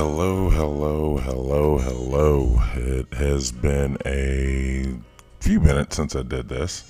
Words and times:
Hello, 0.00 0.48
hello, 0.48 1.16
hello, 1.16 1.78
hello. 1.78 2.62
It 2.76 3.12
has 3.14 3.50
been 3.50 3.98
a 4.06 4.94
few 5.40 5.58
minutes 5.58 5.96
since 5.96 6.14
I 6.14 6.22
did 6.22 6.48
this, 6.48 6.84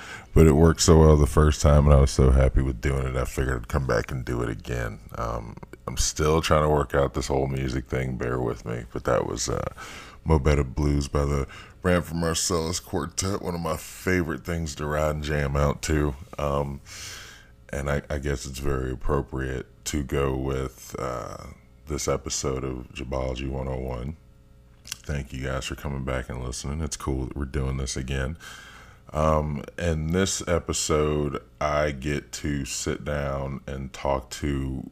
but 0.34 0.48
it 0.48 0.56
worked 0.56 0.80
so 0.80 0.98
well 0.98 1.16
the 1.16 1.28
first 1.28 1.62
time, 1.62 1.86
and 1.86 1.94
I 1.94 2.00
was 2.00 2.10
so 2.10 2.32
happy 2.32 2.60
with 2.60 2.80
doing 2.80 3.06
it. 3.06 3.16
I 3.16 3.26
figured 3.26 3.62
I'd 3.62 3.68
come 3.68 3.86
back 3.86 4.10
and 4.10 4.24
do 4.24 4.42
it 4.42 4.50
again. 4.50 4.98
Um, 5.16 5.56
I'm 5.86 5.96
still 5.96 6.40
trying 6.40 6.64
to 6.64 6.68
work 6.68 6.96
out 6.96 7.14
this 7.14 7.28
whole 7.28 7.46
music 7.46 7.86
thing. 7.86 8.16
Bear 8.16 8.40
with 8.40 8.66
me, 8.66 8.86
but 8.92 9.04
that 9.04 9.24
was 9.24 9.48
uh, 9.48 9.72
Mo 10.24 10.40
Better 10.40 10.64
Blues 10.64 11.06
by 11.06 11.26
the 11.26 11.46
Branford 11.80 12.16
Marsalis 12.16 12.84
Quartet. 12.84 13.40
One 13.40 13.54
of 13.54 13.60
my 13.60 13.76
favorite 13.76 14.44
things 14.44 14.74
to 14.74 14.86
ride 14.86 15.14
and 15.14 15.22
jam 15.22 15.54
out 15.54 15.80
to. 15.82 16.16
Um, 16.38 16.80
and 17.72 17.88
I, 17.88 18.02
I, 18.10 18.18
guess 18.18 18.46
it's 18.46 18.58
very 18.58 18.90
appropriate 18.90 19.66
to 19.84 20.02
go 20.02 20.34
with. 20.34 20.96
Uh, 20.98 21.44
this 21.88 22.06
episode 22.06 22.64
of 22.64 22.92
Jabbology 22.92 23.48
101. 23.48 24.16
Thank 24.84 25.32
you 25.32 25.42
guys 25.42 25.64
for 25.64 25.74
coming 25.74 26.04
back 26.04 26.28
and 26.28 26.44
listening. 26.44 26.82
It's 26.82 26.96
cool 26.96 27.24
that 27.24 27.36
we're 27.36 27.46
doing 27.46 27.78
this 27.78 27.96
again. 27.96 28.36
Um, 29.12 29.64
and 29.78 30.10
this 30.10 30.46
episode, 30.46 31.42
I 31.60 31.92
get 31.92 32.30
to 32.32 32.66
sit 32.66 33.04
down 33.04 33.60
and 33.66 33.90
talk 33.92 34.28
to 34.32 34.90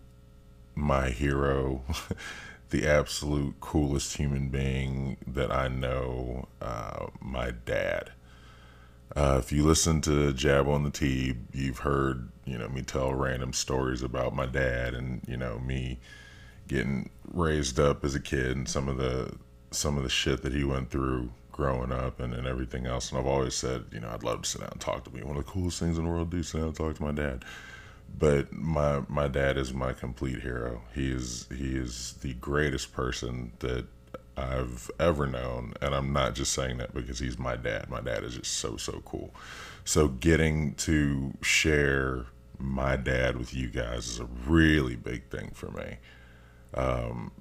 my 0.74 1.10
hero, 1.10 1.82
the 2.70 2.86
absolute 2.86 3.60
coolest 3.60 4.16
human 4.16 4.48
being 4.48 5.18
that 5.26 5.52
I 5.52 5.68
know, 5.68 6.48
uh, 6.62 7.06
my 7.20 7.52
dad. 7.66 8.12
Uh, 9.14 9.36
if 9.38 9.52
you 9.52 9.64
listen 9.64 10.00
to 10.02 10.32
Jab 10.32 10.66
on 10.66 10.82
the 10.82 10.90
Teeb, 10.90 11.36
you've 11.52 11.80
heard 11.80 12.30
you 12.46 12.56
know 12.56 12.68
me 12.68 12.80
tell 12.82 13.12
random 13.12 13.52
stories 13.52 14.02
about 14.02 14.34
my 14.34 14.46
dad 14.46 14.94
and 14.94 15.20
you 15.26 15.36
know 15.36 15.58
me 15.58 15.98
getting 16.68 17.10
raised 17.32 17.78
up 17.78 18.04
as 18.04 18.14
a 18.14 18.20
kid 18.20 18.56
and 18.56 18.68
some 18.68 18.88
of 18.88 18.96
the 18.96 19.34
some 19.70 19.96
of 19.96 20.04
the 20.04 20.08
shit 20.08 20.42
that 20.42 20.52
he 20.52 20.64
went 20.64 20.90
through 20.90 21.30
growing 21.52 21.90
up 21.90 22.20
and, 22.20 22.34
and 22.34 22.46
everything 22.46 22.86
else. 22.86 23.10
And 23.10 23.18
I've 23.18 23.26
always 23.26 23.54
said, 23.54 23.84
you 23.90 24.00
know, 24.00 24.08
I'd 24.08 24.22
love 24.22 24.42
to 24.42 24.48
sit 24.48 24.60
down 24.60 24.70
and 24.72 24.80
talk 24.80 25.04
to 25.04 25.10
me. 25.10 25.22
One 25.22 25.36
of 25.36 25.44
the 25.44 25.50
coolest 25.50 25.78
things 25.78 25.98
in 25.98 26.04
the 26.04 26.10
world 26.10 26.30
to 26.30 26.36
do 26.36 26.42
sit 26.42 26.58
down 26.58 26.68
and 26.68 26.76
talk 26.76 26.94
to 26.96 27.02
my 27.02 27.12
dad. 27.12 27.44
But 28.18 28.52
my 28.52 29.02
my 29.08 29.28
dad 29.28 29.56
is 29.56 29.72
my 29.72 29.92
complete 29.92 30.40
hero. 30.40 30.82
He 30.94 31.10
is 31.10 31.48
he 31.54 31.76
is 31.76 32.14
the 32.22 32.34
greatest 32.34 32.92
person 32.92 33.52
that 33.58 33.86
I've 34.36 34.90
ever 35.00 35.26
known. 35.26 35.74
And 35.82 35.94
I'm 35.94 36.12
not 36.12 36.34
just 36.34 36.52
saying 36.52 36.78
that 36.78 36.94
because 36.94 37.18
he's 37.18 37.38
my 37.38 37.56
dad. 37.56 37.90
My 37.90 38.00
dad 38.00 38.22
is 38.22 38.36
just 38.36 38.52
so 38.54 38.76
so 38.76 39.02
cool. 39.04 39.34
So 39.84 40.08
getting 40.08 40.74
to 40.74 41.32
share 41.42 42.26
my 42.58 42.96
dad 42.96 43.36
with 43.36 43.52
you 43.52 43.68
guys 43.68 44.08
is 44.08 44.20
a 44.20 44.28
really 44.46 44.96
big 44.96 45.28
thing 45.30 45.50
for 45.54 45.70
me 45.72 45.98
um, 46.76 47.32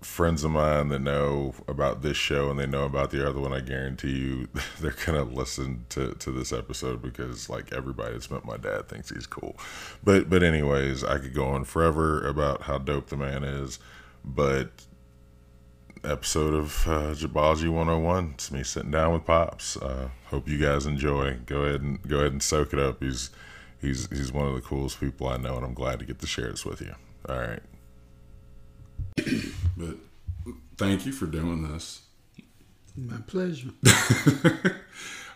friends 0.00 0.44
of 0.44 0.50
mine 0.50 0.88
that 0.88 1.00
know 1.00 1.54
about 1.68 2.02
this 2.02 2.16
show 2.16 2.50
and 2.50 2.58
they 2.58 2.66
know 2.66 2.84
about 2.84 3.10
the 3.10 3.28
other 3.28 3.40
one, 3.40 3.52
I 3.52 3.60
guarantee 3.60 4.10
you 4.10 4.48
they're 4.80 4.94
gonna 5.04 5.24
listen 5.24 5.84
to, 5.90 6.14
to 6.14 6.30
this 6.30 6.52
episode 6.52 7.02
because 7.02 7.48
like 7.48 7.72
everybody 7.72 8.12
that's 8.12 8.30
met 8.30 8.44
my 8.44 8.56
dad 8.56 8.88
thinks 8.88 9.10
he's 9.10 9.26
cool. 9.26 9.56
But 10.02 10.30
but 10.30 10.42
anyways, 10.42 11.04
I 11.04 11.18
could 11.18 11.34
go 11.34 11.46
on 11.46 11.64
forever 11.64 12.26
about 12.26 12.62
how 12.62 12.78
dope 12.78 13.08
the 13.08 13.16
man 13.16 13.44
is, 13.44 13.78
but 14.24 14.70
episode 16.04 16.54
of 16.54 16.86
uh, 16.86 17.14
Jabbology 17.14 17.68
101. 17.68 18.32
It's 18.34 18.50
me 18.50 18.62
sitting 18.62 18.90
down 18.90 19.12
with 19.12 19.26
Pops. 19.26 19.76
Uh, 19.76 20.08
hope 20.26 20.48
you 20.48 20.58
guys 20.58 20.86
enjoy. 20.86 21.38
Go 21.46 21.62
ahead 21.62 21.82
and 21.82 22.00
go 22.08 22.20
ahead 22.20 22.32
and 22.32 22.42
soak 22.42 22.72
it 22.72 22.78
up. 22.78 23.02
He's 23.02 23.30
he's 23.80 24.08
he's 24.08 24.32
one 24.32 24.46
of 24.46 24.54
the 24.54 24.60
coolest 24.60 25.00
people 25.00 25.28
I 25.28 25.36
know, 25.36 25.56
and 25.56 25.64
I'm 25.64 25.74
glad 25.74 25.98
to 25.98 26.04
get 26.04 26.18
to 26.20 26.26
share 26.26 26.50
this 26.50 26.64
with 26.64 26.80
you. 26.80 26.94
All 27.28 27.38
right. 27.38 27.60
but 29.76 29.96
thank 30.76 31.06
you 31.06 31.12
for 31.12 31.26
doing 31.26 31.70
this. 31.70 32.02
My 32.96 33.18
pleasure. 33.26 33.70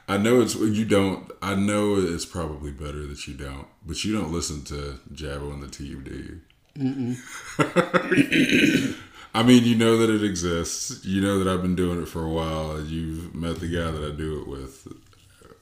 I 0.06 0.18
know 0.18 0.42
it's 0.42 0.54
you 0.54 0.84
don't. 0.84 1.30
I 1.40 1.54
know 1.54 1.96
it's 1.96 2.26
probably 2.26 2.72
better 2.72 3.06
that 3.06 3.26
you 3.26 3.32
don't, 3.34 3.66
but 3.86 4.04
you 4.04 4.18
don't 4.18 4.32
listen 4.32 4.62
to 4.64 4.98
Jab 5.12 5.42
on 5.42 5.60
the 5.60 5.66
Teeb, 5.66 6.04
do 6.04 6.14
you? 6.14 6.40
I 9.34 9.42
mean, 9.42 9.64
you 9.64 9.76
know 9.76 9.96
that 9.98 10.10
it 10.10 10.22
exists. 10.22 11.04
You 11.04 11.20
know 11.20 11.38
that 11.38 11.52
I've 11.52 11.62
been 11.62 11.74
doing 11.74 12.02
it 12.02 12.08
for 12.08 12.22
a 12.22 12.28
while. 12.28 12.80
You've 12.80 13.34
met 13.34 13.60
the 13.60 13.68
guy 13.68 13.90
that 13.90 14.02
I 14.02 14.10
do 14.14 14.40
it 14.40 14.48
with, 14.48 14.86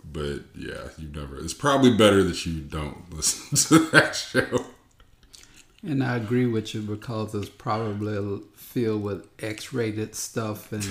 but 0.04 0.40
yeah, 0.56 0.88
you've 0.98 1.14
never. 1.14 1.38
It's 1.38 1.54
probably 1.54 1.96
better 1.96 2.22
that 2.24 2.44
you 2.44 2.60
don't 2.60 3.10
listen 3.14 3.78
to 3.78 3.90
that 3.90 4.16
show. 4.16 4.66
And 5.84 6.04
I 6.04 6.16
agree 6.16 6.46
with 6.46 6.74
you 6.74 6.82
because 6.82 7.34
it's 7.34 7.48
probably 7.48 8.40
filled 8.54 9.02
with 9.02 9.26
X-rated 9.40 10.14
stuff 10.14 10.70
and 10.70 10.84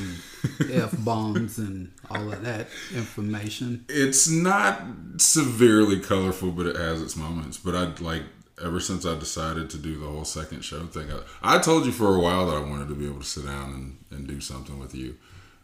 f 0.71 0.93
bombs 0.99 1.57
and 1.57 1.93
all 2.09 2.31
of 2.31 2.43
that 2.43 2.67
information. 2.93 3.85
It's 3.87 4.29
not 4.29 4.81
severely 5.17 5.99
colorful, 5.99 6.51
but 6.51 6.65
it 6.65 6.75
has 6.75 7.01
its 7.01 7.15
moments. 7.15 7.57
But 7.57 7.75
I 7.75 7.85
like 8.03 8.23
ever 8.63 8.79
since 8.79 9.05
I 9.05 9.17
decided 9.17 9.69
to 9.69 9.77
do 9.77 9.97
the 9.97 10.07
whole 10.07 10.25
second 10.25 10.63
show 10.63 10.85
thing. 10.87 11.07
I, 11.11 11.55
I 11.55 11.59
told 11.59 11.85
you 11.85 11.91
for 11.91 12.13
a 12.15 12.19
while 12.19 12.45
that 12.47 12.57
I 12.57 12.59
wanted 12.59 12.89
to 12.89 12.95
be 12.95 13.07
able 13.07 13.19
to 13.19 13.25
sit 13.25 13.45
down 13.45 13.73
and, 14.09 14.17
and 14.19 14.27
do 14.27 14.41
something 14.41 14.77
with 14.77 14.93
you, 14.93 15.17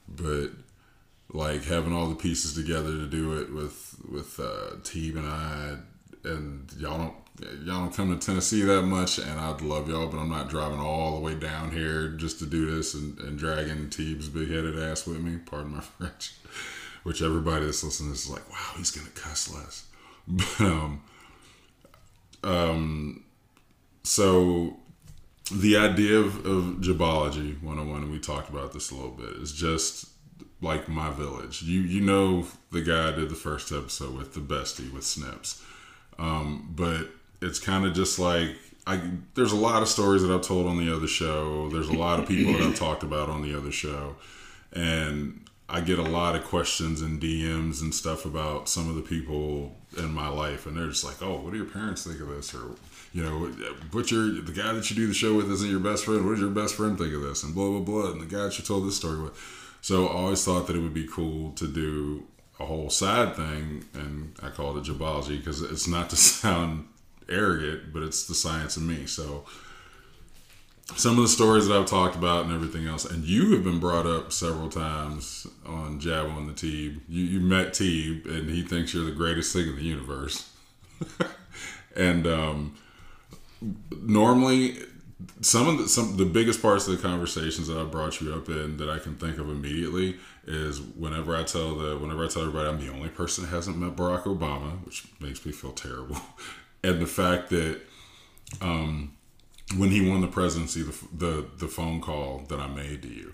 but 0.07 0.49
like 1.33 1.65
having 1.65 1.93
all 1.93 2.07
the 2.07 2.15
pieces 2.15 2.53
together 2.53 2.91
to 2.91 3.07
do 3.07 3.37
it 3.37 3.53
with 3.53 3.97
with 4.09 4.39
uh, 4.39 4.77
Teeb 4.83 5.17
and 5.17 5.27
I 5.27 5.77
and 6.23 6.71
y'all 6.77 6.97
don't 6.97 7.26
y'all 7.39 7.81
don't 7.81 7.93
come 7.93 8.17
to 8.17 8.25
Tennessee 8.25 8.61
that 8.63 8.83
much, 8.83 9.19
and 9.19 9.39
I'd 9.39 9.61
love 9.61 9.89
y'all, 9.89 10.07
but 10.07 10.17
I'm 10.17 10.29
not 10.29 10.49
driving 10.49 10.79
all 10.79 11.15
the 11.15 11.21
way 11.21 11.35
down 11.35 11.71
here 11.71 12.09
just 12.09 12.39
to 12.39 12.45
do 12.45 12.75
this 12.75 12.93
and, 12.93 13.19
and 13.19 13.37
dragging 13.37 13.89
Teeb's 13.89 14.29
big 14.29 14.49
headed 14.49 14.79
ass 14.79 15.05
with 15.05 15.19
me. 15.19 15.37
Pardon 15.37 15.73
my 15.75 15.81
French. 15.97 16.33
Which 17.03 17.21
everybody 17.21 17.65
that's 17.65 17.83
listening 17.83 18.11
is 18.11 18.29
like, 18.29 18.49
wow, 18.49 18.73
he's 18.77 18.91
gonna 18.91 19.09
cuss 19.09 19.53
less. 19.53 19.85
But 20.29 20.59
um, 20.59 21.03
um, 22.43 23.23
so 24.03 24.75
the 25.49 25.77
idea 25.77 26.19
of, 26.19 26.45
of 26.45 26.63
Jabbology 26.81 27.61
101, 27.63 28.11
we 28.11 28.19
talked 28.19 28.49
about 28.49 28.73
this 28.73 28.91
a 28.91 28.95
little 28.95 29.11
bit, 29.11 29.29
is 29.37 29.53
just 29.53 30.09
like 30.61 30.89
my 30.89 31.09
village. 31.11 31.61
You 31.61 31.81
you 31.81 32.01
know 32.01 32.45
the 32.71 32.81
guy 32.81 33.07
I 33.07 33.11
did 33.11 33.29
the 33.29 33.35
first 33.35 33.71
episode 33.71 34.17
with 34.17 34.33
the 34.33 34.41
bestie 34.41 34.91
with 34.91 35.05
Snips. 35.05 35.63
Um, 36.19 36.73
but 36.75 37.09
it's 37.41 37.59
kind 37.59 37.85
of 37.85 37.93
just 37.93 38.19
like 38.19 38.55
I 38.85 39.01
there's 39.35 39.51
a 39.51 39.57
lot 39.57 39.81
of 39.81 39.89
stories 39.89 40.21
that 40.23 40.33
I've 40.33 40.41
told 40.41 40.65
on 40.65 40.77
the 40.77 40.93
other 40.95 41.07
show. 41.07 41.69
There's 41.69 41.89
a 41.89 41.93
lot 41.93 42.19
of 42.19 42.27
people 42.27 42.53
that 42.53 42.61
I've 42.61 42.75
talked 42.79 43.03
about 43.03 43.29
on 43.29 43.41
the 43.41 43.55
other 43.55 43.71
show, 43.71 44.15
and 44.71 45.45
I 45.69 45.81
get 45.81 45.99
a 45.99 46.03
lot 46.03 46.35
of 46.35 46.45
questions 46.45 47.01
and 47.01 47.21
DMs 47.21 47.81
and 47.81 47.93
stuff 47.93 48.23
about 48.23 48.69
some 48.69 48.89
of 48.89 48.95
the 48.95 49.01
people 49.01 49.75
in 49.97 50.13
my 50.13 50.29
life, 50.29 50.65
and 50.65 50.77
they're 50.77 50.87
just 50.87 51.03
like, 51.03 51.21
"Oh, 51.21 51.41
what 51.41 51.51
do 51.51 51.57
your 51.57 51.67
parents 51.67 52.05
think 52.05 52.21
of 52.21 52.29
this?" 52.29 52.55
Or, 52.55 52.75
you 53.13 53.23
know, 53.23 53.47
"What 53.91 54.09
your 54.09 54.31
the 54.31 54.53
guy 54.53 54.71
that 54.71 54.89
you 54.89 54.95
do 54.95 55.07
the 55.07 55.13
show 55.13 55.35
with 55.35 55.51
isn't 55.51 55.69
your 55.69 55.81
best 55.81 56.05
friend? 56.05 56.25
What 56.25 56.31
does 56.31 56.39
your 56.39 56.49
best 56.49 56.75
friend 56.75 56.97
think 56.97 57.13
of 57.13 57.21
this?" 57.21 57.43
And 57.43 57.53
blah 57.53 57.69
blah 57.69 57.79
blah. 57.79 58.11
And 58.11 58.21
the 58.21 58.25
guy 58.25 58.43
that 58.43 58.57
you 58.57 58.63
told 58.63 58.87
this 58.87 58.95
story 58.95 59.21
with. 59.21 59.37
So 59.81 60.07
I 60.07 60.13
always 60.13 60.43
thought 60.43 60.67
that 60.67 60.75
it 60.75 60.79
would 60.79 60.93
be 60.93 61.07
cool 61.07 61.51
to 61.51 61.67
do 61.67 62.25
a 62.59 62.65
whole 62.65 62.89
side 62.89 63.35
thing, 63.35 63.83
and 63.93 64.33
I 64.41 64.49
call 64.49 64.77
it 64.77 64.85
Jabbology 64.85 65.37
because 65.37 65.61
it's 65.61 65.87
not 65.87 66.09
to 66.11 66.15
sound 66.15 66.87
arrogant, 67.29 67.93
but 67.93 68.03
it's 68.03 68.27
the 68.27 68.35
science 68.35 68.77
of 68.77 68.83
me. 68.83 69.05
So 69.05 69.45
some 70.95 71.17
of 71.17 71.23
the 71.23 71.27
stories 71.27 71.67
that 71.67 71.77
I've 71.77 71.85
talked 71.85 72.15
about 72.15 72.45
and 72.45 72.53
everything 72.53 72.87
else, 72.87 73.05
and 73.05 73.23
you 73.23 73.53
have 73.53 73.63
been 73.63 73.79
brought 73.79 74.05
up 74.05 74.31
several 74.31 74.69
times 74.69 75.45
on 75.65 75.99
Jab 75.99 76.27
on 76.27 76.47
the 76.47 76.53
Teeb. 76.53 77.01
You, 77.09 77.23
you 77.23 77.39
met 77.39 77.69
Teeb, 77.69 78.25
and 78.25 78.49
he 78.49 78.61
thinks 78.63 78.93
you're 78.93 79.05
the 79.05 79.11
greatest 79.11 79.53
thing 79.53 79.67
in 79.67 79.75
the 79.75 79.83
universe. 79.83 80.51
and 81.95 82.25
um, 82.25 82.77
normally, 84.01 84.77
some 85.41 85.67
of 85.67 85.77
the 85.77 85.87
some 85.89 86.15
the 86.15 86.25
biggest 86.25 86.61
parts 86.61 86.87
of 86.87 86.95
the 86.95 87.07
conversations 87.07 87.67
that 87.67 87.77
I 87.77 87.83
brought 87.83 88.21
you 88.21 88.33
up 88.33 88.49
in 88.49 88.77
that 88.77 88.89
I 88.89 88.99
can 88.99 89.15
think 89.15 89.37
of 89.39 89.49
immediately 89.49 90.17
is 90.45 90.79
whenever 90.79 91.35
I 91.35 91.43
tell 91.43 91.75
the 91.75 91.97
whenever 91.97 92.23
I 92.23 92.27
tell 92.27 92.43
everybody 92.43 92.69
I'm 92.69 92.79
the 92.79 92.93
only 92.93 93.09
person 93.09 93.43
that 93.43 93.49
hasn't 93.49 93.77
met 93.77 93.95
Barack 93.95 94.23
Obama, 94.23 94.83
which 94.85 95.05
makes 95.19 95.45
me 95.45 95.51
feel 95.51 95.71
terrible 95.71 96.17
and 96.83 97.01
the 97.01 97.07
fact 97.07 97.49
that 97.49 97.81
um, 98.61 99.15
when 99.75 99.89
he 99.89 100.07
won 100.07 100.21
the 100.21 100.27
presidency, 100.27 100.83
the, 100.83 100.95
the 101.13 101.45
the 101.57 101.67
phone 101.67 102.01
call 102.01 102.45
that 102.49 102.59
I 102.59 102.67
made 102.67 103.01
to 103.01 103.09
you. 103.09 103.33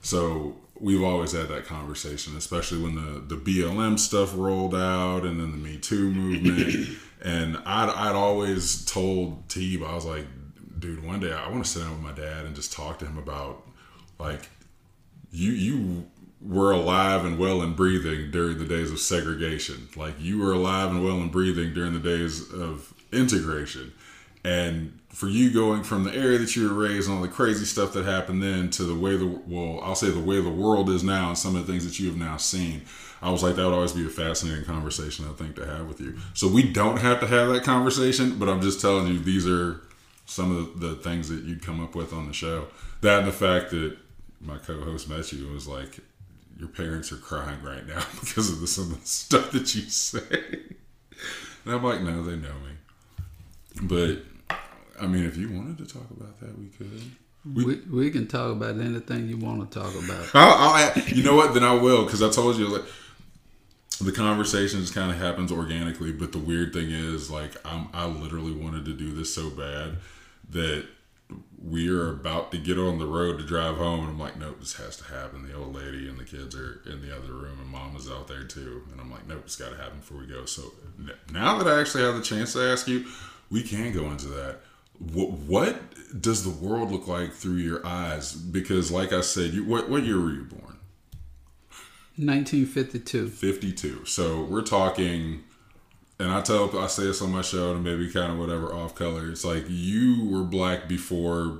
So 0.00 0.56
we've 0.78 1.02
always 1.02 1.32
had 1.32 1.48
that 1.48 1.66
conversation, 1.66 2.36
especially 2.36 2.82
when 2.82 2.94
the 2.94 3.20
the 3.20 3.36
BLM 3.36 3.98
stuff 3.98 4.32
rolled 4.36 4.74
out, 4.74 5.24
and 5.24 5.40
then 5.40 5.50
the 5.50 5.58
Me 5.58 5.76
Too 5.78 6.10
movement. 6.10 6.98
and 7.22 7.56
I'd 7.58 7.90
I'd 7.90 8.14
always 8.14 8.84
told 8.84 9.48
Teeb, 9.48 9.86
I 9.86 9.94
was 9.94 10.06
like, 10.06 10.26
dude, 10.78 11.04
one 11.04 11.20
day 11.20 11.32
I 11.32 11.48
want 11.48 11.64
to 11.64 11.70
sit 11.70 11.80
down 11.80 11.92
with 11.92 12.00
my 12.00 12.12
dad 12.12 12.46
and 12.46 12.54
just 12.54 12.72
talk 12.72 12.98
to 13.00 13.06
him 13.06 13.18
about 13.18 13.66
like 14.18 14.48
you 15.30 15.52
you 15.52 16.06
were 16.46 16.70
alive 16.70 17.24
and 17.24 17.38
well 17.38 17.60
and 17.60 17.74
breathing 17.74 18.30
during 18.30 18.58
the 18.58 18.64
days 18.64 18.92
of 18.92 19.00
segregation. 19.00 19.88
Like 19.96 20.14
you 20.20 20.38
were 20.38 20.52
alive 20.52 20.90
and 20.90 21.04
well 21.04 21.16
and 21.16 21.30
breathing 21.30 21.74
during 21.74 21.92
the 21.92 22.00
days 22.00 22.52
of 22.52 22.94
integration. 23.12 23.92
And 24.44 25.00
for 25.08 25.28
you 25.28 25.50
going 25.50 25.82
from 25.82 26.04
the 26.04 26.14
area 26.14 26.38
that 26.38 26.54
you 26.54 26.68
were 26.68 26.74
raised 26.74 27.08
and 27.08 27.16
all 27.16 27.22
the 27.22 27.28
crazy 27.28 27.64
stuff 27.64 27.92
that 27.94 28.04
happened 28.04 28.42
then 28.42 28.70
to 28.70 28.84
the 28.84 28.94
way 28.94 29.16
the 29.16 29.26
well, 29.26 29.80
I'll 29.82 29.96
say 29.96 30.10
the 30.10 30.20
way 30.20 30.40
the 30.40 30.50
world 30.50 30.88
is 30.88 31.02
now 31.02 31.28
and 31.28 31.38
some 31.38 31.56
of 31.56 31.66
the 31.66 31.72
things 31.72 31.84
that 31.84 31.98
you 31.98 32.08
have 32.08 32.18
now 32.18 32.36
seen. 32.36 32.82
I 33.22 33.30
was 33.30 33.42
like, 33.42 33.56
that 33.56 33.64
would 33.64 33.74
always 33.74 33.92
be 33.92 34.06
a 34.06 34.10
fascinating 34.10 34.64
conversation, 34.64 35.26
I 35.28 35.32
think, 35.32 35.56
to 35.56 35.66
have 35.66 35.88
with 35.88 36.00
you. 36.00 36.18
So 36.34 36.46
we 36.46 36.62
don't 36.62 36.98
have 36.98 37.18
to 37.20 37.26
have 37.26 37.48
that 37.48 37.64
conversation, 37.64 38.38
but 38.38 38.48
I'm 38.48 38.60
just 38.60 38.80
telling 38.80 39.06
you, 39.08 39.18
these 39.18 39.48
are 39.48 39.80
some 40.26 40.54
of 40.54 40.80
the, 40.80 40.94
things 40.96 41.28
that 41.30 41.44
you'd 41.44 41.64
come 41.64 41.82
up 41.82 41.94
with 41.94 42.12
on 42.12 42.26
the 42.26 42.34
show. 42.34 42.66
That 43.00 43.20
and 43.20 43.28
the 43.28 43.32
fact 43.32 43.70
that 43.70 43.96
my 44.40 44.58
co-host 44.58 45.08
met 45.08 45.32
you 45.32 45.46
and 45.46 45.54
was 45.54 45.66
like, 45.66 45.98
your 46.58 46.68
parents 46.68 47.12
are 47.12 47.16
crying 47.16 47.62
right 47.62 47.86
now 47.86 48.02
because 48.20 48.50
of 48.50 48.60
the, 48.60 48.66
some 48.66 48.92
of 48.92 49.00
the 49.00 49.06
stuff 49.06 49.50
that 49.52 49.74
you 49.74 49.82
say. 49.82 50.20
And 51.64 51.74
I'm 51.74 51.82
like, 51.82 52.00
no, 52.00 52.22
they 52.22 52.36
know 52.36 52.54
me. 52.54 52.72
But 53.82 54.18
I 55.00 55.06
mean, 55.06 55.24
if 55.24 55.36
you 55.36 55.50
wanted 55.50 55.78
to 55.78 55.92
talk 55.92 56.10
about 56.10 56.38
that, 56.40 56.58
we 56.58 56.66
could. 56.68 57.02
We, 57.54 57.76
we 57.90 58.10
can 58.10 58.26
talk 58.26 58.50
about 58.50 58.80
anything 58.80 59.28
you 59.28 59.36
want 59.36 59.70
to 59.70 59.78
talk 59.78 59.94
about. 59.94 60.28
I'll, 60.34 60.74
I'll, 60.74 60.98
you 61.08 61.22
know 61.22 61.36
what? 61.36 61.54
Then 61.54 61.62
I 61.62 61.74
will 61.74 62.04
because 62.04 62.22
I 62.22 62.30
told 62.30 62.56
you 62.56 62.66
like 62.68 62.82
the 64.00 64.12
conversation 64.12 64.80
just 64.80 64.94
kind 64.94 65.10
of 65.10 65.18
happens 65.18 65.52
organically. 65.52 66.12
But 66.12 66.32
the 66.32 66.38
weird 66.38 66.72
thing 66.72 66.90
is, 66.90 67.30
like, 67.30 67.52
I'm 67.64 67.88
I 67.92 68.06
literally 68.06 68.52
wanted 68.52 68.84
to 68.86 68.92
do 68.92 69.12
this 69.12 69.32
so 69.34 69.50
bad 69.50 69.98
that 70.50 70.86
we 71.62 71.88
are 71.88 72.10
about 72.10 72.52
to 72.52 72.58
get 72.58 72.78
on 72.78 72.98
the 72.98 73.06
road 73.06 73.38
to 73.38 73.44
drive 73.44 73.76
home, 73.76 74.00
and 74.00 74.10
I'm 74.10 74.18
like, 74.18 74.36
nope, 74.36 74.60
this 74.60 74.74
has 74.74 74.96
to 74.98 75.04
happen. 75.04 75.46
The 75.46 75.54
old 75.54 75.74
lady 75.74 76.08
and 76.08 76.18
the 76.18 76.24
kids 76.24 76.54
are 76.54 76.80
in 76.86 77.00
the 77.00 77.16
other 77.16 77.32
room, 77.32 77.58
and 77.60 77.68
mom 77.68 77.96
is 77.96 78.10
out 78.10 78.28
there 78.28 78.44
too. 78.44 78.82
And 78.92 79.00
I'm 79.00 79.10
like, 79.10 79.26
nope, 79.26 79.42
it's 79.44 79.56
got 79.56 79.70
to 79.70 79.76
happen 79.76 79.98
before 79.98 80.18
we 80.18 80.26
go. 80.26 80.44
So 80.44 80.72
now 81.32 81.58
that 81.58 81.66
I 81.66 81.80
actually 81.80 82.04
have 82.04 82.14
the 82.14 82.22
chance 82.22 82.52
to 82.52 82.60
ask 82.60 82.86
you, 82.86 83.06
we 83.50 83.62
can 83.62 83.92
go 83.92 84.04
into 84.10 84.28
that. 84.28 84.60
What, 84.98 85.30
what 85.32 85.76
does 86.20 86.44
the 86.44 86.66
world 86.66 86.90
look 86.90 87.06
like 87.08 87.32
through 87.32 87.56
your 87.56 87.84
eyes? 87.84 88.32
Because, 88.32 88.90
like 88.90 89.12
I 89.12 89.20
said, 89.20 89.52
you 89.52 89.64
what 89.64 89.90
what 89.90 90.04
year 90.04 90.20
were 90.20 90.32
you 90.32 90.44
born? 90.44 90.78
1952. 92.16 93.28
52. 93.28 94.06
So 94.06 94.42
we're 94.44 94.62
talking 94.62 95.44
and 96.18 96.30
I 96.30 96.40
tell 96.40 96.78
I 96.78 96.86
say 96.86 97.04
this 97.04 97.20
on 97.20 97.32
my 97.32 97.42
show 97.42 97.72
and 97.72 97.84
maybe 97.84 98.10
kind 98.10 98.32
of 98.32 98.38
whatever 98.38 98.72
off 98.72 98.94
color. 98.94 99.30
It's 99.30 99.44
like 99.44 99.64
you 99.68 100.28
were 100.30 100.44
black 100.44 100.88
before 100.88 101.58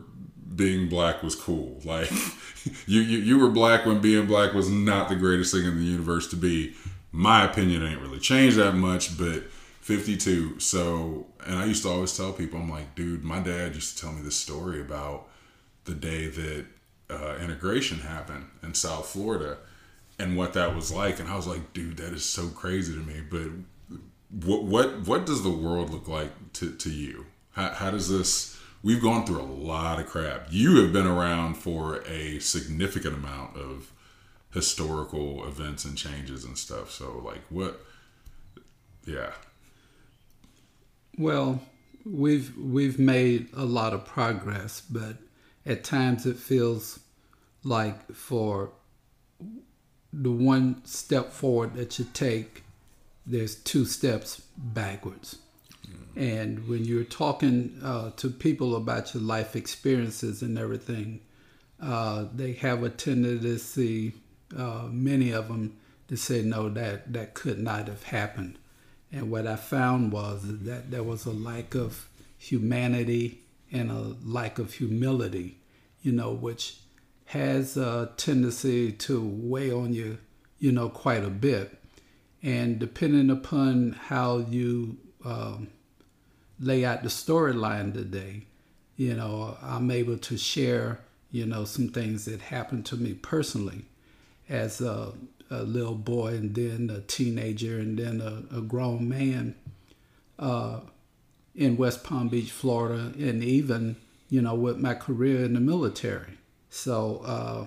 being 0.55 0.89
black 0.89 1.23
was 1.23 1.35
cool. 1.35 1.81
Like 1.85 2.11
you, 2.87 3.01
you 3.01 3.19
you 3.19 3.39
were 3.39 3.51
black 3.51 3.87
when 3.87 4.01
being 4.01 4.27
black 4.27 4.53
was 4.55 4.69
not 4.69 5.09
the 5.09 5.17
greatest 5.17 5.55
thing 5.55 5.65
in 5.65 5.79
the 5.79 5.85
universe 5.85 6.29
to 6.29 6.37
be. 6.37 6.75
My 7.13 7.45
opinion 7.45 7.83
ain't 7.87 8.01
really 8.01 8.19
changed 8.19 8.57
that 8.57 8.75
much, 8.75 9.17
but 9.17 9.45
52. 9.81 10.59
So, 10.59 11.27
and 11.47 11.59
I 11.59 11.65
used 11.65 11.85
to 11.85 11.89
always 11.89 12.15
tell 12.17 12.33
people, 12.33 12.59
I'm 12.59 12.69
like, 12.69 12.97
dude, 12.97 13.23
my 13.23 13.39
dad 13.39 13.75
used 13.75 13.97
to 13.97 14.03
tell 14.03 14.13
me 14.13 14.21
this 14.21 14.35
story 14.35 14.81
about 14.81 15.29
the 15.85 15.95
day 15.95 16.27
that 16.27 16.67
uh, 17.09 17.37
integration 17.37 18.01
happened 18.01 18.49
in 18.65 18.75
South 18.75 19.07
Florida 19.07 19.59
and 20.19 20.37
what 20.37 20.55
that 20.55 20.75
was 20.75 20.93
like. 20.93 21.21
And 21.21 21.29
I 21.29 21.37
was 21.37 21.47
like, 21.47 21.73
dude, 21.73 21.99
that 21.99 22.13
is 22.13 22.25
so 22.25 22.49
crazy 22.49 22.95
to 22.95 23.01
me. 23.01 23.23
But 23.31 23.51
what 24.47 24.65
what 24.65 25.07
what 25.07 25.27
does 25.27 25.43
the 25.43 25.51
world 25.51 25.91
look 25.91 26.09
like 26.09 26.53
to, 26.55 26.73
to 26.75 26.91
you? 26.91 27.27
How, 27.53 27.71
how 27.71 27.91
does 27.91 28.09
this? 28.09 28.59
We've 28.83 29.03
gone 29.03 29.27
through 29.27 29.41
a 29.41 29.43
lot 29.43 29.99
of 29.99 30.07
crap. 30.07 30.49
You 30.51 30.83
have 30.83 30.93
been 30.93 31.07
around 31.07 31.55
for 31.55 32.03
a 32.07 32.39
significant 32.39 33.15
amount 33.15 33.57
of 33.57 33.93
historical 34.53 35.47
events 35.47 35.85
and 35.85 35.99
changes 35.99 36.45
and 36.45 36.57
stuff. 36.57 36.91
So, 36.91 37.21
like, 37.25 37.43
what? 37.51 37.85
Yeah. 39.05 39.33
Well, 41.19 41.61
we've 42.05 42.57
we've 42.57 42.99
made 42.99 43.49
a 43.55 43.65
lot 43.65 43.93
of 43.93 44.05
progress, 44.05 44.81
but 44.81 45.17
at 45.65 45.83
times 45.83 46.27
it 46.27 46.37
feels 46.37 47.01
like 47.65 48.13
for 48.13 48.71
the 50.13 50.31
one 50.31 50.85
step 50.85 51.33
forward 51.33 51.75
that 51.75 51.99
you 51.99 52.07
take 52.13 52.63
there's 53.27 53.57
two 53.57 53.85
steps 53.85 54.43
backwards. 54.57 55.37
And 56.15 56.67
when 56.67 56.85
you're 56.85 57.05
talking 57.05 57.79
uh, 57.85 58.11
to 58.17 58.31
people 58.31 58.75
about 58.75 59.13
your 59.13 59.23
life 59.23 59.55
experiences 59.55 60.41
and 60.41 60.59
everything, 60.59 61.21
uh, 61.81 62.25
they 62.35 62.53
have 62.55 62.83
a 62.83 62.89
tendency, 62.89 64.15
uh, 64.57 64.89
many 64.91 65.33
of 65.33 65.49
them, 65.49 65.77
to 66.09 66.17
say, 66.17 66.41
no, 66.41 66.71
that, 66.71 67.13
that 67.13 67.35
could 67.35 67.59
not 67.59 67.89
have 67.89 68.05
happened. 68.05 68.59
And 69.13 69.31
what 69.31 69.47
I 69.47 69.57
found 69.57 70.13
was 70.13 70.43
that 70.45 70.91
there 70.91 71.03
was 71.03 71.27
a 71.27 71.33
lack 71.33 71.75
of 71.75 72.09
humanity 72.39 73.43
and 73.71 73.91
a 73.91 74.17
lack 74.25 74.59
of 74.59 74.75
humility, 74.75 75.59
you 76.01 76.13
know, 76.13 76.33
which 76.33 76.79
has 77.27 77.77
a 77.77 78.11
tendency 78.17 78.93
to 78.93 79.21
weigh 79.23 79.73
on 79.73 79.93
you, 79.93 80.19
you 80.59 80.73
know, 80.73 80.89
quite 80.89 81.25
a 81.25 81.31
bit 81.31 81.77
and 82.43 82.79
depending 82.79 83.31
upon 83.31 83.93
how 83.93 84.39
you 84.39 84.97
um, 85.25 85.69
lay 86.61 86.85
out 86.85 87.03
the 87.03 87.09
storyline 87.09 87.93
today, 87.93 88.47
you 88.97 89.15
know, 89.15 89.57
I'm 89.63 89.91
able 89.91 90.19
to 90.19 90.39
share, 90.39 91.01
you 91.31 91.47
know, 91.47 91.65
some 91.65 91.89
things 91.89 92.25
that 92.27 92.41
happened 92.41 92.87
to 92.87 92.97
me 92.97 93.15
personally 93.15 93.85
as 94.49 94.81
a, 94.81 95.13
a 95.51 95.63
little 95.63 95.95
boy 95.95 96.35
and 96.35 96.55
then 96.55 96.91
a 96.91 97.01
teenager 97.01 97.79
and 97.79 97.99
then 97.99 98.21
a, 98.21 98.59
a 98.59 98.61
grown 98.61 99.09
man 99.09 99.55
uh, 100.39 100.81
in 101.55 101.77
West 101.77 102.05
Palm 102.05 102.29
Beach, 102.29 102.51
Florida, 102.51 103.13
and 103.19 103.43
even, 103.43 103.97
you 104.29 104.41
know, 104.41 104.55
with 104.55 104.79
my 104.79 104.95
career 104.95 105.45
in 105.45 105.55
the 105.55 105.61
military. 105.61 106.39
So 106.71 107.23
uh, 107.25 107.67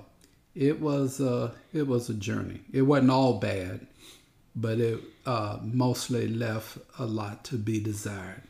it 0.56 0.80
was 0.80 1.20
uh, 1.20 1.52
it 1.74 1.88
was 1.88 2.10
a 2.10 2.14
journey. 2.14 2.62
It 2.72 2.84
wasn't 2.84 3.12
all 3.12 3.40
bad 3.40 3.88
but 4.56 4.80
it 4.80 5.00
uh, 5.26 5.60
mostly 5.62 6.28
left 6.28 6.78
a 6.98 7.06
lot 7.06 7.44
to 7.46 7.56
be 7.56 7.80
desired. 7.80 8.42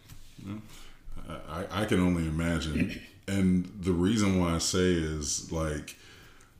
I, 1.48 1.66
I 1.72 1.86
can 1.86 2.00
only 2.00 2.28
imagine. 2.28 3.00
And 3.30 3.72
the 3.80 3.92
reason 3.92 4.40
why 4.40 4.56
I 4.56 4.58
say 4.58 4.92
is 4.92 5.52
like, 5.52 5.96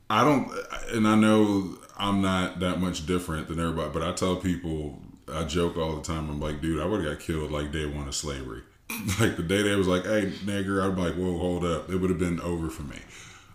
I 0.08 0.22
don't, 0.22 0.52
and 0.92 1.08
I 1.08 1.16
know 1.16 1.76
I'm 1.98 2.22
not 2.22 2.60
that 2.60 2.80
much 2.80 3.06
different 3.06 3.48
than 3.48 3.58
everybody, 3.58 3.90
but 3.92 4.04
I 4.04 4.12
tell 4.12 4.36
people, 4.36 5.00
I 5.32 5.42
joke 5.44 5.76
all 5.76 5.96
the 5.96 6.02
time. 6.02 6.30
I'm 6.30 6.38
like, 6.38 6.60
dude, 6.60 6.80
I 6.80 6.86
would 6.86 7.04
have 7.04 7.18
got 7.18 7.24
killed 7.24 7.50
like 7.50 7.72
day 7.72 7.86
one 7.86 8.06
of 8.06 8.14
slavery. 8.14 8.62
like 9.20 9.36
the 9.36 9.42
day 9.42 9.62
they 9.62 9.74
was 9.74 9.88
like, 9.88 10.04
hey, 10.04 10.32
nigger, 10.44 10.80
I'd 10.80 10.94
be 10.94 11.02
like, 11.02 11.14
whoa, 11.14 11.36
hold 11.38 11.64
up. 11.64 11.90
It 11.90 11.96
would 11.96 12.10
have 12.10 12.20
been 12.20 12.40
over 12.40 12.70
for 12.70 12.82
me. 12.82 12.98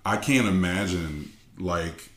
I 0.05 0.17
can't 0.17 0.48
imagine 0.48 1.31
like 1.57 2.10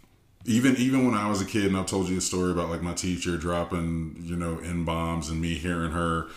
even 0.44 0.76
even 0.76 1.04
when 1.04 1.14
I 1.14 1.28
was 1.28 1.40
a 1.40 1.44
kid, 1.44 1.66
and 1.66 1.76
I've 1.76 1.86
told 1.86 2.08
you 2.08 2.18
a 2.18 2.20
story 2.20 2.50
about 2.50 2.70
like 2.70 2.82
my 2.82 2.94
teacher 2.94 3.36
dropping 3.36 4.16
you 4.22 4.36
know 4.36 4.58
n 4.58 4.84
bombs 4.84 5.28
and 5.28 5.40
me 5.40 5.54
hearing 5.54 5.92
her 5.92 6.28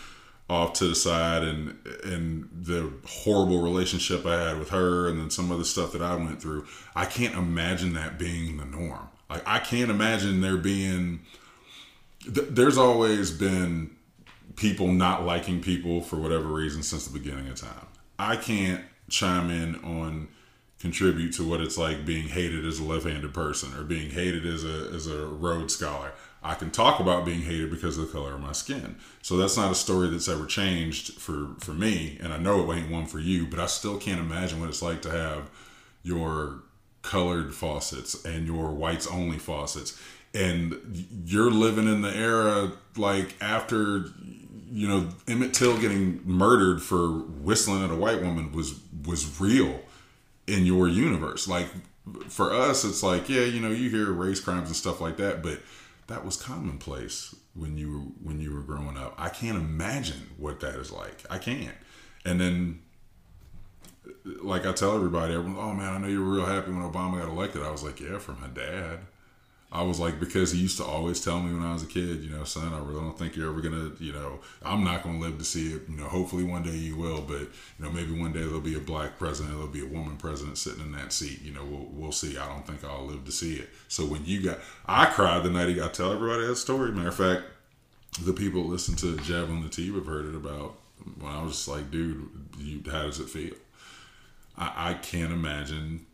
off 0.50 0.74
to 0.74 0.86
the 0.86 0.94
side 0.94 1.44
and 1.44 1.76
and 2.04 2.48
the 2.52 2.92
horrible 3.06 3.62
relationship 3.62 4.26
I 4.26 4.48
had 4.48 4.58
with 4.58 4.70
her, 4.70 5.08
and 5.08 5.18
then 5.18 5.30
some 5.30 5.50
of 5.50 5.58
the 5.58 5.64
stuff 5.64 5.92
that 5.92 6.02
I 6.02 6.14
went 6.16 6.42
through. 6.42 6.66
I 6.94 7.06
can't 7.06 7.34
imagine 7.34 7.94
that 7.94 8.18
being 8.18 8.56
the 8.58 8.64
norm. 8.64 9.08
Like 9.30 9.42
I 9.46 9.58
can't 9.58 9.90
imagine 9.90 10.40
there 10.40 10.56
being. 10.56 11.20
Th- 12.22 12.48
there's 12.50 12.78
always 12.78 13.30
been 13.30 13.96
people 14.56 14.88
not 14.88 15.24
liking 15.24 15.60
people 15.60 16.02
for 16.02 16.16
whatever 16.16 16.48
reason 16.48 16.82
since 16.82 17.06
the 17.06 17.18
beginning 17.18 17.48
of 17.48 17.56
time. 17.56 17.86
I 18.18 18.36
can't 18.36 18.84
chime 19.08 19.50
in 19.50 19.76
on 19.76 20.28
contribute 20.82 21.32
to 21.32 21.48
what 21.48 21.60
it's 21.60 21.78
like 21.78 22.04
being 22.04 22.26
hated 22.28 22.66
as 22.66 22.80
a 22.80 22.82
left-handed 22.82 23.32
person 23.32 23.72
or 23.78 23.84
being 23.84 24.10
hated 24.10 24.44
as 24.44 24.64
a 24.64 24.90
as 24.92 25.06
a 25.06 25.24
Rhodes 25.24 25.74
Scholar. 25.76 26.12
I 26.42 26.54
can 26.54 26.72
talk 26.72 26.98
about 26.98 27.24
being 27.24 27.42
hated 27.42 27.70
because 27.70 27.96
of 27.96 28.08
the 28.08 28.12
color 28.12 28.34
of 28.34 28.40
my 28.40 28.50
skin. 28.50 28.96
So 29.22 29.36
that's 29.36 29.56
not 29.56 29.70
a 29.70 29.76
story 29.76 30.10
that's 30.10 30.28
ever 30.28 30.44
changed 30.44 31.14
for 31.14 31.54
for 31.60 31.70
me, 31.70 32.18
and 32.20 32.32
I 32.32 32.36
know 32.36 32.68
it 32.68 32.76
ain't 32.76 32.90
one 32.90 33.06
for 33.06 33.20
you. 33.20 33.46
But 33.46 33.60
I 33.60 33.66
still 33.66 33.96
can't 33.96 34.20
imagine 34.20 34.60
what 34.60 34.68
it's 34.68 34.82
like 34.82 35.00
to 35.02 35.10
have 35.10 35.50
your 36.02 36.64
colored 37.02 37.54
faucets 37.54 38.24
and 38.24 38.44
your 38.44 38.72
whites 38.72 39.06
only 39.06 39.38
faucets, 39.38 39.96
and 40.34 41.06
you're 41.24 41.52
living 41.52 41.86
in 41.86 42.02
the 42.02 42.14
era 42.14 42.72
like 42.96 43.36
after 43.40 44.06
you 44.72 44.88
know 44.88 45.10
Emmett 45.28 45.54
Till 45.54 45.78
getting 45.78 46.22
murdered 46.24 46.82
for 46.82 47.08
whistling 47.08 47.84
at 47.84 47.90
a 47.92 47.96
white 47.96 48.20
woman 48.20 48.50
was 48.50 48.80
was 49.06 49.40
real 49.40 49.80
in 50.46 50.66
your 50.66 50.88
universe. 50.88 51.48
Like 51.48 51.68
for 52.28 52.52
us, 52.52 52.84
it's 52.84 53.02
like, 53.02 53.28
yeah, 53.28 53.42
you 53.42 53.60
know, 53.60 53.70
you 53.70 53.90
hear 53.90 54.10
race 54.10 54.40
crimes 54.40 54.68
and 54.68 54.76
stuff 54.76 55.00
like 55.00 55.16
that, 55.18 55.42
but 55.42 55.60
that 56.08 56.24
was 56.24 56.36
commonplace 56.36 57.34
when 57.54 57.76
you 57.76 57.92
were 57.92 58.04
when 58.22 58.40
you 58.40 58.52
were 58.52 58.62
growing 58.62 58.96
up. 58.96 59.14
I 59.18 59.28
can't 59.28 59.56
imagine 59.56 60.30
what 60.36 60.60
that 60.60 60.74
is 60.74 60.90
like. 60.90 61.24
I 61.30 61.38
can't. 61.38 61.76
And 62.24 62.40
then 62.40 62.80
like 64.24 64.66
I 64.66 64.72
tell 64.72 64.94
everybody, 64.94 65.34
everyone, 65.34 65.56
oh 65.58 65.72
man, 65.72 65.92
I 65.92 65.98
know 65.98 66.08
you 66.08 66.24
were 66.24 66.36
real 66.36 66.46
happy 66.46 66.70
when 66.70 66.82
Obama 66.82 67.20
got 67.20 67.28
elected. 67.28 67.62
I 67.62 67.70
was 67.70 67.82
like, 67.82 68.00
yeah, 68.00 68.18
for 68.18 68.32
my 68.32 68.48
dad. 68.48 69.00
I 69.72 69.82
was 69.82 69.98
like, 69.98 70.20
because 70.20 70.52
he 70.52 70.58
used 70.58 70.76
to 70.76 70.84
always 70.84 71.24
tell 71.24 71.40
me 71.40 71.52
when 71.54 71.64
I 71.64 71.72
was 71.72 71.82
a 71.82 71.86
kid, 71.86 72.22
you 72.22 72.28
know, 72.28 72.44
son, 72.44 72.74
I 72.74 72.78
really 72.78 73.00
don't 73.00 73.18
think 73.18 73.34
you're 73.34 73.48
ever 73.48 73.62
gonna, 73.62 73.92
you 73.98 74.12
know, 74.12 74.40
I'm 74.62 74.84
not 74.84 75.02
gonna 75.02 75.18
live 75.18 75.38
to 75.38 75.44
see 75.44 75.72
it. 75.72 75.82
You 75.88 75.96
know, 75.96 76.04
hopefully 76.04 76.44
one 76.44 76.62
day 76.62 76.76
you 76.76 76.94
will, 76.94 77.22
but 77.22 77.40
you 77.40 77.48
know, 77.80 77.90
maybe 77.90 78.12
one 78.12 78.34
day 78.34 78.40
there'll 78.40 78.60
be 78.60 78.76
a 78.76 78.80
black 78.80 79.18
president, 79.18 79.54
there'll 79.54 79.68
be 79.72 79.82
a 79.82 79.88
woman 79.88 80.18
president 80.18 80.58
sitting 80.58 80.82
in 80.82 80.92
that 80.92 81.10
seat. 81.10 81.40
You 81.42 81.52
know, 81.54 81.64
we'll 81.64 81.88
we'll 81.90 82.12
see. 82.12 82.36
I 82.36 82.46
don't 82.46 82.66
think 82.66 82.84
I'll 82.84 83.06
live 83.06 83.24
to 83.24 83.32
see 83.32 83.54
it. 83.54 83.70
So 83.88 84.04
when 84.04 84.26
you 84.26 84.42
got, 84.42 84.58
I 84.84 85.06
cried 85.06 85.42
the 85.42 85.50
night 85.50 85.68
he 85.68 85.74
got. 85.74 85.94
Tell 85.94 86.12
everybody 86.12 86.46
that 86.46 86.56
story. 86.56 86.92
Matter 86.92 87.08
of 87.08 87.14
fact, 87.14 87.42
the 88.20 88.34
people 88.34 88.64
that 88.64 88.68
listen 88.68 88.94
to 88.96 89.16
Jab 89.22 89.48
on 89.48 89.62
the 89.62 89.70
Teeb 89.70 89.94
have 89.94 90.06
heard 90.06 90.26
it 90.26 90.34
about 90.34 90.78
when 91.18 91.32
I 91.32 91.42
was 91.42 91.52
just 91.52 91.68
like, 91.68 91.90
dude, 91.90 92.28
you, 92.58 92.82
how 92.90 93.04
does 93.04 93.20
it 93.20 93.30
feel? 93.30 93.54
I, 94.56 94.90
I 94.90 94.94
can't 94.94 95.32
imagine 95.32 96.06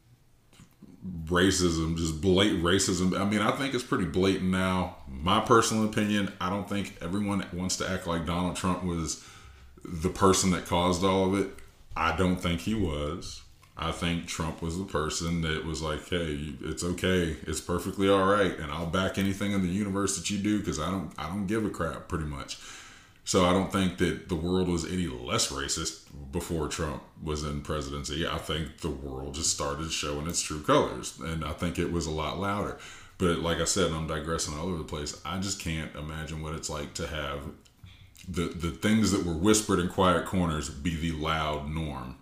racism, 1.07 1.97
just 1.97 2.21
blatant 2.21 2.63
racism. 2.63 3.19
I 3.19 3.25
mean, 3.25 3.41
I 3.41 3.53
think 3.53 3.75
it's 3.75 3.85
pretty 3.85 4.07
blatant 4.07 4.51
now. 4.51 4.97
My 5.09 5.41
personal 5.41 5.85
opinion, 5.85 6.33
I 6.41 6.51
don't 6.51 6.69
think 6.69 6.97
everyone 7.01 7.47
wants 7.53 7.77
to 7.77 7.89
act 7.89 8.07
like 8.07 8.27
Donald 8.27 8.57
Trump 8.57 8.85
was 8.85 9.25
the 9.85 10.11
person 10.11 10.51
that 10.51 10.67
caused 10.67 11.05
all 11.05 11.33
of 11.33 11.41
it. 11.41 11.51
I 11.97 12.17
don't 12.17 12.37
think 12.37 12.61
he 12.61 12.75
was. 12.75 13.43
I 13.77 13.93
think 13.93 14.27
Trump 14.27 14.61
was 14.61 14.77
the 14.77 14.85
person 14.85 15.43
that 15.43 15.65
was 15.65 15.83
like, 15.83 16.09
"Hey, 16.09 16.55
it's 16.63 16.83
okay, 16.83 17.37
it's 17.47 17.61
perfectly 17.61 18.09
all 18.09 18.27
right, 18.27 18.59
and 18.59 18.73
I'll 18.73 18.87
back 18.87 19.19
anything 19.19 19.53
in 19.53 19.63
the 19.63 19.69
universe 19.69 20.17
that 20.17 20.31
you 20.31 20.39
do 20.39 20.59
because 20.59 20.81
I 20.81 20.91
don't, 20.91 21.13
I 21.17 21.29
don't 21.29 21.47
give 21.47 21.65
a 21.65 21.71
crap, 21.71 22.09
pretty 22.09 22.25
much." 22.25 22.59
So 23.29 23.45
I 23.45 23.53
don't 23.53 23.71
think 23.71 23.99
that 23.99 24.31
the 24.31 24.35
world 24.35 24.69
was 24.69 24.91
any 24.91 25.07
less 25.07 25.53
racist 25.53 26.07
before 26.33 26.67
Trump 26.67 27.03
was 27.23 27.45
in 27.45 27.61
presidency. 27.61 28.27
I 28.27 28.39
think 28.39 28.79
the 28.79 28.89
world 28.89 29.35
just 29.35 29.53
started 29.53 29.93
showing 29.93 30.27
its 30.27 30.41
true 30.41 30.63
colors, 30.63 31.21
and 31.21 31.45
I 31.45 31.53
think 31.53 31.79
it 31.79 31.93
was 31.93 32.07
a 32.07 32.11
lot 32.11 32.41
louder. 32.41 32.79
But 33.19 33.41
like 33.41 33.59
I 33.59 33.65
said, 33.65 33.93
I'm 33.93 34.07
digressing 34.07 34.55
all 34.55 34.69
over 34.69 34.79
the 34.79 34.85
place. 34.85 35.21
I 35.27 35.41
just 35.41 35.61
can't 35.61 35.95
imagine 35.95 36.43
what 36.43 36.55
it's 36.55 36.71
like 36.71 36.95
to 36.95 37.07
have 37.07 37.41
the 38.27 38.45
the 38.45 38.71
things 38.71 39.13
that 39.13 39.27
were 39.27 39.37
whispered 39.37 39.79
in 39.79 39.89
quiet 39.91 40.25
corners 40.25 40.71
be 40.71 40.97
the 40.97 41.13
loud 41.13 41.69
norm 41.69 42.17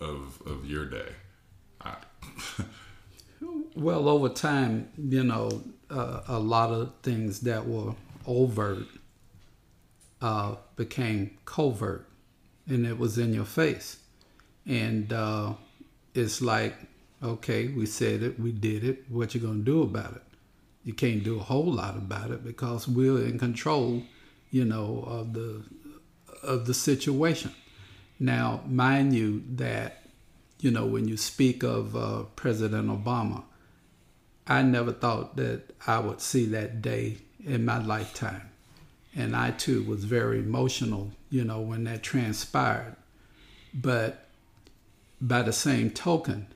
of 0.00 0.40
of 0.46 0.66
your 0.66 0.84
day. 0.84 1.14
I, 1.80 1.96
well, 3.74 4.08
over 4.08 4.28
time, 4.28 4.88
you 4.96 5.24
know, 5.24 5.64
uh, 5.90 6.20
a 6.28 6.38
lot 6.38 6.70
of 6.70 6.92
things 7.02 7.40
that 7.40 7.66
were 7.66 7.96
overt 8.24 8.86
uh, 10.20 10.56
became 10.76 11.38
covert, 11.44 12.08
and 12.66 12.86
it 12.86 12.98
was 12.98 13.18
in 13.18 13.34
your 13.34 13.44
face. 13.44 13.98
And 14.66 15.12
uh, 15.12 15.54
it's 16.14 16.40
like, 16.40 16.74
okay, 17.22 17.68
we 17.68 17.86
said 17.86 18.22
it, 18.22 18.40
we 18.40 18.52
did 18.52 18.84
it. 18.84 19.04
What 19.10 19.34
you 19.34 19.40
gonna 19.40 19.60
do 19.60 19.82
about 19.82 20.16
it? 20.16 20.22
You 20.84 20.92
can't 20.92 21.24
do 21.24 21.38
a 21.38 21.42
whole 21.42 21.72
lot 21.72 21.96
about 21.96 22.30
it 22.30 22.44
because 22.44 22.88
we're 22.88 23.24
in 23.24 23.38
control, 23.38 24.02
you 24.50 24.64
know, 24.64 25.04
of 25.06 25.32
the 25.32 25.62
of 26.42 26.66
the 26.66 26.74
situation. 26.74 27.52
Now, 28.18 28.62
mind 28.66 29.14
you, 29.14 29.42
that 29.56 30.06
you 30.60 30.70
know, 30.70 30.86
when 30.86 31.06
you 31.06 31.16
speak 31.16 31.62
of 31.62 31.94
uh, 31.94 32.22
President 32.34 32.88
Obama, 32.88 33.44
I 34.46 34.62
never 34.62 34.92
thought 34.92 35.36
that 35.36 35.74
I 35.86 35.98
would 35.98 36.20
see 36.20 36.46
that 36.46 36.80
day 36.80 37.18
in 37.44 37.64
my 37.64 37.82
lifetime. 37.82 38.50
And 39.16 39.34
I 39.34 39.50
too 39.52 39.82
was 39.84 40.04
very 40.04 40.38
emotional, 40.40 41.10
you 41.30 41.42
know, 41.42 41.60
when 41.60 41.84
that 41.84 42.02
transpired. 42.02 42.96
But 43.72 44.28
by 45.20 45.42
the 45.42 45.52
same 45.52 45.90
token, 45.90 46.48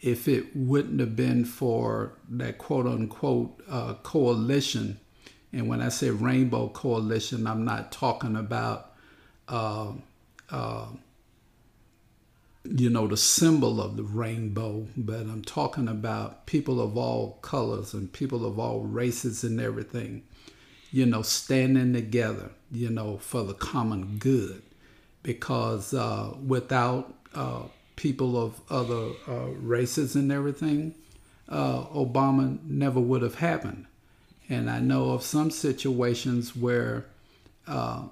if 0.00 0.26
it 0.28 0.54
wouldn't 0.56 1.00
have 1.00 1.14
been 1.16 1.44
for 1.44 2.12
that 2.28 2.58
quote 2.58 2.86
unquote 2.86 3.62
uh, 3.70 3.94
coalition, 4.02 4.98
and 5.52 5.68
when 5.68 5.80
I 5.80 5.88
say 5.88 6.10
rainbow 6.10 6.68
coalition, 6.68 7.46
I'm 7.46 7.64
not 7.64 7.92
talking 7.92 8.34
about, 8.34 8.90
uh, 9.48 9.92
uh, 10.50 10.86
you 12.64 12.90
know, 12.90 13.06
the 13.06 13.16
symbol 13.16 13.80
of 13.80 13.96
the 13.96 14.02
rainbow, 14.02 14.88
but 14.96 15.20
I'm 15.20 15.42
talking 15.42 15.86
about 15.86 16.46
people 16.46 16.80
of 16.80 16.96
all 16.96 17.38
colors 17.40 17.94
and 17.94 18.12
people 18.12 18.44
of 18.44 18.58
all 18.58 18.80
races 18.80 19.44
and 19.44 19.60
everything 19.60 20.24
you 20.94 21.04
know, 21.04 21.22
standing 21.22 21.92
together, 21.92 22.52
you 22.70 22.88
know, 22.88 23.18
for 23.18 23.42
the 23.42 23.52
common 23.52 24.16
good. 24.18 24.62
Because 25.24 25.92
uh, 25.92 26.34
without 26.46 27.12
uh, 27.34 27.62
people 27.96 28.40
of 28.40 28.60
other 28.70 29.10
uh, 29.26 29.48
races 29.58 30.14
and 30.14 30.30
everything, 30.30 30.94
uh, 31.48 31.82
Obama 31.86 32.64
never 32.64 33.00
would 33.00 33.22
have 33.22 33.34
happened. 33.34 33.86
And 34.48 34.70
I 34.70 34.78
know 34.78 35.10
of 35.10 35.24
some 35.24 35.50
situations 35.50 36.54
where 36.54 37.06
uh, 37.66 38.04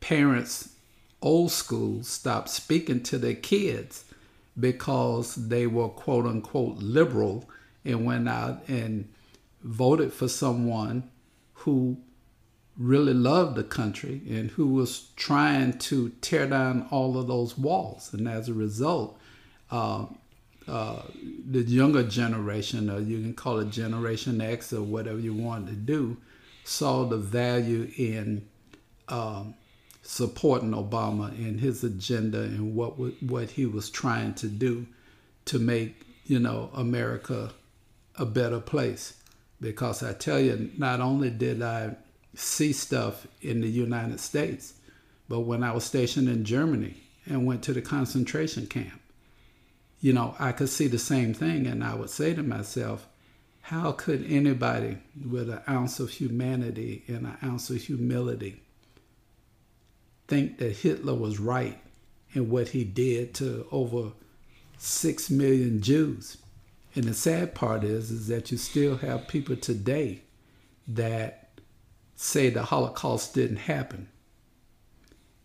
parents, 0.00 0.70
old 1.20 1.52
school, 1.52 2.02
stopped 2.02 2.48
speaking 2.48 3.02
to 3.02 3.18
their 3.18 3.34
kids 3.34 4.06
because 4.58 5.34
they 5.34 5.66
were 5.66 5.90
quote 5.90 6.24
unquote 6.24 6.78
liberal 6.78 7.46
and 7.84 8.06
went 8.06 8.26
out 8.26 8.66
and 8.68 9.06
voted 9.62 10.14
for 10.14 10.28
someone 10.28 11.10
who 11.62 11.96
really 12.76 13.14
loved 13.14 13.56
the 13.56 13.62
country 13.62 14.22
and 14.28 14.50
who 14.52 14.66
was 14.66 15.10
trying 15.16 15.78
to 15.78 16.08
tear 16.20 16.46
down 16.46 16.86
all 16.90 17.18
of 17.18 17.26
those 17.26 17.56
walls. 17.56 18.12
And 18.12 18.28
as 18.28 18.48
a 18.48 18.54
result, 18.54 19.18
uh, 19.70 20.06
uh, 20.66 21.02
the 21.48 21.62
younger 21.62 22.02
generation, 22.02 22.90
or 22.90 23.00
you 23.00 23.20
can 23.20 23.34
call 23.34 23.58
it 23.58 23.70
Generation 23.70 24.40
X 24.40 24.72
or 24.72 24.82
whatever 24.82 25.18
you 25.18 25.34
want 25.34 25.66
to 25.66 25.74
do, 25.74 26.16
saw 26.64 27.04
the 27.04 27.16
value 27.16 27.90
in 27.96 28.46
um, 29.08 29.54
supporting 30.02 30.70
Obama 30.70 31.28
and 31.28 31.60
his 31.60 31.84
agenda 31.84 32.42
and 32.42 32.74
what 32.74 32.92
what 33.22 33.50
he 33.50 33.66
was 33.66 33.90
trying 33.90 34.34
to 34.34 34.46
do 34.46 34.86
to 35.44 35.58
make 35.58 36.06
you 36.24 36.38
know 36.38 36.70
America 36.74 37.50
a 38.16 38.24
better 38.24 38.60
place 38.60 39.21
because 39.62 40.02
I 40.02 40.12
tell 40.12 40.40
you, 40.40 40.70
not 40.76 41.00
only 41.00 41.30
did 41.30 41.62
I 41.62 41.96
see 42.34 42.72
stuff 42.72 43.26
in 43.40 43.60
the 43.60 43.68
United 43.68 44.18
States, 44.18 44.74
but 45.28 45.40
when 45.40 45.62
I 45.62 45.72
was 45.72 45.84
stationed 45.84 46.28
in 46.28 46.44
Germany 46.44 46.96
and 47.26 47.46
went 47.46 47.62
to 47.62 47.72
the 47.72 47.80
concentration 47.80 48.66
camp, 48.66 49.00
you 50.00 50.12
know, 50.12 50.34
I 50.40 50.50
could 50.50 50.68
see 50.68 50.88
the 50.88 50.98
same 50.98 51.32
thing, 51.32 51.68
and 51.68 51.84
I 51.84 51.94
would 51.94 52.10
say 52.10 52.34
to 52.34 52.42
myself, 52.42 53.06
how 53.60 53.92
could 53.92 54.26
anybody 54.28 54.98
with 55.30 55.48
an 55.48 55.60
ounce 55.68 56.00
of 56.00 56.10
humanity 56.10 57.04
and 57.06 57.24
an 57.24 57.38
ounce 57.44 57.70
of 57.70 57.76
humility 57.76 58.60
think 60.26 60.58
that 60.58 60.78
Hitler 60.78 61.14
was 61.14 61.38
right 61.38 61.78
in 62.32 62.50
what 62.50 62.70
he 62.70 62.82
did 62.82 63.32
to 63.34 63.68
over 63.70 64.10
six 64.76 65.30
million 65.30 65.80
Jews? 65.80 66.38
And 66.94 67.04
the 67.04 67.14
sad 67.14 67.54
part 67.54 67.84
is, 67.84 68.10
is 68.10 68.26
that 68.28 68.50
you 68.50 68.58
still 68.58 68.98
have 68.98 69.28
people 69.28 69.56
today 69.56 70.22
that 70.86 71.50
say 72.14 72.50
the 72.50 72.64
Holocaust 72.64 73.34
didn't 73.34 73.56
happen, 73.56 74.08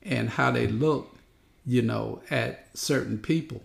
and 0.04 0.30
how 0.30 0.52
they 0.52 0.68
look, 0.68 1.18
you 1.66 1.82
know, 1.82 2.22
at 2.30 2.68
certain 2.78 3.18
people. 3.18 3.62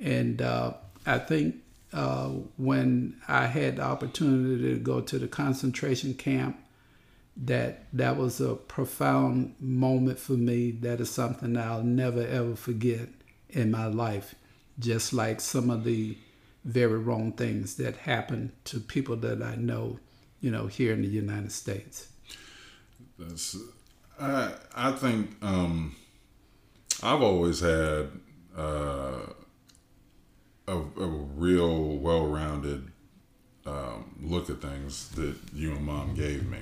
And 0.00 0.42
uh, 0.42 0.74
I 1.06 1.18
think 1.18 1.56
uh, 1.92 2.28
when 2.56 3.20
I 3.28 3.46
had 3.46 3.76
the 3.76 3.82
opportunity 3.82 4.74
to 4.74 4.78
go 4.78 5.00
to 5.00 5.18
the 5.18 5.28
concentration 5.28 6.14
camp, 6.14 6.58
that 7.36 7.86
that 7.92 8.16
was 8.16 8.40
a 8.40 8.54
profound 8.54 9.54
moment 9.60 10.18
for 10.18 10.32
me. 10.32 10.70
That 10.70 11.00
is 11.00 11.10
something 11.10 11.56
I'll 11.56 11.82
never 11.82 12.26
ever 12.26 12.56
forget 12.56 13.08
in 13.48 13.70
my 13.70 13.86
life. 13.86 14.34
Just 14.78 15.12
like 15.12 15.40
some 15.40 15.70
of 15.70 15.84
the 15.84 16.16
very 16.64 16.98
wrong 16.98 17.32
things 17.32 17.76
that 17.76 17.96
happen 17.96 18.52
to 18.64 18.80
people 18.80 19.16
that 19.16 19.42
I 19.42 19.56
know, 19.56 19.98
you 20.40 20.50
know, 20.50 20.66
here 20.66 20.92
in 20.92 21.02
the 21.02 21.08
United 21.08 21.52
States. 21.52 22.08
That's, 23.18 23.56
I 24.20 24.52
I 24.74 24.92
think 24.92 25.36
um, 25.42 25.96
I've 27.02 27.22
always 27.22 27.60
had 27.60 28.10
uh, 28.56 29.20
a, 30.68 30.76
a 30.76 31.06
real 31.06 31.96
well-rounded 31.96 32.90
um, 33.66 34.16
look 34.20 34.50
at 34.50 34.60
things 34.60 35.08
that 35.10 35.36
you 35.54 35.72
and 35.72 35.84
mom 35.84 36.14
gave 36.14 36.48
me 36.48 36.58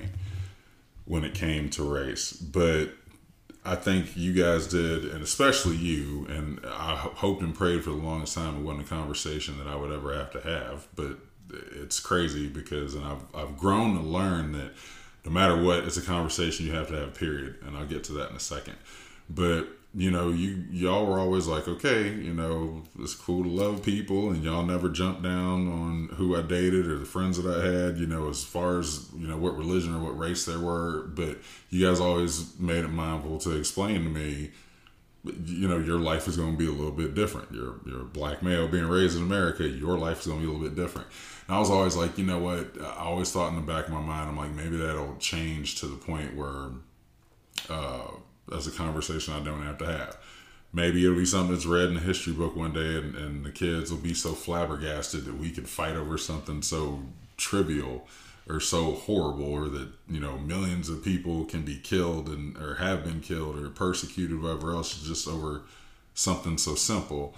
when 1.05 1.23
it 1.23 1.33
came 1.33 1.69
to 1.71 1.83
race, 1.83 2.31
but 2.31 2.89
I 3.63 3.75
think 3.75 4.17
you 4.17 4.33
guys 4.33 4.67
did, 4.67 5.05
and 5.05 5.21
especially 5.23 5.75
you, 5.75 6.25
and 6.29 6.59
I 6.65 6.95
hoped 6.95 7.43
and 7.43 7.53
prayed 7.53 7.83
for 7.83 7.91
the 7.91 7.97
longest 7.97 8.33
time 8.33 8.57
it 8.57 8.61
wasn't 8.61 8.87
a 8.87 8.89
conversation 8.89 9.57
that 9.59 9.67
I 9.67 9.75
would 9.75 9.91
ever 9.91 10.15
have 10.15 10.31
to 10.31 10.41
have. 10.41 10.87
But 10.95 11.17
it's 11.51 11.99
crazy 11.99 12.47
because, 12.47 12.95
and 12.95 13.05
I've, 13.05 13.23
I've 13.35 13.57
grown 13.57 13.95
to 13.95 14.01
learn 14.01 14.53
that 14.53 14.71
no 15.25 15.31
matter 15.31 15.61
what, 15.61 15.83
it's 15.83 15.97
a 15.97 16.01
conversation 16.01 16.65
you 16.65 16.73
have 16.73 16.87
to 16.87 16.95
have, 16.95 17.13
period. 17.13 17.57
And 17.65 17.77
I'll 17.77 17.85
get 17.85 18.03
to 18.05 18.13
that 18.13 18.31
in 18.31 18.35
a 18.35 18.39
second. 18.39 18.77
But 19.29 19.67
you 19.93 20.09
know, 20.09 20.29
you 20.29 20.63
y'all 20.71 21.05
were 21.05 21.19
always 21.19 21.47
like, 21.47 21.67
okay, 21.67 22.07
you 22.07 22.33
know, 22.33 22.83
it's 22.99 23.13
cool 23.13 23.43
to 23.43 23.49
love 23.49 23.83
people, 23.83 24.31
and 24.31 24.41
y'all 24.41 24.63
never 24.65 24.87
jumped 24.87 25.21
down 25.21 25.67
on 25.67 26.09
who 26.15 26.37
I 26.37 26.41
dated 26.43 26.87
or 26.87 26.97
the 26.97 27.05
friends 27.05 27.41
that 27.41 27.53
I 27.53 27.65
had, 27.65 27.97
you 27.97 28.07
know, 28.07 28.29
as 28.29 28.41
far 28.41 28.79
as 28.79 29.09
you 29.17 29.27
know 29.27 29.35
what 29.35 29.57
religion 29.57 29.93
or 29.93 29.99
what 29.99 30.17
race 30.17 30.45
they 30.45 30.55
were. 30.55 31.07
But 31.07 31.39
you 31.69 31.85
guys 31.85 31.99
always 31.99 32.57
made 32.57 32.85
it 32.85 32.89
mindful 32.89 33.39
to 33.39 33.57
explain 33.57 34.05
to 34.05 34.09
me, 34.09 34.51
you 35.25 35.67
know, 35.67 35.77
your 35.77 35.99
life 35.99 36.25
is 36.25 36.37
going 36.37 36.53
to 36.53 36.57
be 36.57 36.67
a 36.67 36.71
little 36.71 36.93
bit 36.93 37.13
different. 37.13 37.51
You're 37.51 37.75
you're 37.85 38.03
a 38.03 38.05
black 38.05 38.41
male 38.41 38.69
being 38.69 38.87
raised 38.87 39.17
in 39.17 39.23
America. 39.23 39.67
Your 39.67 39.97
life 39.97 40.21
is 40.21 40.27
going 40.27 40.39
to 40.39 40.45
be 40.45 40.49
a 40.49 40.55
little 40.55 40.69
bit 40.69 40.81
different. 40.81 41.09
And 41.47 41.57
I 41.57 41.59
was 41.59 41.69
always 41.69 41.97
like, 41.97 42.17
you 42.17 42.25
know 42.25 42.39
what? 42.39 42.81
I 42.81 43.03
always 43.03 43.29
thought 43.29 43.49
in 43.49 43.57
the 43.57 43.61
back 43.61 43.87
of 43.87 43.93
my 43.93 43.99
mind, 43.99 44.29
I'm 44.29 44.37
like, 44.37 44.51
maybe 44.51 44.77
that'll 44.77 45.17
change 45.17 45.81
to 45.81 45.87
the 45.87 45.97
point 45.97 46.33
where. 46.33 46.69
Uh, 47.69 48.07
that's 48.51 48.67
a 48.67 48.71
conversation 48.71 49.33
I 49.33 49.43
don't 49.43 49.63
have 49.63 49.77
to 49.79 49.85
have. 49.85 50.17
Maybe 50.73 51.03
it'll 51.03 51.17
be 51.17 51.25
something 51.25 51.53
that's 51.53 51.65
read 51.65 51.89
in 51.89 51.97
a 51.97 52.01
history 52.01 52.33
book 52.33 52.55
one 52.55 52.73
day, 52.73 52.95
and, 52.97 53.15
and 53.15 53.45
the 53.45 53.51
kids 53.51 53.91
will 53.91 53.99
be 53.99 54.13
so 54.13 54.33
flabbergasted 54.33 55.25
that 55.25 55.37
we 55.37 55.49
can 55.51 55.65
fight 55.65 55.95
over 55.95 56.17
something 56.17 56.61
so 56.61 57.01
trivial 57.37 58.07
or 58.47 58.59
so 58.59 58.93
horrible, 58.93 59.51
or 59.51 59.69
that 59.69 59.89
you 60.09 60.19
know 60.19 60.37
millions 60.37 60.89
of 60.89 61.03
people 61.03 61.45
can 61.45 61.63
be 61.63 61.77
killed 61.77 62.27
and 62.27 62.57
or 62.57 62.75
have 62.75 63.03
been 63.03 63.21
killed 63.21 63.57
or 63.57 63.69
persecuted, 63.69 64.41
whatever 64.41 64.71
else, 64.71 65.01
just 65.01 65.27
over 65.27 65.63
something 66.13 66.57
so 66.57 66.75
simple. 66.75 67.35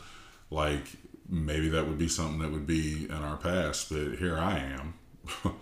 Like 0.50 0.86
maybe 1.27 1.70
that 1.70 1.88
would 1.88 1.98
be 1.98 2.08
something 2.08 2.39
that 2.39 2.51
would 2.51 2.67
be 2.67 3.05
in 3.05 3.15
our 3.15 3.38
past, 3.38 3.89
but 3.89 4.17
here 4.20 4.38
I 4.38 4.60
am, 4.60 4.93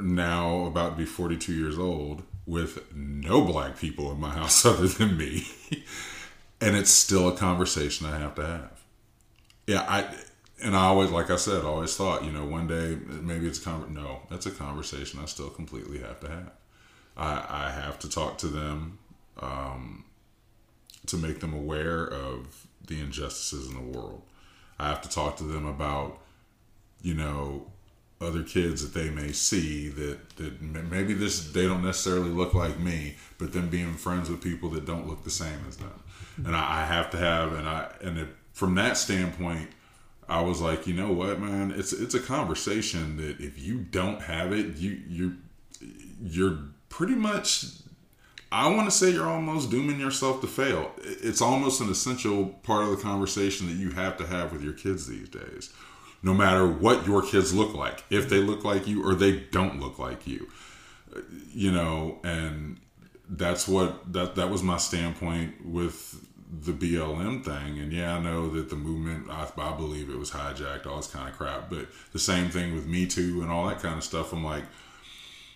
now 0.00 0.64
about 0.64 0.90
to 0.90 0.96
be 0.96 1.04
42 1.04 1.52
years 1.52 1.78
old 1.78 2.22
with 2.46 2.94
no 2.94 3.42
black 3.42 3.78
people 3.78 4.10
in 4.12 4.20
my 4.20 4.30
house 4.30 4.64
other 4.66 4.86
than 4.86 5.16
me. 5.16 5.46
and 6.60 6.76
it's 6.76 6.90
still 6.90 7.28
a 7.28 7.36
conversation 7.36 8.06
I 8.06 8.18
have 8.18 8.34
to 8.36 8.46
have. 8.46 8.82
Yeah, 9.66 9.84
I 9.88 10.14
and 10.62 10.76
I 10.76 10.84
always, 10.84 11.10
like 11.10 11.30
I 11.30 11.36
said, 11.36 11.64
I 11.64 11.66
always 11.66 11.96
thought, 11.96 12.24
you 12.24 12.32
know, 12.32 12.44
one 12.44 12.66
day 12.66 12.96
maybe 13.06 13.46
it's 13.46 13.58
con- 13.58 13.92
no, 13.92 14.22
that's 14.30 14.46
a 14.46 14.50
conversation 14.50 15.20
I 15.20 15.26
still 15.26 15.50
completely 15.50 15.98
have 15.98 16.20
to 16.20 16.28
have. 16.28 16.52
I, 17.16 17.44
I 17.48 17.70
have 17.70 17.98
to 18.00 18.08
talk 18.08 18.38
to 18.38 18.46
them 18.46 18.98
um, 19.40 20.04
to 21.06 21.16
make 21.16 21.40
them 21.40 21.52
aware 21.54 22.06
of 22.06 22.66
the 22.86 23.00
injustices 23.00 23.68
in 23.68 23.74
the 23.74 23.98
world. 23.98 24.22
I 24.78 24.88
have 24.88 25.02
to 25.02 25.08
talk 25.08 25.36
to 25.38 25.44
them 25.44 25.66
about, 25.66 26.18
you 27.02 27.14
know, 27.14 27.66
other 28.20 28.42
kids 28.42 28.82
that 28.82 28.98
they 28.98 29.10
may 29.10 29.32
see 29.32 29.88
that, 29.88 30.36
that 30.36 30.62
maybe 30.62 31.14
this 31.14 31.50
they 31.52 31.66
don't 31.66 31.84
necessarily 31.84 32.30
look 32.30 32.54
like 32.54 32.78
me, 32.78 33.16
but 33.38 33.52
them 33.52 33.68
being 33.68 33.94
friends 33.94 34.30
with 34.30 34.42
people 34.42 34.70
that 34.70 34.86
don't 34.86 35.06
look 35.06 35.24
the 35.24 35.30
same 35.30 35.58
as 35.68 35.76
them, 35.76 36.02
hmm. 36.36 36.46
and 36.46 36.56
I, 36.56 36.82
I 36.82 36.84
have 36.86 37.10
to 37.10 37.16
have 37.16 37.52
and 37.52 37.68
I 37.68 37.90
and 38.00 38.18
it, 38.18 38.28
from 38.52 38.74
that 38.76 38.96
standpoint, 38.96 39.70
I 40.28 40.42
was 40.42 40.60
like, 40.60 40.86
you 40.86 40.94
know 40.94 41.12
what, 41.12 41.40
man, 41.40 41.72
it's 41.72 41.92
it's 41.92 42.14
a 42.14 42.20
conversation 42.20 43.16
that 43.16 43.40
if 43.40 43.58
you 43.58 43.78
don't 43.78 44.22
have 44.22 44.52
it, 44.52 44.76
you 44.76 45.00
you 45.08 45.36
you're 46.22 46.58
pretty 46.88 47.14
much. 47.14 47.66
I 48.52 48.68
want 48.68 48.88
to 48.88 48.92
say 48.92 49.10
you're 49.10 49.28
almost 49.28 49.72
dooming 49.72 49.98
yourself 49.98 50.40
to 50.42 50.46
fail. 50.46 50.92
It's 51.02 51.42
almost 51.42 51.80
an 51.80 51.90
essential 51.90 52.46
part 52.62 52.84
of 52.84 52.90
the 52.90 53.02
conversation 53.02 53.66
that 53.66 53.72
you 53.72 53.90
have 53.90 54.16
to 54.18 54.26
have 54.28 54.52
with 54.52 54.62
your 54.62 54.74
kids 54.74 55.08
these 55.08 55.28
days 55.28 55.72
no 56.24 56.32
matter 56.32 56.66
what 56.66 57.06
your 57.06 57.22
kids 57.22 57.54
look 57.54 57.74
like, 57.74 58.02
if 58.08 58.30
they 58.30 58.38
look 58.38 58.64
like 58.64 58.88
you 58.88 59.06
or 59.06 59.14
they 59.14 59.40
don't 59.52 59.78
look 59.78 59.98
like 59.98 60.26
you. 60.26 60.48
You 61.52 61.70
know, 61.70 62.18
and 62.24 62.80
that's 63.28 63.68
what 63.68 64.12
that 64.12 64.34
that 64.34 64.50
was 64.50 64.62
my 64.62 64.78
standpoint 64.78 65.64
with 65.64 66.26
the 66.50 66.72
BLM 66.72 67.44
thing. 67.44 67.78
And 67.78 67.92
yeah, 67.92 68.16
I 68.16 68.20
know 68.20 68.48
that 68.50 68.70
the 68.70 68.76
movement, 68.76 69.30
I, 69.30 69.46
I 69.56 69.76
believe 69.76 70.08
it 70.08 70.18
was 70.18 70.30
hijacked, 70.30 70.86
all 70.86 70.96
this 70.96 71.08
kind 71.08 71.28
of 71.28 71.36
crap. 71.36 71.68
But 71.68 71.88
the 72.12 72.18
same 72.18 72.48
thing 72.48 72.74
with 72.74 72.86
Me 72.86 73.06
Too 73.06 73.42
and 73.42 73.50
all 73.50 73.66
that 73.68 73.80
kind 73.80 73.96
of 73.96 74.02
stuff. 74.02 74.32
I'm 74.32 74.42
like, 74.42 74.64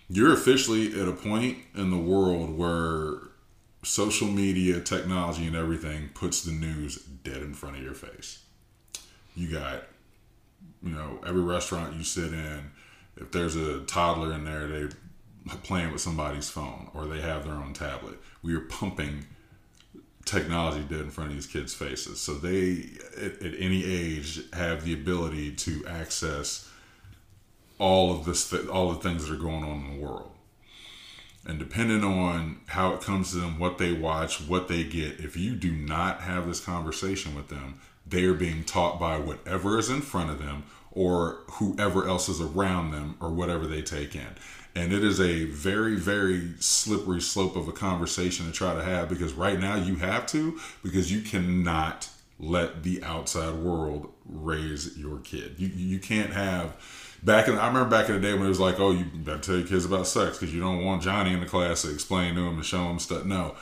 you're 0.07 0.33
officially 0.33 0.99
at 1.01 1.07
a 1.07 1.13
point 1.13 1.57
in 1.75 1.89
the 1.89 1.97
world 1.97 2.55
where 2.55 3.13
social 3.83 4.27
media, 4.27 4.81
technology, 4.81 5.47
and 5.47 5.55
everything 5.55 6.09
puts 6.13 6.43
the 6.43 6.51
news 6.51 6.97
dead 6.97 7.37
in 7.37 7.55
front 7.55 7.77
of 7.77 7.83
your 7.83 7.93
face. 7.95 8.43
You 9.35 9.51
got 9.51 9.83
you 10.83 10.91
know, 10.91 11.19
every 11.25 11.41
restaurant 11.41 11.95
you 11.95 12.03
sit 12.03 12.33
in, 12.33 12.71
if 13.17 13.31
there's 13.31 13.55
a 13.55 13.81
toddler 13.81 14.33
in 14.33 14.45
there, 14.45 14.67
they 14.67 14.87
playing 15.63 15.91
with 15.91 16.01
somebody's 16.01 16.49
phone 16.49 16.89
or 16.93 17.05
they 17.05 17.21
have 17.21 17.45
their 17.45 17.55
own 17.55 17.73
tablet. 17.73 18.19
We 18.41 18.55
are 18.55 18.61
pumping 18.61 19.25
technology 20.25 20.81
dead 20.81 21.01
in 21.01 21.09
front 21.09 21.31
of 21.31 21.35
these 21.35 21.47
kids' 21.47 21.73
faces. 21.73 22.19
So 22.19 22.35
they, 22.35 22.89
at, 23.17 23.41
at 23.41 23.53
any 23.57 23.83
age, 23.83 24.41
have 24.53 24.85
the 24.85 24.93
ability 24.93 25.53
to 25.53 25.85
access 25.87 26.69
all 27.79 28.11
of 28.11 28.25
this, 28.25 28.53
all 28.67 28.91
the 28.91 28.99
things 28.99 29.27
that 29.27 29.33
are 29.33 29.41
going 29.41 29.63
on 29.63 29.85
in 29.85 29.99
the 29.99 30.05
world. 30.05 30.31
And 31.45 31.57
depending 31.57 32.03
on 32.03 32.59
how 32.67 32.93
it 32.93 33.01
comes 33.01 33.31
to 33.31 33.37
them, 33.37 33.57
what 33.57 33.77
they 33.77 33.93
watch, 33.93 34.41
what 34.41 34.67
they 34.67 34.83
get, 34.83 35.19
if 35.19 35.37
you 35.37 35.55
do 35.55 35.71
not 35.71 36.21
have 36.21 36.45
this 36.45 36.59
conversation 36.59 37.33
with 37.33 37.47
them, 37.47 37.79
they 38.09 38.25
are 38.25 38.33
being 38.33 38.63
taught 38.63 38.99
by 38.99 39.17
whatever 39.17 39.77
is 39.77 39.89
in 39.89 40.01
front 40.01 40.29
of 40.29 40.39
them 40.39 40.63
or 40.91 41.39
whoever 41.53 42.07
else 42.07 42.27
is 42.29 42.41
around 42.41 42.91
them 42.91 43.15
or 43.19 43.29
whatever 43.29 43.67
they 43.67 43.81
take 43.81 44.15
in. 44.15 44.35
And 44.75 44.93
it 44.93 45.03
is 45.03 45.19
a 45.19 45.45
very, 45.45 45.95
very 45.95 46.53
slippery 46.59 47.21
slope 47.21 47.55
of 47.55 47.67
a 47.67 47.71
conversation 47.71 48.45
to 48.45 48.51
try 48.51 48.73
to 48.73 48.83
have 48.83 49.09
because 49.09 49.33
right 49.33 49.59
now 49.59 49.75
you 49.75 49.95
have 49.95 50.25
to 50.27 50.59
because 50.83 51.11
you 51.11 51.21
cannot 51.21 52.09
let 52.39 52.83
the 52.83 53.03
outside 53.03 53.55
world 53.55 54.11
raise 54.25 54.97
your 54.97 55.19
kid. 55.19 55.55
You 55.57 55.67
you 55.67 55.99
can't 55.99 56.31
have 56.31 56.75
back 57.23 57.47
in 57.47 57.57
I 57.57 57.67
remember 57.67 57.89
back 57.89 58.07
in 58.07 58.15
the 58.15 58.21
day 58.21 58.33
when 58.33 58.45
it 58.45 58.49
was 58.49 58.59
like, 58.59 58.79
oh, 58.79 58.91
you 58.91 59.05
better 59.05 59.39
tell 59.39 59.57
your 59.57 59.67
kids 59.67 59.85
about 59.85 60.07
sex 60.07 60.37
because 60.37 60.53
you 60.53 60.61
don't 60.61 60.85
want 60.85 61.01
Johnny 61.01 61.33
in 61.33 61.41
the 61.41 61.45
class 61.45 61.81
to 61.81 61.91
explain 61.91 62.35
to 62.35 62.41
him 62.41 62.55
and 62.55 62.65
show 62.65 62.89
him 62.89 62.99
stuff. 62.99 63.25
No, 63.25 63.55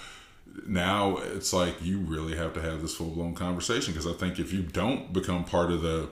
now 0.66 1.18
it's 1.18 1.54
like 1.54 1.82
you 1.82 2.00
really 2.00 2.36
have 2.36 2.54
to 2.54 2.62
have 2.62 2.82
this 2.82 2.96
full 2.96 3.12
blown 3.12 3.36
conversation 3.36 3.94
because 3.94 4.08
I 4.08 4.14
think 4.14 4.40
if 4.40 4.52
you 4.52 4.64
don't 4.64 5.14
become 5.14 5.44
part 5.44 5.72
of 5.72 5.82
the 5.82 6.10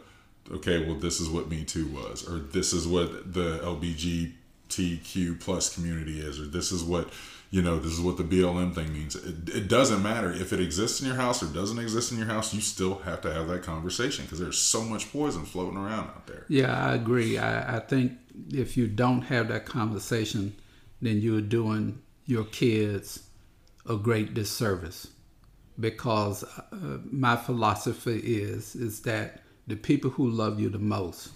okay, 0.52 0.86
well, 0.86 0.96
this 0.96 1.20
is 1.20 1.30
what 1.30 1.50
Me 1.50 1.64
Too 1.64 1.88
was, 1.88 2.28
or 2.28 2.40
this 2.40 2.74
is 2.74 2.88
what 2.88 3.34
the 3.34 3.60
LBGTQ 3.60 5.40
plus 5.40 5.74
community 5.74 6.20
is, 6.20 6.40
or 6.40 6.46
this 6.46 6.72
is 6.72 6.84
what 6.84 7.10
you 7.52 7.62
know, 7.62 7.80
this 7.80 7.94
is 7.94 8.02
what 8.02 8.18
the 8.18 8.24
BLM 8.24 8.76
thing 8.76 8.92
means. 8.92 9.16
It, 9.16 9.50
it 9.50 9.68
doesn't 9.70 10.04
matter 10.04 10.32
if 10.32 10.52
it 10.52 10.60
exists 10.60 11.00
in 11.00 11.08
your 11.08 11.16
house 11.16 11.42
or 11.42 11.46
doesn't 11.46 11.80
exist 11.80 12.12
in 12.12 12.18
your 12.18 12.28
house. 12.28 12.54
You 12.54 12.60
still 12.60 12.96
have 13.00 13.22
to 13.22 13.34
have 13.34 13.48
that 13.48 13.64
conversation 13.64 14.26
because 14.26 14.40
there's 14.40 14.58
so 14.58 14.82
much 14.82 15.12
poison 15.14 15.46
floating 15.46 15.78
around 15.78 16.10
out 16.10 16.28
there. 16.28 16.46
Yeah, 16.50 16.76
I 16.76 16.96
agree. 16.96 17.38
I, 17.38 17.78
I 17.78 17.80
think 17.80 18.14
if 18.50 18.76
you 18.76 18.88
don't 18.88 19.22
have 19.22 19.48
that 19.50 19.66
conversation, 19.66 20.56
then 21.02 21.22
you're 21.22 21.40
doing 21.40 22.02
your 22.26 22.44
kids 22.44 23.25
a 23.88 23.96
great 23.96 24.34
disservice 24.34 25.08
because 25.80 26.44
uh, 26.44 26.98
my 27.12 27.36
philosophy 27.36 28.18
is 28.18 28.76
is 28.76 29.02
that 29.02 29.42
the 29.68 29.76
people 29.76 30.10
who 30.12 30.30
love 30.30 30.60
you 30.60 30.70
the 30.70 30.80
most 30.80 31.30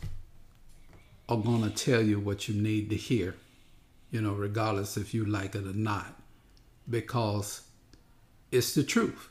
are 1.28 1.38
going 1.38 1.62
to 1.62 1.70
tell 1.70 2.02
you 2.02 2.20
what 2.20 2.48
you 2.48 2.60
need 2.60 2.90
to 2.90 2.96
hear 2.96 3.36
you 4.12 4.22
know 4.22 4.34
regardless 4.34 4.98
if 4.98 5.14
you 5.14 5.26
like 5.26 5.56
it 5.56 5.66
or 5.66 5.74
not 5.74 6.20
because 6.90 7.62
it's 8.52 8.74
the 8.74 8.84
truth 8.84 9.30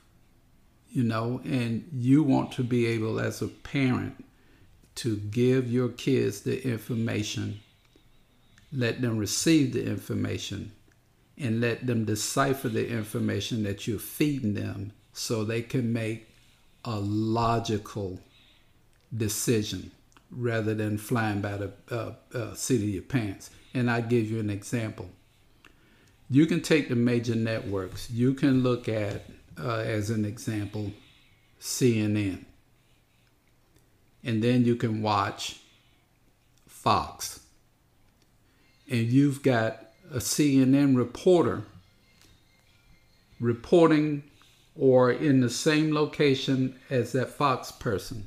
you 0.90 1.02
know 1.02 1.40
and 1.44 1.88
you 1.92 2.22
want 2.22 2.52
to 2.52 2.62
be 2.62 2.87
able 2.87 3.18
as 3.18 3.42
a 3.42 3.48
parent 3.48 4.24
to 4.94 5.16
give 5.16 5.70
your 5.70 5.88
kids 5.88 6.42
the 6.42 6.66
information 6.66 7.59
let 8.72 9.00
them 9.00 9.16
receive 9.16 9.72
the 9.72 9.85
information 9.85 10.70
and 11.38 11.61
let 11.61 11.87
them 11.87 12.05
decipher 12.05 12.68
the 12.68 12.88
information 12.88 13.62
that 13.62 13.87
you're 13.87 13.98
feeding 13.98 14.55
them 14.55 14.92
so 15.12 15.44
they 15.44 15.62
can 15.62 15.92
make 15.92 16.29
a 16.85 16.98
logical 16.98 18.20
decision 19.16 19.90
rather 20.31 20.74
than 20.74 20.98
flying 20.98 21.40
by 21.40 21.57
the 21.57 21.72
uh, 21.90 22.12
uh, 22.35 22.55
seat 22.55 22.83
of 22.83 22.88
your 22.88 23.03
pants. 23.03 23.51
And 23.72 23.90
I 23.90 24.01
give 24.01 24.31
you 24.31 24.40
an 24.40 24.51
example. 24.51 25.09
You 26.29 26.46
can 26.46 26.61
take 26.61 26.88
the 26.88 26.96
major 26.96 27.35
networks. 27.35 28.11
You 28.11 28.35
can 28.35 28.62
look 28.62 28.88
at, 28.88 29.24
uh, 29.59 29.79
as 29.79 30.11
an 30.11 30.24
example, 30.24 30.92
CNN. 31.61 32.44
And 34.22 34.42
then 34.42 34.64
you 34.64 34.77
can 34.77 35.01
watch 35.01 35.61
Fox. 36.66 37.40
And 38.90 39.07
you've 39.07 39.42
got 39.42 39.88
a 40.12 40.18
CNN 40.18 40.97
reporter 40.97 41.62
reporting 43.40 44.23
or 44.77 45.11
in 45.11 45.40
the 45.40 45.51
same 45.51 45.92
location 45.92 46.79
as 46.90 47.12
that 47.12 47.31
Fox 47.31 47.71
person. 47.71 48.27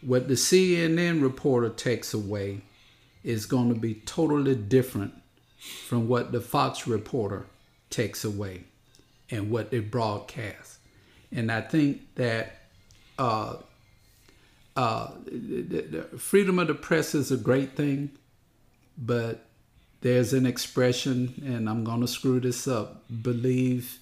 What 0.00 0.28
the 0.28 0.34
CNN 0.34 1.22
reporter 1.22 1.70
takes 1.70 2.12
away 2.12 2.62
is 3.22 3.46
going 3.46 3.72
to 3.72 3.78
be 3.78 3.94
totally 3.94 4.54
different 4.54 5.14
from 5.86 6.08
what 6.08 6.32
the 6.32 6.40
Fox 6.40 6.86
reporter 6.86 7.46
takes 7.90 8.24
away. 8.24 8.64
and 9.30 9.50
what 9.50 9.70
they 9.70 9.80
broadcast. 9.80 10.78
And 11.32 11.50
I 11.50 11.60
think 11.60 12.02
that 12.16 12.56
uh, 13.18 13.56
uh, 14.76 15.10
the, 15.26 16.06
the 16.10 16.18
freedom 16.18 16.58
of 16.58 16.68
the 16.68 16.74
press 16.74 17.14
is 17.14 17.32
a 17.32 17.36
great 17.36 17.74
thing, 17.74 18.10
but 18.96 19.46
there's 20.04 20.34
an 20.34 20.44
expression, 20.44 21.42
and 21.46 21.66
I'm 21.66 21.82
going 21.82 22.02
to 22.02 22.06
screw 22.06 22.38
this 22.38 22.68
up 22.68 23.04
believe 23.22 24.00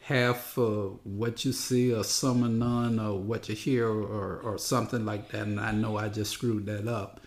half 0.00 0.58
of 0.58 0.98
what 1.04 1.44
you 1.44 1.52
see 1.52 1.94
or 1.94 2.02
some 2.02 2.42
or 2.42 2.48
none 2.48 2.98
or 2.98 3.16
what 3.16 3.48
you 3.48 3.54
hear 3.54 3.86
or, 3.86 4.40
or 4.42 4.58
something 4.58 5.04
like 5.04 5.30
that. 5.30 5.42
And 5.42 5.60
I 5.60 5.70
know 5.70 5.96
I 5.96 6.08
just 6.08 6.32
screwed 6.32 6.66
that 6.66 6.88
up. 6.88 7.20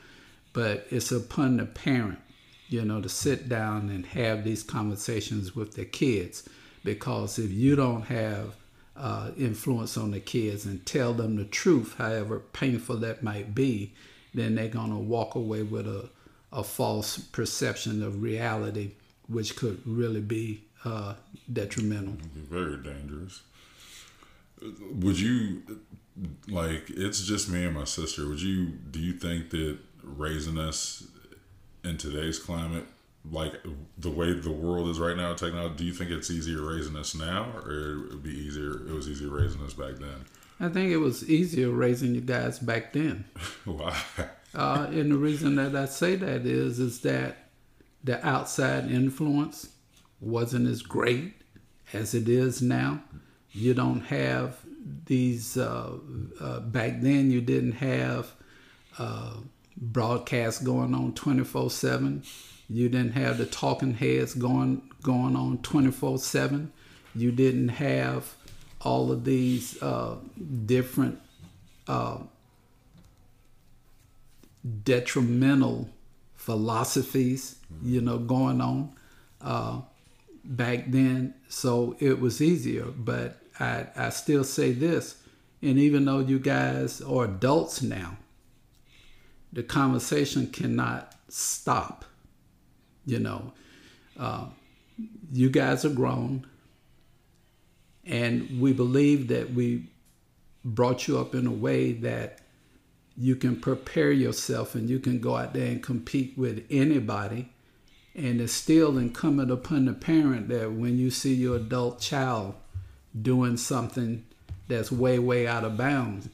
But 0.52 0.86
it's 0.89 1.13
upon 1.13 1.56
the 1.56 1.66
parent, 1.66 2.20
you 2.68 2.84
know, 2.84 3.00
to 3.00 3.08
sit 3.08 3.48
down 3.48 3.89
and 3.89 4.06
have 4.08 4.44
these 4.44 4.63
conversations 4.63 5.56
with 5.56 5.76
their 5.76 5.86
kids. 5.86 6.44
Because 6.84 7.39
if 7.39 7.52
you 7.52 7.78
don't 7.78 8.02
have 8.02 8.58
uh, 8.98 9.32
influence 9.38 9.96
on 9.96 10.12
the 10.12 10.20
kids 10.20 10.66
and 10.66 10.86
tell 10.86 11.13
them 11.13 11.38
the 11.38 11.46
truth, 11.46 11.96
however 11.98 12.39
painful 12.52 12.98
that 12.98 13.24
might 13.24 13.56
be, 13.56 13.94
then 14.34 14.56
they're 14.56 14.68
going 14.68 14.92
to 14.92 14.98
walk 14.98 15.36
away 15.36 15.63
with 15.63 15.88
a, 15.88 16.10
a 16.54 16.63
false 16.63 17.18
perception 17.18 18.04
of 18.04 18.22
reality, 18.22 18.92
which 19.28 19.56
could 19.56 19.82
really 19.86 20.22
be 20.22 20.63
uh, 20.86 21.16
detrimental. 21.52 22.16
Very 22.36 22.78
dangerous. 22.78 23.42
Would 24.94 25.20
you 25.20 25.63
like? 26.48 26.89
It's 26.89 27.26
just 27.26 27.50
me 27.50 27.66
and 27.66 27.76
my 27.76 27.86
sister. 27.86 28.28
Would 28.28 28.42
you? 28.42 28.68
Do 28.68 29.00
you 29.00 29.13
think 29.13 29.50
that 29.50 29.78
raising 30.04 30.58
us 30.58 31.04
in 31.84 31.98
today's 31.98 32.39
climate, 32.39 32.86
like 33.30 33.54
the 33.98 34.10
way 34.10 34.34
the 34.34 34.52
world 34.52 34.88
is 34.89 35.00
right 35.00 35.18
now, 35.18 35.34
technology, 35.34 35.76
do 35.76 35.84
you 35.86 35.94
think 35.94 36.12
it's 36.12 36.30
easier 36.32 36.62
raising 36.62 36.96
us 36.96 37.16
now, 37.16 37.48
or 37.66 37.72
it 37.72 38.12
would 38.12 38.24
be 38.24 38.32
easier? 38.32 38.72
It 38.72 38.94
was 38.94 39.10
easier 39.10 39.30
raising 39.30 39.62
us 39.63 39.74
back 39.74 39.96
then. 39.96 40.26
I 40.60 40.70
think 40.70 40.92
it 40.92 40.98
was 40.98 41.30
easier 41.30 41.70
raising 41.70 42.16
you 42.16 42.22
guys 42.22 42.60
back 42.60 42.94
then. 42.94 43.26
Why? 43.66 43.98
Uh, 44.54 44.88
and 44.92 45.12
the 45.12 45.18
reason 45.18 45.56
that 45.56 45.76
I 45.76 45.86
say 45.86 46.16
that 46.16 46.46
is, 46.46 46.80
is 46.80 47.02
that 47.02 47.50
the 48.04 48.26
outside 48.26 48.92
influence 48.92 49.70
wasn't 50.20 50.68
as 50.68 50.82
great 50.82 51.34
as 51.94 52.13
it 52.13 52.28
is 52.30 52.62
now. 52.62 53.02
You 53.52 53.74
don't 53.74 54.02
have 54.02 54.58
these, 55.06 55.58
uh, 55.58 55.94
uh, 56.39 56.60
back 56.60 57.02
then, 57.02 57.32
you 57.32 57.42
didn't 57.42 57.74
have 57.74 58.32
uh, 58.98 59.34
broadcasts 59.78 60.62
going 60.62 60.94
on 60.94 61.13
24 61.13 61.70
7. 61.70 62.24
You 62.70 62.89
didn't 62.89 63.13
have 63.13 63.38
the 63.38 63.46
talking 63.46 63.94
heads 63.94 64.34
going, 64.34 64.82
going 65.02 65.36
on 65.36 65.60
24 65.60 66.18
7. 66.20 66.72
You 67.16 67.32
didn't 67.32 67.70
have 67.70 68.36
all 68.82 69.12
of 69.12 69.24
these 69.24 69.82
uh, 69.82 70.16
different 70.66 71.20
uh, 71.88 72.18
detrimental 74.84 75.89
philosophies, 76.36 77.58
you 77.84 78.02
know, 78.02 78.17
going 78.17 78.62
on. 78.62 78.93
Uh, 79.41 79.82
back 80.43 80.91
then, 80.91 81.34
so 81.47 81.95
it 81.99 82.19
was 82.19 82.41
easier. 82.41 82.86
But 82.86 83.39
I, 83.60 83.88
I 83.95 84.10
still 84.10 84.43
say 84.43 84.71
this, 84.71 85.15
and 85.62 85.80
even 85.80 86.06
though 86.06 86.19
you 86.19 86.39
guys 86.39 87.02
are 87.02 87.26
adults 87.26 87.82
now, 87.82 88.17
the 89.52 89.63
conversation 89.63 90.47
cannot 90.47 91.13
stop. 91.30 92.06
You 93.06 93.19
know, 93.19 93.54
uh, 94.17 94.45
you 95.32 95.49
guys 95.49 95.86
are 95.86 95.89
grown, 95.89 96.47
and 98.06 98.62
we 98.62 98.73
believe 98.73 99.28
that 99.28 99.54
we 99.54 99.89
brought 100.65 101.08
you 101.08 101.19
up 101.19 101.36
in 101.36 101.45
a 101.45 101.52
way 101.52 101.91
that 101.91 102.39
you 103.17 103.36
can 103.36 103.56
prepare 103.56 104.12
yourself 104.12 104.76
and 104.76 104.89
you 104.89 104.99
can 104.99 105.19
go 105.19 105.38
out 105.38 105.54
there 105.54 105.67
and 105.67 105.84
compete 105.84 106.38
with 106.38 106.65
anybody 106.69 107.49
and 108.15 108.39
it's 108.39 108.54
still 108.54 108.97
incumbent 108.97 109.49
upon 109.49 109.86
the 109.86 109.93
parent 109.93 110.47
that 110.49 110.71
when 110.71 110.97
you 110.97 111.10
see 111.10 111.34
your 111.34 111.56
adult 111.56 111.99
child 111.99 112.54
doing 113.19 113.58
something 113.58 114.23
that's 114.67 114.91
way, 114.91 115.17
way 115.17 115.47
out 115.47 115.63
of 115.63 115.78
bounds, 115.78 116.30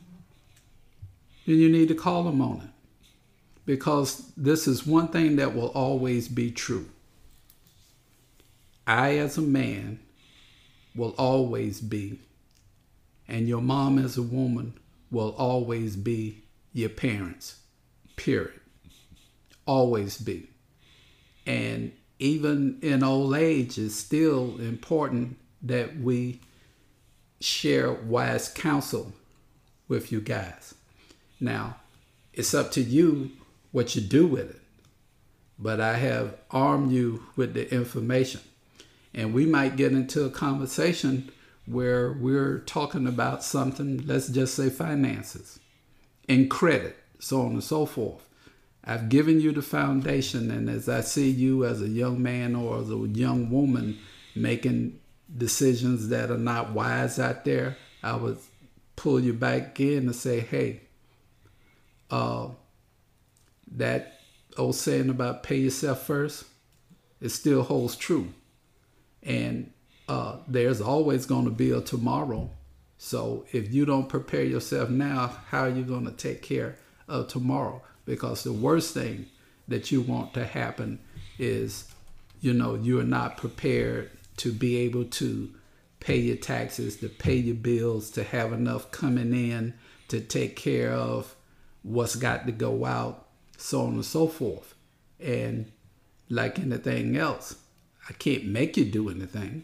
then 1.46 1.56
you 1.56 1.70
need 1.70 1.88
to 1.88 1.96
call 1.96 2.24
them 2.24 2.42
on 2.42 2.62
it. 2.62 2.70
Because 3.66 4.32
this 4.36 4.68
is 4.68 4.86
one 4.86 5.08
thing 5.08 5.38
that 5.38 5.56
will 5.56 5.70
always 5.70 6.28
be 6.28 6.52
true. 6.52 6.90
I, 8.86 9.18
as 9.18 9.38
a 9.38 9.42
man, 9.42 10.00
will 10.96 11.14
always 11.18 11.80
be, 11.80 12.20
and 13.28 13.48
your 13.48 13.62
mom, 13.62 14.00
as 14.00 14.18
a 14.18 14.24
woman, 14.24 14.74
will 15.12 15.36
always 15.38 15.96
be 15.96 16.44
your 16.74 16.90
parents. 16.90 17.60
Period. 18.16 18.60
Always 19.66 20.18
be. 20.18 20.50
And 21.46 21.92
even 22.20 22.80
in 22.82 23.04
old 23.04 23.36
age, 23.36 23.78
it's 23.78 23.96
still 23.96 24.60
important 24.60 25.38
that 25.62 25.98
we 26.00 26.42
share 27.40 27.92
wise 27.92 28.50
counsel 28.50 29.14
with 29.88 30.12
you 30.12 30.22
guys. 30.22 30.76
Now, 31.40 31.78
it's 32.34 32.54
up 32.54 32.72
to 32.74 32.82
you 32.82 33.32
what 33.72 33.96
you 33.96 34.02
do 34.02 34.28
with 34.28 34.50
it. 34.50 34.62
But 35.58 35.82
I 35.82 35.98
have 35.98 36.36
armed 36.52 36.92
you 36.92 37.24
with 37.36 37.54
the 37.54 37.74
information. 37.74 38.42
And 39.14 39.34
we 39.34 39.46
might 39.46 39.76
get 39.76 39.92
into 39.92 40.24
a 40.24 40.30
conversation 40.30 41.32
where 41.66 42.14
we're 42.14 42.60
talking 42.60 43.08
about 43.08 43.44
something, 43.44 44.06
let's 44.06 44.28
just 44.28 44.56
say 44.56 44.70
finances 44.70 45.60
and 46.30 46.50
credit, 46.50 46.96
so 47.20 47.42
on 47.42 47.54
and 47.54 47.64
so 47.64 47.86
forth. 47.86 48.24
I've 48.86 49.10
given 49.10 49.42
you 49.42 49.52
the 49.52 49.62
foundation, 49.62 50.50
and 50.50 50.70
as 50.70 50.88
I 50.88 51.02
see 51.02 51.30
you 51.30 51.66
as 51.66 51.82
a 51.82 51.90
young 51.90 52.24
man 52.24 52.56
or 52.56 52.80
as 52.80 52.90
a 52.90 52.96
young 52.96 53.50
woman 53.50 53.98
making 54.36 55.00
decisions 55.36 56.10
that 56.10 56.32
are 56.32 56.38
not 56.38 56.72
wise 56.72 57.20
out 57.20 57.44
there, 57.44 57.76
I 58.02 58.16
would 58.16 58.38
pull 58.96 59.20
you 59.20 59.34
back 59.34 59.80
in 59.80 60.06
and 60.06 60.16
say, 60.16 60.40
hey, 60.40 60.82
uh, 62.10 62.50
that 63.72 64.22
old 64.58 64.76
saying 64.76 65.10
about 65.10 65.44
pay 65.44 65.58
yourself 65.58 66.04
first, 66.04 66.46
it 67.22 67.30
still 67.30 67.64
holds 67.64 67.96
true. 67.96 68.30
And 69.22 69.72
uh, 70.08 70.38
there's 70.48 70.82
always 70.82 71.26
going 71.26 71.46
to 71.46 71.52
be 71.52 71.72
a 71.72 71.82
tomorrow. 71.82 72.50
So 73.00 73.46
if 73.52 73.74
you 73.74 73.86
don't 73.86 74.08
prepare 74.08 74.44
yourself 74.44 74.90
now, 74.90 75.32
how 75.48 75.62
are 75.62 75.70
you 75.70 75.84
going 75.84 76.06
to 76.06 76.12
take 76.12 76.44
care 76.44 76.76
of 77.08 77.30
tomorrow? 77.30 77.82
because 78.10 78.44
the 78.44 78.52
worst 78.52 78.96
thing 78.96 79.28
that 79.68 79.92
you 79.92 80.02
want 80.02 80.34
to 80.34 80.44
happen 80.44 80.98
is 81.38 81.86
you 82.42 82.52
know 82.52 82.74
you're 82.74 83.04
not 83.04 83.38
prepared 83.38 84.10
to 84.36 84.52
be 84.52 84.78
able 84.78 85.06
to 85.06 85.54
pay 86.00 86.18
your 86.18 86.36
taxes 86.36 86.98
to 86.98 87.08
pay 87.08 87.36
your 87.36 87.56
bills 87.56 88.10
to 88.10 88.24
have 88.24 88.52
enough 88.52 88.90
coming 88.90 89.32
in 89.32 89.72
to 90.08 90.20
take 90.20 90.56
care 90.56 90.92
of 90.92 91.36
what's 91.84 92.16
got 92.16 92.48
to 92.48 92.52
go 92.52 92.84
out 92.84 93.28
so 93.58 93.82
on 93.82 93.94
and 93.94 94.06
so 94.06 94.28
forth 94.28 94.74
and 95.20 95.72
like 96.30 96.58
anything 96.58 97.16
else 97.16 97.58
i 98.10 98.14
can't 98.14 98.46
make 98.46 98.76
you 98.76 98.86
do 98.86 99.08
anything 99.08 99.64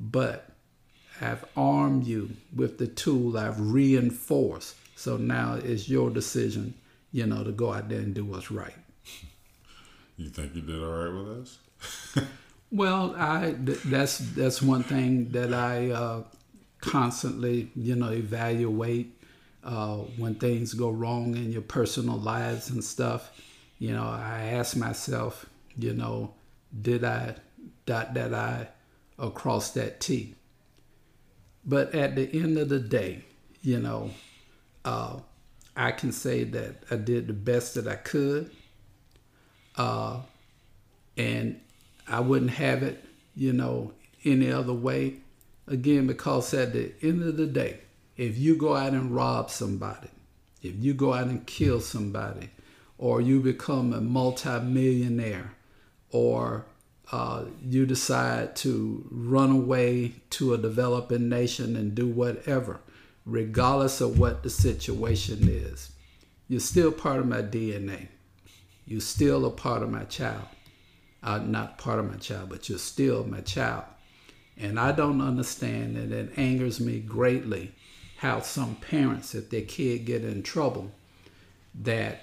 but 0.00 0.48
i've 1.22 1.44
armed 1.56 2.04
you 2.04 2.30
with 2.54 2.78
the 2.78 2.86
tool 2.86 3.38
i've 3.38 3.60
reinforced 3.60 4.74
so 4.96 5.16
now 5.16 5.54
it's 5.54 5.88
your 5.88 6.10
decision 6.10 6.74
you 7.12 7.26
know, 7.26 7.44
to 7.44 7.52
go 7.52 7.72
out 7.72 7.88
there 7.88 8.00
and 8.00 8.14
do 8.14 8.24
what's 8.24 8.50
right. 8.50 8.74
You 10.16 10.28
think 10.28 10.54
you 10.54 10.62
did 10.62 10.82
all 10.82 10.90
right 10.90 11.12
with 11.12 11.42
us? 11.42 12.26
well, 12.72 13.14
I 13.16 13.54
that's 13.58 14.18
that's 14.18 14.62
one 14.62 14.82
thing 14.82 15.30
that 15.32 15.52
I 15.52 15.90
uh, 15.90 16.22
constantly, 16.80 17.70
you 17.76 17.96
know, 17.96 18.10
evaluate 18.10 19.18
uh, 19.62 19.96
when 20.16 20.34
things 20.34 20.74
go 20.74 20.90
wrong 20.90 21.36
in 21.36 21.52
your 21.52 21.62
personal 21.62 22.16
lives 22.16 22.70
and 22.70 22.82
stuff. 22.82 23.30
You 23.78 23.92
know, 23.92 24.04
I 24.04 24.50
ask 24.52 24.76
myself, 24.76 25.46
you 25.76 25.92
know, 25.92 26.34
did 26.80 27.04
I 27.04 27.36
dot 27.84 28.14
that 28.14 28.32
I 28.32 28.68
across 29.18 29.70
that 29.72 30.00
T? 30.00 30.34
But 31.64 31.94
at 31.94 32.16
the 32.16 32.28
end 32.32 32.58
of 32.58 32.68
the 32.68 32.80
day, 32.80 33.24
you 33.62 33.78
know, 33.78 34.10
uh, 34.84 35.18
I 35.76 35.92
can 35.92 36.12
say 36.12 36.44
that 36.44 36.82
I 36.90 36.96
did 36.96 37.28
the 37.28 37.32
best 37.32 37.74
that 37.74 37.86
I 37.86 37.96
could. 37.96 38.50
Uh, 39.76 40.20
and 41.16 41.60
I 42.08 42.20
wouldn't 42.20 42.52
have 42.52 42.82
it, 42.82 43.04
you 43.34 43.52
know, 43.52 43.92
any 44.24 44.50
other 44.50 44.72
way. 44.72 45.16
Again, 45.66 46.06
because 46.06 46.52
at 46.54 46.72
the 46.72 46.92
end 47.02 47.22
of 47.22 47.36
the 47.36 47.46
day, 47.46 47.80
if 48.16 48.36
you 48.36 48.56
go 48.56 48.74
out 48.74 48.92
and 48.92 49.14
rob 49.14 49.50
somebody, 49.50 50.08
if 50.62 50.74
you 50.76 50.94
go 50.94 51.14
out 51.14 51.28
and 51.28 51.46
kill 51.46 51.80
somebody, 51.80 52.50
or 52.98 53.20
you 53.20 53.40
become 53.40 53.92
a 53.92 54.00
multimillionaire, 54.00 55.52
or 56.10 56.66
uh, 57.12 57.44
you 57.62 57.84
decide 57.84 58.56
to 58.56 59.06
run 59.10 59.50
away 59.50 60.14
to 60.30 60.54
a 60.54 60.58
developing 60.58 61.28
nation 61.28 61.76
and 61.76 61.94
do 61.94 62.06
whatever, 62.06 62.80
regardless 63.26 64.00
of 64.00 64.18
what 64.18 64.42
the 64.42 64.48
situation 64.50 65.46
is, 65.46 65.92
you're 66.48 66.58
still 66.58 66.90
part 66.90 67.20
of 67.20 67.28
my 67.28 67.42
DNA. 67.42 68.08
You're 68.86 69.02
still 69.02 69.44
a 69.44 69.50
part 69.50 69.82
of 69.82 69.90
my 69.90 70.04
child. 70.04 70.46
Uh, 71.22 71.38
not 71.38 71.78
part 71.78 71.98
of 71.98 72.10
my 72.10 72.16
child, 72.16 72.48
but 72.48 72.68
you're 72.68 72.78
still 72.78 73.24
my 73.24 73.40
child. 73.42 73.84
And 74.56 74.80
I 74.80 74.92
don't 74.92 75.20
understand, 75.20 75.96
and 75.96 76.12
it 76.12 76.32
angers 76.36 76.80
me 76.80 76.98
greatly 76.98 77.72
how 78.16 78.40
some 78.40 78.76
parents, 78.76 79.34
if 79.34 79.50
their 79.50 79.62
kid 79.62 80.06
get 80.06 80.24
in 80.24 80.42
trouble, 80.42 80.90
that 81.82 82.22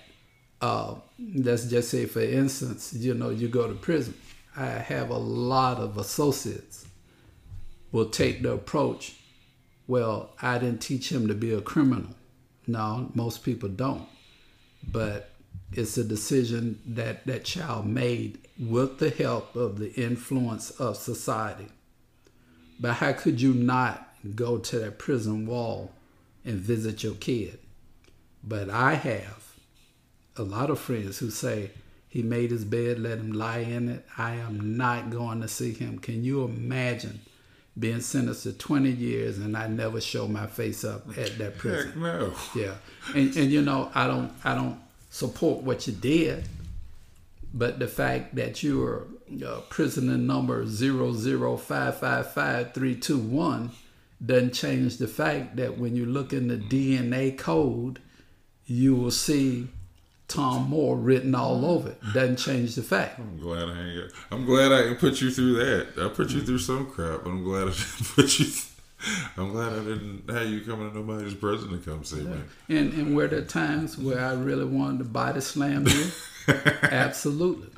uh, 0.62 0.95
let's 1.36 1.65
just 1.65 1.89
say, 1.89 2.06
for 2.06 2.21
instance, 2.21 2.93
you 2.93 3.13
know, 3.13 3.30
you 3.30 3.47
go 3.47 3.67
to 3.67 3.75
prison. 3.75 4.15
I 4.60 4.80
have 4.80 5.10
a 5.10 5.17
lot 5.17 5.78
of 5.78 5.98
associates 5.98 6.86
will 7.93 8.10
take 8.10 8.41
the 8.41 8.52
approach, 8.52 9.15
well, 9.88 10.32
I 10.41 10.58
didn't 10.58 10.82
teach 10.82 11.12
him 11.12 11.30
to 11.30 11.34
be 11.34 11.54
a 11.54 11.62
criminal. 11.62 12.13
No, 12.67 13.10
most 13.15 13.43
people 13.43 13.69
don't. 13.69 14.08
But 14.84 15.32
it's 15.72 15.98
a 15.98 16.04
decision 16.04 16.82
that 16.86 17.26
that 17.26 17.45
child 17.45 17.88
made 17.88 18.39
with 18.60 19.00
the 19.00 19.10
help 19.10 19.56
of 19.56 19.80
the 19.80 19.93
influence 19.93 20.72
of 20.72 20.98
society. 20.98 21.69
But 22.82 22.95
how 22.95 23.13
could 23.13 23.39
you 23.39 23.54
not 23.54 24.13
go 24.36 24.58
to 24.58 24.80
that 24.80 25.00
prison 25.00 25.45
wall 25.45 25.93
and 26.43 26.60
visit 26.60 27.02
your 27.02 27.15
kid? 27.15 27.60
But 28.43 28.69
I 28.69 28.95
have 28.95 29.54
a 30.36 30.43
lot 30.43 30.69
of 30.69 30.80
friends 30.80 31.19
who 31.19 31.30
say 31.30 31.72
he 32.10 32.24
made 32.24 32.50
his 32.50 32.65
bed, 32.65 33.00
let 33.00 33.19
him 33.19 33.32
lie 33.32 33.60
in 33.60 33.88
it. 33.88 34.06
I 34.17 34.34
am 34.34 34.76
not 34.76 35.12
going 35.12 35.41
to 35.41 35.48
see 35.48 35.74
him. 35.74 36.00
Can 36.00 36.24
you 36.24 36.43
imagine 36.43 37.22
being 37.78 38.02
sentenced 38.02 38.43
to 38.43 38.54
20 38.54 38.89
years 38.89 39.38
and 39.38 39.56
I 39.56 39.67
never 39.67 40.02
show 40.02 40.28
my 40.28 40.48
face 40.48 40.84
up 40.84 41.08
at 41.17 41.38
that 41.38 41.60
prison? 41.60 41.89
Heck 41.89 41.98
no. 41.98 42.34
Yeah, 42.56 42.74
and 43.15 43.36
and 43.38 43.52
you 43.52 43.62
know 43.62 43.91
I 43.93 44.08
don't 44.08 44.32
I 44.43 44.56
don't 44.56 44.80
support 45.12 45.63
what 45.63 45.86
you 45.86 45.93
did, 45.93 46.50
but 47.54 47.78
the 47.78 47.88
fact 47.88 48.36
that 48.36 48.63
you 48.63 48.84
are 48.84 49.08
uh, 49.45 49.62
prisoner 49.69 50.17
number 50.17 50.65
zero 50.65 51.13
zero 51.13 51.58
five 51.58 52.00
five 52.00 52.32
five 52.34 52.74
three 52.74 52.95
two 52.95 53.19
one 53.19 53.69
doesn't 54.26 54.54
change 54.54 54.98
the 54.98 55.08
fact 55.08 55.56
that 55.58 55.78
when 55.78 55.95
you 55.95 56.08
look 56.08 56.34
in 56.34 56.48
the 56.48 56.58
DNA 56.58 57.38
code, 57.38 58.00
you 58.65 58.95
will 58.95 59.12
see 59.12 59.67
Tom 60.30 60.70
Moore 60.70 60.96
written 60.96 61.34
all 61.34 61.65
over 61.65 61.89
it. 61.89 62.00
Doesn't 62.13 62.38
change 62.38 62.76
the 62.76 62.84
fact. 62.84 63.20
I'm 63.20 63.39
glad 63.39 63.68
I 63.68 63.82
ain't. 63.82 64.12
I'm 64.32 64.46
glad 64.46 64.72
I 64.72 64.84
didn't 64.84 65.00
put 65.00 65.20
you 65.22 65.32
through 65.32 65.56
that. 65.56 65.88
I 65.98 66.08
put 66.10 66.30
you 66.30 66.42
through 66.42 66.60
some 66.60 66.86
crap, 66.86 67.24
but 67.24 67.32
I'm 67.32 67.44
glad 67.44 67.63
I 67.63 67.72
didn't 67.72 68.08
put 68.15 68.39
you. 68.39 68.46
I'm 69.38 69.52
glad 69.52 69.74
I 69.74 69.80
didn't 69.80 70.30
have 70.30 70.48
you 70.48 70.62
coming 70.62 70.92
to 70.92 70.98
nobody's 70.98 71.34
prison 71.34 71.72
to 71.72 71.78
come 71.78 72.04
see 72.04 72.22
me. 72.22 72.38
And 72.70 72.94
and 72.94 73.15
were 73.15 73.28
there 73.28 73.42
times 73.42 73.98
where 73.98 74.24
I 74.24 74.34
really 74.34 74.65
wanted 74.65 75.00
to 75.00 75.04
body 75.06 75.42
slam 75.42 75.88
you? 75.88 76.12
Absolutely. 76.84 77.70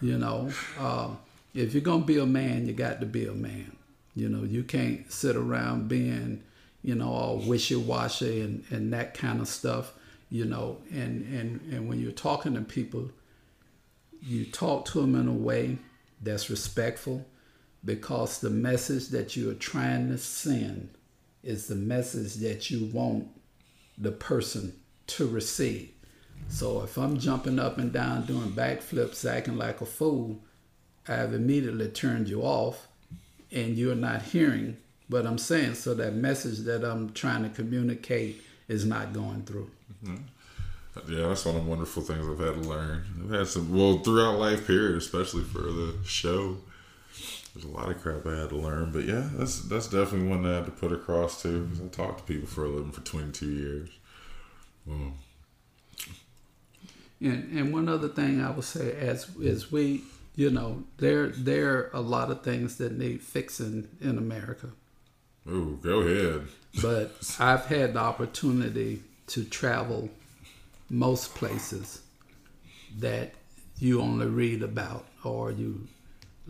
You 0.00 0.18
know, 0.18 0.50
um, 0.78 1.18
if 1.54 1.74
you're 1.74 1.82
gonna 1.82 2.04
be 2.04 2.18
a 2.18 2.26
man, 2.26 2.66
you 2.66 2.72
got 2.72 3.00
to 3.00 3.06
be 3.06 3.26
a 3.26 3.32
man. 3.32 3.76
You 4.14 4.28
know, 4.28 4.44
you 4.44 4.62
can't 4.62 5.10
sit 5.10 5.34
around 5.34 5.88
being, 5.88 6.42
you 6.82 6.94
know, 6.94 7.08
all 7.08 7.38
wishy 7.38 7.76
washy 7.76 8.42
and, 8.42 8.64
and 8.70 8.92
that 8.92 9.14
kind 9.14 9.40
of 9.40 9.48
stuff. 9.48 9.92
You 10.32 10.44
know, 10.44 10.78
and, 10.92 11.26
and 11.34 11.60
and 11.72 11.88
when 11.88 11.98
you're 12.00 12.12
talking 12.12 12.54
to 12.54 12.60
people, 12.60 13.10
you 14.22 14.44
talk 14.44 14.84
to 14.86 15.00
them 15.00 15.16
in 15.16 15.26
a 15.26 15.32
way 15.32 15.78
that's 16.22 16.48
respectful, 16.48 17.26
because 17.84 18.40
the 18.40 18.50
message 18.50 19.08
that 19.08 19.34
you 19.34 19.50
are 19.50 19.54
trying 19.54 20.08
to 20.08 20.18
send 20.18 20.90
is 21.42 21.66
the 21.66 21.74
message 21.74 22.34
that 22.34 22.70
you 22.70 22.86
want 22.92 23.26
the 23.98 24.12
person 24.12 24.74
to 25.08 25.26
receive. 25.26 25.90
So 26.48 26.82
if 26.82 26.96
I'm 26.96 27.18
jumping 27.18 27.58
up 27.58 27.78
and 27.78 27.92
down 27.92 28.26
doing 28.26 28.52
backflips, 28.52 29.28
acting 29.28 29.56
like 29.56 29.80
a 29.80 29.86
fool, 29.86 30.42
I've 31.08 31.34
immediately 31.34 31.88
turned 31.88 32.28
you 32.28 32.42
off 32.42 32.86
and 33.50 33.76
you're 33.76 33.94
not 33.94 34.22
hearing 34.22 34.76
what 35.08 35.26
I'm 35.26 35.38
saying. 35.38 35.74
So 35.74 35.94
that 35.94 36.14
message 36.14 36.60
that 36.60 36.84
I'm 36.84 37.12
trying 37.12 37.42
to 37.42 37.48
communicate 37.48 38.42
is 38.70 38.84
not 38.86 39.12
going 39.12 39.42
through. 39.44 39.70
Mm-hmm. 40.04 40.16
Yeah, 41.08 41.28
that's 41.28 41.44
one 41.44 41.56
of 41.56 41.64
the 41.64 41.70
wonderful 41.70 42.02
things 42.02 42.26
I've 42.28 42.38
had 42.46 42.62
to 42.62 42.68
learn. 42.68 43.04
I've 43.24 43.30
had 43.30 43.46
some 43.48 43.72
well 43.76 43.98
throughout 43.98 44.38
life 44.38 44.66
period, 44.66 44.96
especially 44.96 45.44
for 45.44 45.60
the 45.62 45.96
show. 46.04 46.58
There's 47.54 47.64
a 47.64 47.68
lot 47.68 47.90
of 47.90 48.00
crap 48.00 48.26
I 48.26 48.36
had 48.38 48.50
to 48.50 48.56
learn, 48.56 48.92
but 48.92 49.04
yeah, 49.04 49.28
that's 49.34 49.62
that's 49.62 49.88
definitely 49.88 50.28
one 50.28 50.42
that 50.44 50.52
I 50.52 50.56
had 50.56 50.66
to 50.66 50.72
put 50.72 50.92
across 50.92 51.42
too. 51.42 51.64
Because 51.64 51.80
I 51.84 51.88
talked 51.88 52.18
to 52.20 52.24
people 52.32 52.48
for 52.48 52.64
a 52.64 52.68
living 52.68 52.92
for 52.92 53.02
22 53.02 53.46
years. 53.50 53.90
Well, 54.86 55.12
And 57.20 57.52
and 57.56 57.72
one 57.72 57.88
other 57.88 58.08
thing 58.08 58.40
I 58.40 58.50
would 58.50 58.64
say 58.64 58.92
as 58.96 59.28
as 59.44 59.70
we 59.70 60.04
you 60.36 60.50
know 60.50 60.84
there 60.98 61.28
there 61.28 61.68
are 61.76 61.90
a 61.92 62.00
lot 62.00 62.30
of 62.30 62.42
things 62.42 62.76
that 62.78 62.92
need 62.96 63.22
fixing 63.22 63.88
in 64.00 64.18
America. 64.18 64.70
oh, 65.46 65.72
go 65.82 66.00
ahead. 66.00 66.48
But 66.80 67.36
I've 67.38 67.66
had 67.66 67.94
the 67.94 68.00
opportunity 68.00 69.02
to 69.28 69.44
travel 69.44 70.08
most 70.88 71.34
places 71.34 72.02
that 72.98 73.32
you 73.78 74.00
only 74.00 74.26
read 74.26 74.62
about 74.62 75.06
or 75.24 75.52
you 75.52 75.86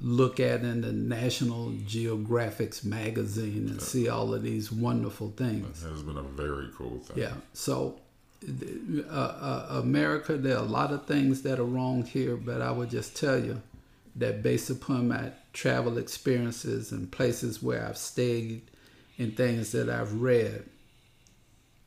look 0.01 0.41
at 0.41 0.63
in 0.63 0.81
the 0.81 0.93
National 0.93 1.73
Geographic's 1.87 2.85
magazine 2.85 3.69
and 3.69 3.83
see 3.83 4.09
all 4.09 4.33
of 4.35 4.43
these 4.43 4.73
wonderful 4.73 5.33
things. 5.37 5.83
That 5.83 5.91
has 5.91 6.03
been 6.03 6.17
a 6.17 6.23
very 6.23 6.69
cool 6.75 6.99
thing. 7.01 7.19
Yeah. 7.19 7.35
So, 7.53 7.99
uh, 8.47 9.13
uh, 9.13 9.67
America, 9.83 10.37
there 10.37 10.57
are 10.57 10.65
a 10.65 10.69
lot 10.69 10.93
of 10.93 11.07
things 11.07 11.43
that 11.43 11.59
are 11.59 11.65
wrong 11.65 12.05
here, 12.05 12.37
but 12.37 12.63
I 12.63 12.71
would 12.71 12.89
just 12.89 13.15
tell 13.15 13.39
you 13.39 13.61
that 14.17 14.43
based 14.43 14.71
upon 14.71 15.09
my 15.09 15.33
travel 15.53 15.99
experiences 15.99 16.93
and 16.93 17.11
places 17.11 17.63
where 17.63 17.87
I've 17.87 17.99
stayed 17.99 18.63
and 19.21 19.37
things 19.37 19.73
that 19.73 19.91
I've 19.91 20.15
read, 20.15 20.65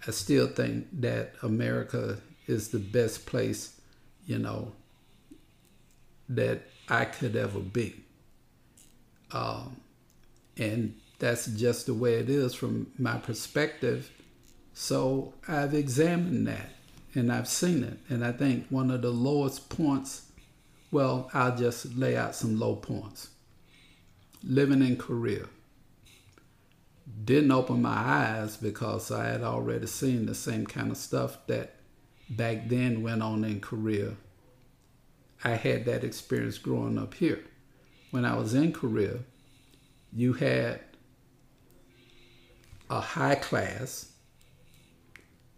I 0.07 0.11
still 0.11 0.47
think 0.47 0.87
that 1.01 1.33
America 1.41 2.19
is 2.45 2.69
the 2.69 2.77
best 2.77 3.25
place, 3.25 3.81
you 4.27 4.37
know, 4.37 4.73
that 6.29 6.61
I 6.87 7.05
could 7.05 7.35
ever 7.35 7.59
be. 7.59 7.95
Um, 9.31 9.77
and 10.57 10.95
that's 11.17 11.47
just 11.47 11.87
the 11.87 11.95
way 11.95 12.15
it 12.19 12.29
is 12.29 12.53
from 12.53 12.91
my 12.99 13.17
perspective. 13.17 14.11
So 14.75 15.33
I've 15.47 15.73
examined 15.73 16.45
that 16.47 16.69
and 17.15 17.31
I've 17.31 17.47
seen 17.47 17.83
it. 17.83 17.97
And 18.09 18.23
I 18.23 18.31
think 18.31 18.67
one 18.69 18.91
of 18.91 19.01
the 19.01 19.09
lowest 19.09 19.69
points, 19.69 20.29
well, 20.91 21.31
I'll 21.33 21.57
just 21.57 21.95
lay 21.95 22.15
out 22.15 22.35
some 22.35 22.59
low 22.59 22.75
points. 22.75 23.29
Living 24.43 24.83
in 24.83 24.97
Korea 24.97 25.45
didn't 27.23 27.51
open 27.51 27.81
my 27.81 27.95
eyes 27.95 28.57
because 28.57 29.11
I 29.11 29.25
had 29.25 29.43
already 29.43 29.87
seen 29.87 30.25
the 30.25 30.35
same 30.35 30.65
kind 30.65 30.91
of 30.91 30.97
stuff 30.97 31.37
that 31.47 31.75
back 32.29 32.67
then 32.67 33.01
went 33.03 33.21
on 33.21 33.43
in 33.43 33.61
Korea. 33.61 34.13
I 35.43 35.51
had 35.51 35.85
that 35.85 36.03
experience 36.03 36.57
growing 36.57 36.97
up 36.97 37.13
here. 37.13 37.43
When 38.11 38.25
I 38.25 38.35
was 38.35 38.53
in 38.53 38.71
Korea, 38.71 39.19
you 40.11 40.33
had 40.33 40.79
a 42.89 42.99
high 42.99 43.35
class 43.35 44.11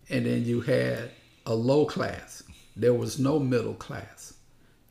and 0.10 0.26
then 0.26 0.46
you 0.46 0.62
had 0.62 1.12
a 1.46 1.56
low 1.56 1.86
class. 1.86 2.44
There 2.76 2.94
was 2.94 3.20
no 3.20 3.40
middle 3.40 3.74
class. 3.74 4.34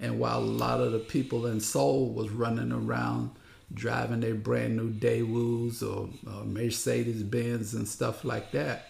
And 0.00 0.18
while 0.18 0.40
a 0.40 0.44
lot 0.44 0.80
of 0.80 0.92
the 0.92 0.98
people 0.98 1.46
in 1.46 1.60
Seoul 1.60 2.12
was 2.12 2.30
running 2.30 2.72
around 2.72 3.30
driving 3.74 4.20
their 4.20 4.34
brand 4.34 4.76
new 4.76 4.90
Daewoo's 4.90 5.82
or, 5.82 6.08
Mercedes 6.44 7.22
Benz 7.22 7.74
and 7.74 7.88
stuff 7.88 8.24
like 8.24 8.52
that, 8.52 8.88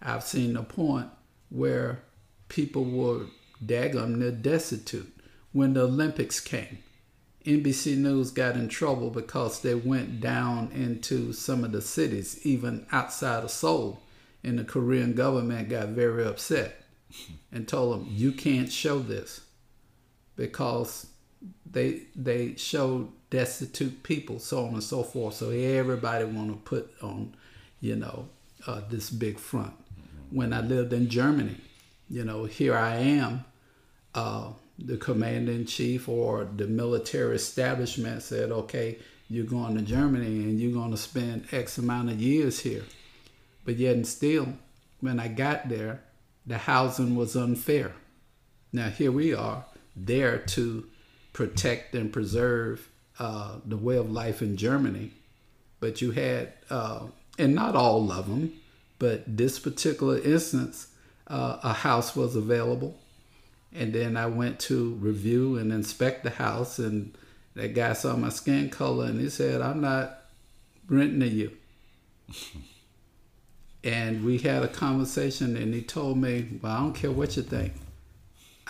I've 0.00 0.22
seen 0.22 0.56
a 0.56 0.62
point 0.62 1.08
where 1.50 2.02
people 2.48 2.84
were 2.84 3.26
daggum 3.64 4.16
near 4.16 4.30
destitute. 4.30 5.12
When 5.52 5.74
the 5.74 5.82
Olympics 5.82 6.40
came, 6.40 6.78
NBC 7.44 7.96
News 7.96 8.30
got 8.30 8.56
in 8.56 8.68
trouble 8.68 9.10
because 9.10 9.60
they 9.60 9.74
went 9.74 10.20
down 10.20 10.70
into 10.72 11.32
some 11.32 11.64
of 11.64 11.72
the 11.72 11.80
cities, 11.80 12.38
even 12.44 12.86
outside 12.92 13.44
of 13.44 13.50
Seoul, 13.50 14.02
and 14.44 14.58
the 14.58 14.64
Korean 14.64 15.14
government 15.14 15.70
got 15.70 15.88
very 15.88 16.24
upset 16.24 16.84
and 17.50 17.66
told 17.66 17.94
them, 17.94 18.06
"You 18.10 18.32
can't 18.32 18.70
show 18.70 18.98
this," 18.98 19.40
because 20.36 21.06
they 21.70 22.02
they 22.16 22.54
showed 22.56 23.08
destitute 23.30 24.02
people, 24.02 24.38
so 24.38 24.66
on 24.66 24.74
and 24.74 24.82
so 24.82 25.02
forth. 25.02 25.34
So 25.34 25.50
everybody 25.50 26.24
want 26.24 26.50
to 26.50 26.56
put 26.56 26.90
on, 27.02 27.34
you 27.80 27.96
know, 27.96 28.28
uh, 28.66 28.80
this 28.88 29.10
big 29.10 29.38
front. 29.38 29.74
When 30.30 30.52
I 30.52 30.60
lived 30.60 30.92
in 30.92 31.08
Germany, 31.08 31.56
you 32.08 32.24
know, 32.24 32.44
here 32.44 32.76
I 32.76 32.96
am. 32.96 33.44
Uh, 34.14 34.50
the 34.78 34.96
commander 34.96 35.52
in 35.52 35.66
chief 35.66 36.08
or 36.08 36.48
the 36.56 36.66
military 36.66 37.34
establishment 37.34 38.22
said, 38.22 38.50
okay, 38.50 38.98
you're 39.28 39.44
going 39.44 39.74
to 39.76 39.82
Germany 39.82 40.26
and 40.26 40.60
you're 40.60 40.72
going 40.72 40.92
to 40.92 40.96
spend 40.96 41.46
X 41.52 41.78
amount 41.78 42.10
of 42.10 42.20
years 42.20 42.60
here. 42.60 42.84
But 43.64 43.76
yet 43.76 43.96
and 43.96 44.06
still, 44.06 44.54
when 45.00 45.20
I 45.20 45.28
got 45.28 45.68
there, 45.68 46.00
the 46.46 46.58
housing 46.58 47.16
was 47.16 47.36
unfair. 47.36 47.92
Now 48.72 48.88
here 48.88 49.12
we 49.12 49.34
are 49.34 49.64
there 49.96 50.38
to 50.38 50.86
protect 51.32 51.94
and 51.94 52.12
preserve 52.12 52.88
uh, 53.18 53.56
the 53.64 53.76
way 53.76 53.96
of 53.96 54.10
life 54.10 54.42
in 54.42 54.56
Germany, 54.56 55.10
but 55.80 56.00
you 56.00 56.12
had, 56.12 56.52
uh, 56.70 57.06
and 57.38 57.54
not 57.54 57.74
all 57.74 58.10
of 58.10 58.28
them, 58.28 58.52
but 58.98 59.24
this 59.26 59.58
particular 59.58 60.18
instance, 60.18 60.88
uh, 61.26 61.58
a 61.62 61.72
house 61.72 62.16
was 62.16 62.36
available, 62.36 62.98
and 63.72 63.92
then 63.92 64.16
I 64.16 64.26
went 64.26 64.58
to 64.60 64.94
review 64.94 65.56
and 65.58 65.72
inspect 65.72 66.24
the 66.24 66.30
house, 66.30 66.78
and 66.78 67.16
that 67.54 67.74
guy 67.74 67.92
saw 67.92 68.16
my 68.16 68.30
skin 68.30 68.70
color, 68.70 69.06
and 69.06 69.20
he 69.20 69.28
said, 69.28 69.60
"I'm 69.60 69.80
not 69.80 70.22
renting 70.88 71.20
to 71.20 71.28
you." 71.28 71.52
and 73.84 74.24
we 74.24 74.38
had 74.38 74.62
a 74.62 74.68
conversation, 74.68 75.56
and 75.56 75.74
he 75.74 75.82
told 75.82 76.18
me, 76.18 76.58
"Well, 76.62 76.72
I 76.72 76.78
don't 76.80 76.94
care 76.94 77.12
what 77.12 77.36
you 77.36 77.42
think." 77.42 77.74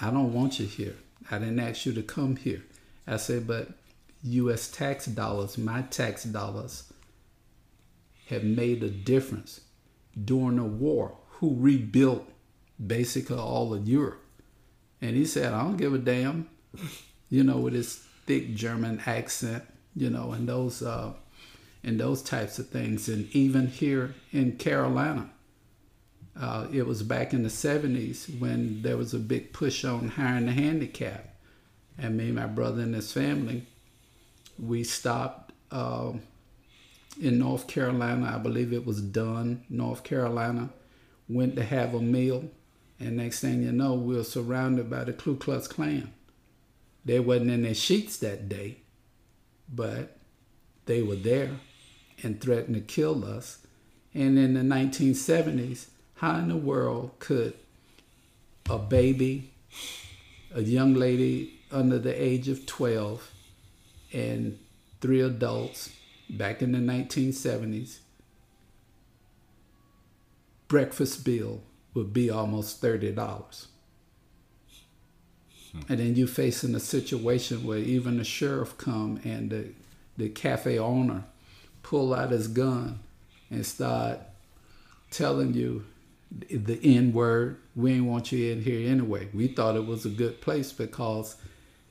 I 0.01 0.11
don't 0.11 0.33
want 0.33 0.61
you 0.61 0.67
here. 0.67 0.95
I 1.31 1.39
didn't 1.39 1.61
ask 1.61 1.87
you 1.87 1.93
to 1.95 2.03
come 2.03 2.37
here. 2.37 2.63
I 3.07 3.17
said, 3.17 3.47
but 3.47 3.69
U.S. 4.23 4.71
tax 4.71 5.07
dollars, 5.07 5.57
my 5.59 5.83
tax 5.83 6.25
dollars, 6.25 6.93
have 8.29 8.45
made 8.45 8.83
a 8.83 8.91
difference 8.91 9.61
during 10.25 10.57
the 10.57 10.65
war. 10.65 11.17
Who 11.39 11.57
rebuilt 11.59 12.29
basically 12.85 13.39
all 13.39 13.73
of 13.73 13.89
Europe? 13.89 14.21
And 15.01 15.17
he 15.17 15.25
said, 15.25 15.53
I 15.53 15.63
don't 15.63 15.77
give 15.77 15.95
a 15.95 15.99
damn, 15.99 16.49
you 17.31 17.45
know, 17.45 17.59
with 17.59 17.75
his 17.75 17.95
thick 18.27 18.55
German 18.55 19.01
accent, 19.07 19.65
you 19.95 20.11
know, 20.11 20.33
and 20.33 20.49
those 20.49 20.83
uh, 20.83 21.13
and 21.85 22.01
those 22.01 22.23
types 22.23 22.59
of 22.59 22.69
things. 22.69 23.09
And 23.09 23.35
even 23.35 23.69
here 23.69 24.15
in 24.33 24.57
Carolina, 24.57 25.31
uh, 26.41 26.69
it 26.73 26.87
was 26.87 27.03
back 27.03 27.33
in 27.33 27.43
the 27.43 27.49
70s 27.49 28.39
when 28.39 28.83
there 28.83 28.97
was 28.97 29.13
a 29.13 29.19
big 29.19 29.53
push 29.53 29.85
on 29.85 30.09
hiring 30.11 30.47
the 30.47 30.53
handicap. 30.53 31.35
And 31.99 32.17
me 32.17 32.27
and 32.27 32.37
my 32.37 32.47
brother 32.47 32.83
and 32.83 32.95
his 32.95 33.13
family, 33.13 33.67
we 34.59 34.85
stopped 34.85 35.53
uh, 35.73 36.13
in 37.21 37.39
North 37.39 37.67
Carolina. 37.67 38.33
I 38.37 38.39
believe 38.39 38.73
it 38.73 38.87
was 38.87 39.01
Dunn, 39.01 39.65
North 39.69 40.05
Carolina. 40.05 40.71
Went 41.29 41.57
to 41.57 41.65
have 41.65 41.93
a 41.95 42.01
meal. 42.01 42.49
And 43.01 43.17
next 43.17 43.41
thing 43.41 43.63
you 43.63 43.73
know, 43.73 43.95
we 43.95 44.15
were 44.15 44.25
surrounded 44.25 44.89
by 44.89 45.05
the 45.05 45.13
Ku 45.13 45.37
Klux 45.37 45.67
Klan. 45.67 46.13
They 47.05 47.19
wasn't 47.19 47.51
in 47.51 47.63
their 47.63 47.75
sheets 47.75 48.17
that 48.19 48.49
day, 48.49 48.79
but 49.73 50.19
they 50.87 51.03
were 51.03 51.17
there 51.17 51.51
and 52.23 52.41
threatened 52.41 52.75
to 52.75 52.81
kill 52.81 53.25
us. 53.25 53.59
And 54.15 54.39
in 54.39 54.55
the 54.55 54.61
1970s, 54.61 55.89
how 56.19 56.37
in 56.37 56.49
the 56.49 56.57
world 56.57 57.13
could 57.21 57.55
a 58.69 58.79
baby, 58.79 59.51
a 60.55 60.61
young 60.61 60.95
lady 60.95 61.61
under 61.71 61.99
the 61.99 62.23
age 62.23 62.49
of 62.49 62.67
12, 62.67 63.31
and 64.13 64.59
three 65.01 65.21
adults 65.21 65.91
back 66.29 66.61
in 66.61 66.73
the 66.73 66.79
1970s, 66.79 67.99
breakfast 70.67 71.25
bill 71.25 71.63
would 71.95 72.13
be 72.13 72.31
almost 72.31 72.83
$30. 72.83 73.67
Hmm. 75.73 75.81
And 75.89 76.01
then 76.01 76.17
you 76.17 76.27
facing 76.27 76.75
a 76.75 76.81
situation 76.81 77.65
where 77.65 77.79
even 77.79 78.19
the 78.19 78.25
sheriff 78.25 78.77
come 78.77 79.21
and 79.25 79.51
the, 79.51 79.69
the 80.17 80.29
cafe 80.29 80.79
owner 80.79 81.25
pull 81.83 82.13
out 82.13 82.31
his 82.31 82.49
gun 82.49 82.99
and 83.51 83.65
start 83.65 84.19
telling 85.11 85.55
you 85.55 85.85
the 86.31 86.79
N 86.83 87.13
word. 87.13 87.59
We 87.75 87.95
ain't 87.95 88.05
want 88.05 88.33
you 88.33 88.53
in 88.53 88.63
here 88.63 88.91
anyway. 88.91 89.29
We 89.33 89.49
thought 89.49 89.77
it 89.77 89.87
was 89.87 90.05
a 90.05 90.11
good 90.11 90.41
place 90.41 90.73
because 90.73 91.37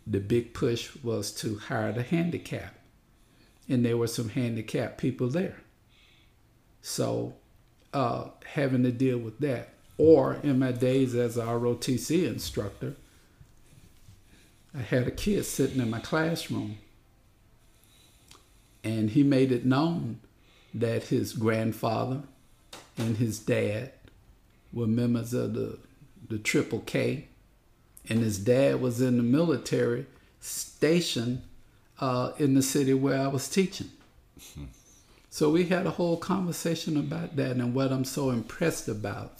the 0.06 0.20
big 0.20 0.54
push 0.54 0.96
was 1.04 1.32
to 1.34 1.58
hire 1.58 1.92
the 1.92 2.04
handicap. 2.04 2.76
And 3.70 3.84
there 3.84 3.98
were 3.98 4.08
some 4.08 4.30
handicapped 4.30 4.98
people 4.98 5.28
there. 5.30 5.58
So 6.82 7.36
uh, 7.94 8.30
having 8.54 8.84
to 8.84 8.92
deal 8.92 9.18
with 9.18 9.40
that. 9.40 9.74
Or 9.98 10.36
in 10.44 10.60
my 10.60 10.72
days 10.72 11.16
as 11.16 11.38
a 11.38 11.44
ROTC 11.44 12.28
instructor, 12.28 12.96
I 14.78 14.82
had 14.82 15.08
a 15.08 15.12
kid 15.12 15.46
sitting 15.46 15.82
in 15.82 15.90
my 15.90 16.00
classroom 16.00 16.78
and 18.84 19.10
he 19.10 19.24
made 19.24 19.52
it 19.52 19.66
known 19.66 20.20
that 20.74 21.04
his 21.06 21.34
grandfather 21.34 22.22
and 22.98 23.18
his 23.18 23.40
dad 23.40 23.92
were 24.72 24.88
members 24.88 25.34
of 25.34 25.54
the 25.54 25.80
the 26.30 26.38
Triple 26.38 26.80
K, 26.80 27.28
and 28.10 28.20
his 28.20 28.38
dad 28.38 28.82
was 28.82 29.02
in 29.02 29.18
the 29.18 29.24
military 29.24 30.06
station 30.40 31.44
uh, 32.00 32.32
in 32.38 32.54
the 32.54 32.62
city 32.62 32.94
where 32.94 33.20
I 33.20 33.28
was 33.28 33.48
teaching. 33.48 33.90
So 35.30 35.50
we 35.50 35.66
had 35.66 35.86
a 35.86 35.92
whole 35.92 36.18
conversation 36.18 36.98
about 36.98 37.36
that, 37.36 37.52
and 37.52 37.74
what 37.74 37.92
I'm 37.92 38.06
so 38.06 38.30
impressed 38.30 38.88
about 38.88 39.38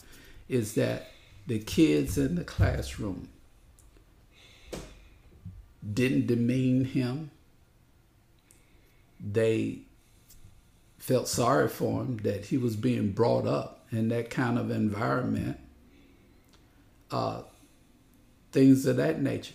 is 0.48 0.74
that 0.74 1.08
the 1.46 1.58
kids 1.58 2.16
in 2.16 2.36
the 2.36 2.44
classroom 2.44 3.28
didn't 5.94 6.26
demean 6.26 6.84
him. 6.84 7.30
They 9.20 9.80
felt 10.98 11.28
sorry 11.28 11.68
for 11.68 12.02
him 12.02 12.18
that 12.18 12.46
he 12.46 12.56
was 12.56 12.76
being 12.76 13.12
brought 13.12 13.46
up 13.46 13.77
in 13.90 14.08
that 14.08 14.30
kind 14.30 14.58
of 14.58 14.70
environment, 14.70 15.58
uh, 17.10 17.42
things 18.52 18.86
of 18.86 18.96
that 18.96 19.20
nature, 19.20 19.54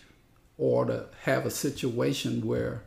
or 0.58 0.86
to 0.86 1.06
have 1.24 1.46
a 1.46 1.52
situation 1.52 2.46
where 2.46 2.84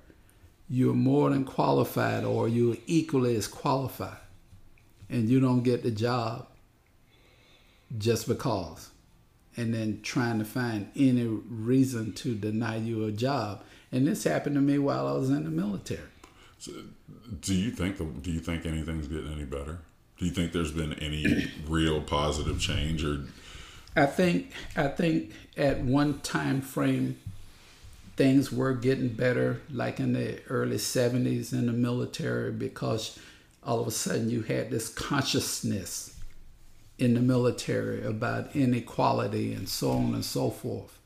you're 0.69 0.95
more 0.95 1.31
than 1.31 1.45
qualified 1.45 2.25
or 2.25 2.49
you're 2.49 2.77
equally 2.87 3.37
as 3.37 3.47
qualified 3.47 4.19
and 5.09 5.29
you 5.29 5.39
don't 5.39 5.63
get 5.63 5.83
the 5.83 5.91
job 5.91 6.49
just 7.97 8.27
because 8.27 8.91
and 9.57 9.73
then 9.73 10.01
trying 10.03 10.39
to 10.39 10.45
find 10.45 10.91
any 10.97 11.25
reason 11.25 12.13
to 12.13 12.35
deny 12.35 12.77
you 12.77 13.05
a 13.05 13.13
job. 13.13 13.63
And 13.91 14.07
this 14.07 14.25
happened 14.25 14.57
to 14.57 14.61
me 14.61 14.79
while 14.79 15.07
i 15.07 15.13
was 15.13 15.31
in 15.31 15.45
the 15.45 15.51
military. 15.51 16.01
So 16.59 16.73
do 17.41 17.55
you 17.55 17.71
think 17.71 17.97
the, 17.99 18.05
do 18.05 18.31
you 18.31 18.41
think 18.41 18.67
anything's 18.67 19.09
getting 19.09 19.33
any 19.33 19.45
better 19.45 19.79
do 20.19 20.25
you 20.25 20.31
think 20.31 20.53
there's 20.53 20.73
been 20.73 20.95
any 20.95 21.51
real 21.69 22.01
positive 22.01 22.61
change 22.61 23.05
or 23.05 23.25
I 23.95 24.07
think 24.07 24.53
I 24.77 24.89
think 24.89 25.33
at 25.57 25.81
one 25.81 26.21
time 26.21 26.61
frame 26.61 27.19
things 28.17 28.51
were 28.51 28.73
getting 28.73 29.09
better 29.09 29.61
like 29.71 30.01
in 30.01 30.15
the 30.15 30.43
early 30.49 30.77
70s 30.77 31.53
in 31.53 31.67
the 31.67 31.73
military 31.73 32.51
because 32.51 33.19
all 33.63 33.81
of 33.81 33.87
a 33.87 33.91
sudden 33.91 34.31
you 34.31 34.43
had 34.43 34.71
this 34.71 34.89
consciousness 34.89 36.19
in 36.99 37.15
the 37.15 37.21
military 37.21 38.03
about 38.05 38.55
inequality 38.57 39.53
and 39.53 39.69
so 39.69 39.91
on 39.91 40.15
and 40.15 40.25
so 40.25 40.51
forth. 40.51 40.99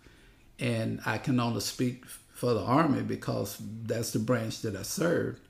And 0.61 1.01
I 1.05 1.19
can 1.19 1.41
only 1.41 1.61
speak 1.61 2.05
for 2.07 2.55
the 2.55 2.61
Army 2.61 3.03
because 3.03 3.57
that's 3.85 4.13
the 4.13 4.19
branch 4.21 4.63
that 4.63 4.77
I 4.77 4.83
served 4.83 5.41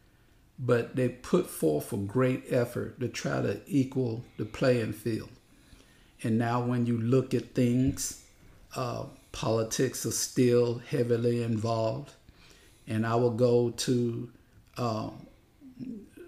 but 0.62 0.94
they 0.94 1.08
put 1.08 1.48
forth 1.48 1.90
a 1.92 1.96
great 1.96 2.44
effort 2.50 3.00
to 3.00 3.08
try 3.08 3.40
to 3.40 3.60
equal 3.66 4.22
the 4.36 4.44
playing 4.44 4.92
field. 4.92 5.30
And 6.22 6.36
now, 6.36 6.60
when 6.60 6.84
you 6.84 6.98
look 6.98 7.32
at 7.32 7.54
things, 7.54 8.22
uh, 8.76 9.04
politics 9.32 10.04
are 10.04 10.10
still 10.10 10.82
heavily 10.86 11.42
involved. 11.42 12.12
And 12.86 13.06
I 13.06 13.14
will 13.14 13.30
go 13.30 13.70
to 13.70 14.30
uh, 14.76 15.10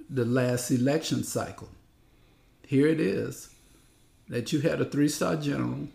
the 0.08 0.24
last 0.24 0.70
election 0.70 1.24
cycle. 1.24 1.68
Here 2.66 2.86
it 2.86 3.00
is 3.00 3.50
that 4.28 4.50
you 4.50 4.60
had 4.60 4.80
a 4.80 4.86
three 4.86 5.08
star 5.08 5.36
general 5.36 5.88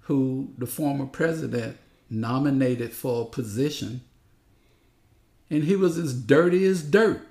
who 0.00 0.54
the 0.56 0.66
former 0.66 1.04
president 1.04 1.76
nominated 2.08 2.94
for 2.94 3.22
a 3.22 3.26
position 3.26 4.00
and 5.50 5.64
he 5.64 5.76
was 5.76 5.98
as 5.98 6.14
dirty 6.14 6.64
as 6.66 6.82
dirt. 6.82 7.26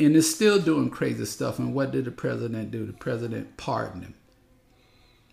And 0.00 0.16
is 0.16 0.34
still 0.34 0.60
doing 0.60 0.90
crazy 0.90 1.24
stuff. 1.26 1.58
And 1.58 1.74
what 1.74 1.92
did 1.92 2.06
the 2.06 2.10
president 2.10 2.70
do? 2.70 2.84
The 2.86 2.92
president 2.92 3.56
pardoned 3.56 4.04
him. 4.04 4.14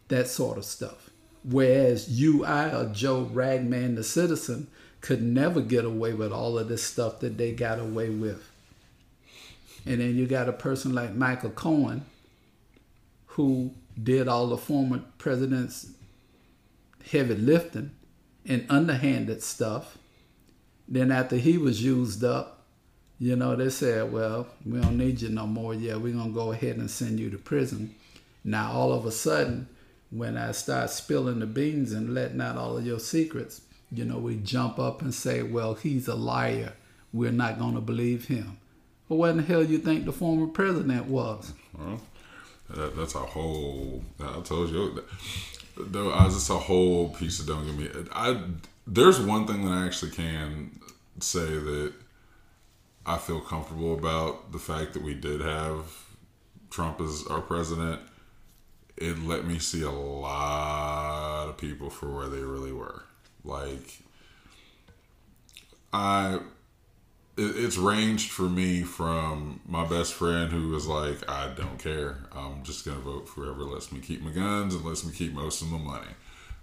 That 0.09 0.27
sort 0.27 0.57
of 0.57 0.65
stuff. 0.65 1.09
Whereas 1.43 2.09
you, 2.09 2.45
I, 2.45 2.75
or 2.75 2.85
Joe 2.89 3.21
Ragman, 3.31 3.95
the 3.95 4.03
citizen, 4.03 4.67
could 5.01 5.23
never 5.23 5.61
get 5.61 5.85
away 5.85 6.13
with 6.13 6.31
all 6.31 6.59
of 6.59 6.67
this 6.67 6.83
stuff 6.83 7.19
that 7.21 7.37
they 7.37 7.53
got 7.53 7.79
away 7.79 8.09
with. 8.09 8.51
And 9.85 10.01
then 10.01 10.15
you 10.17 10.27
got 10.27 10.49
a 10.49 10.53
person 10.53 10.93
like 10.93 11.15
Michael 11.15 11.51
Cohen, 11.51 12.05
who 13.27 13.71
did 14.01 14.27
all 14.27 14.47
the 14.47 14.57
former 14.57 15.01
presidents' 15.17 15.87
heavy 17.09 17.35
lifting 17.35 17.91
and 18.45 18.65
underhanded 18.69 19.43
stuff. 19.43 19.97
Then 20.87 21.11
after 21.11 21.35
he 21.37 21.57
was 21.57 21.83
used 21.83 22.23
up, 22.23 22.65
you 23.19 23.35
know, 23.35 23.55
they 23.55 23.69
said, 23.69 24.11
well, 24.11 24.47
we 24.65 24.79
don't 24.79 24.97
need 24.97 25.21
you 25.21 25.29
no 25.29 25.45
more. 25.45 25.73
Yeah, 25.73 25.95
we're 25.97 26.13
going 26.13 26.29
to 26.29 26.33
go 26.33 26.51
ahead 26.51 26.77
and 26.77 26.89
send 26.89 27.19
you 27.19 27.29
to 27.29 27.37
prison. 27.37 27.93
Now, 28.43 28.71
all 28.71 28.93
of 28.93 29.05
a 29.05 29.11
sudden, 29.11 29.67
when 30.09 30.37
I 30.37 30.53
start 30.53 30.89
spilling 30.89 31.39
the 31.39 31.45
beans 31.45 31.91
and 31.91 32.13
letting 32.13 32.41
out 32.41 32.57
all 32.57 32.77
of 32.77 32.85
your 32.85 32.99
secrets, 32.99 33.61
you 33.91 34.05
know, 34.05 34.17
we 34.17 34.37
jump 34.37 34.79
up 34.79 35.01
and 35.01 35.13
say, 35.13 35.43
well, 35.43 35.73
he's 35.73 36.07
a 36.07 36.15
liar. 36.15 36.73
We're 37.11 37.31
not 37.31 37.59
going 37.59 37.75
to 37.75 37.81
believe 37.81 38.27
him. 38.27 38.57
Well, 39.07 39.19
what 39.19 39.31
in 39.31 39.37
the 39.37 39.43
hell 39.43 39.63
you 39.63 39.79
think 39.79 40.05
the 40.05 40.13
former 40.13 40.47
president 40.47 41.07
was? 41.07 41.53
Well, 41.77 41.99
that, 42.69 42.95
that's 42.95 43.15
a 43.15 43.19
whole. 43.19 44.03
I 44.19 44.39
told 44.41 44.69
you, 44.69 45.03
though, 45.79 46.11
uh, 46.11 46.15
I 46.15 46.25
was 46.25 46.35
just 46.35 46.49
a 46.49 46.55
whole 46.55 47.09
piece 47.09 47.39
of 47.39 47.47
don't 47.47 47.65
get 47.65 47.75
me. 47.75 48.05
I 48.11 48.41
there's 48.85 49.19
one 49.19 49.45
thing 49.45 49.63
that 49.65 49.71
I 49.71 49.85
actually 49.85 50.11
can 50.11 50.79
say 51.19 51.45
that 51.45 51.93
I 53.05 53.17
feel 53.17 53.39
comfortable 53.39 53.93
about 53.93 54.51
the 54.51 54.59
fact 54.59 54.93
that 54.93 55.03
we 55.03 55.13
did 55.13 55.41
have 55.41 55.85
Trump 56.69 57.01
as 57.01 57.25
our 57.27 57.41
president. 57.41 58.01
It 58.97 59.19
let 59.23 59.45
me 59.45 59.59
see 59.59 59.81
a 59.81 59.91
lot 59.91 61.47
of 61.49 61.57
people 61.57 61.89
for 61.89 62.13
where 62.13 62.27
they 62.27 62.41
really 62.41 62.73
were. 62.73 63.03
Like, 63.43 64.01
I 65.93 66.39
it's 67.39 67.77
ranged 67.77 68.31
for 68.31 68.43
me 68.43 68.83
from 68.83 69.61
my 69.65 69.85
best 69.85 70.13
friend 70.13 70.51
who 70.51 70.69
was 70.69 70.87
like, 70.87 71.29
I 71.29 71.53
don't 71.55 71.79
care. 71.79 72.17
I'm 72.35 72.63
just 72.63 72.85
gonna 72.85 72.99
vote 72.99 73.29
for 73.29 73.41
whoever 73.41 73.63
lets 73.63 73.91
me 73.91 73.99
keep 73.99 74.21
my 74.21 74.31
guns 74.31 74.75
and 74.75 74.83
lets 74.83 75.05
me 75.05 75.13
keep 75.13 75.33
most 75.33 75.61
of 75.61 75.71
my 75.71 75.77
money. 75.77 76.11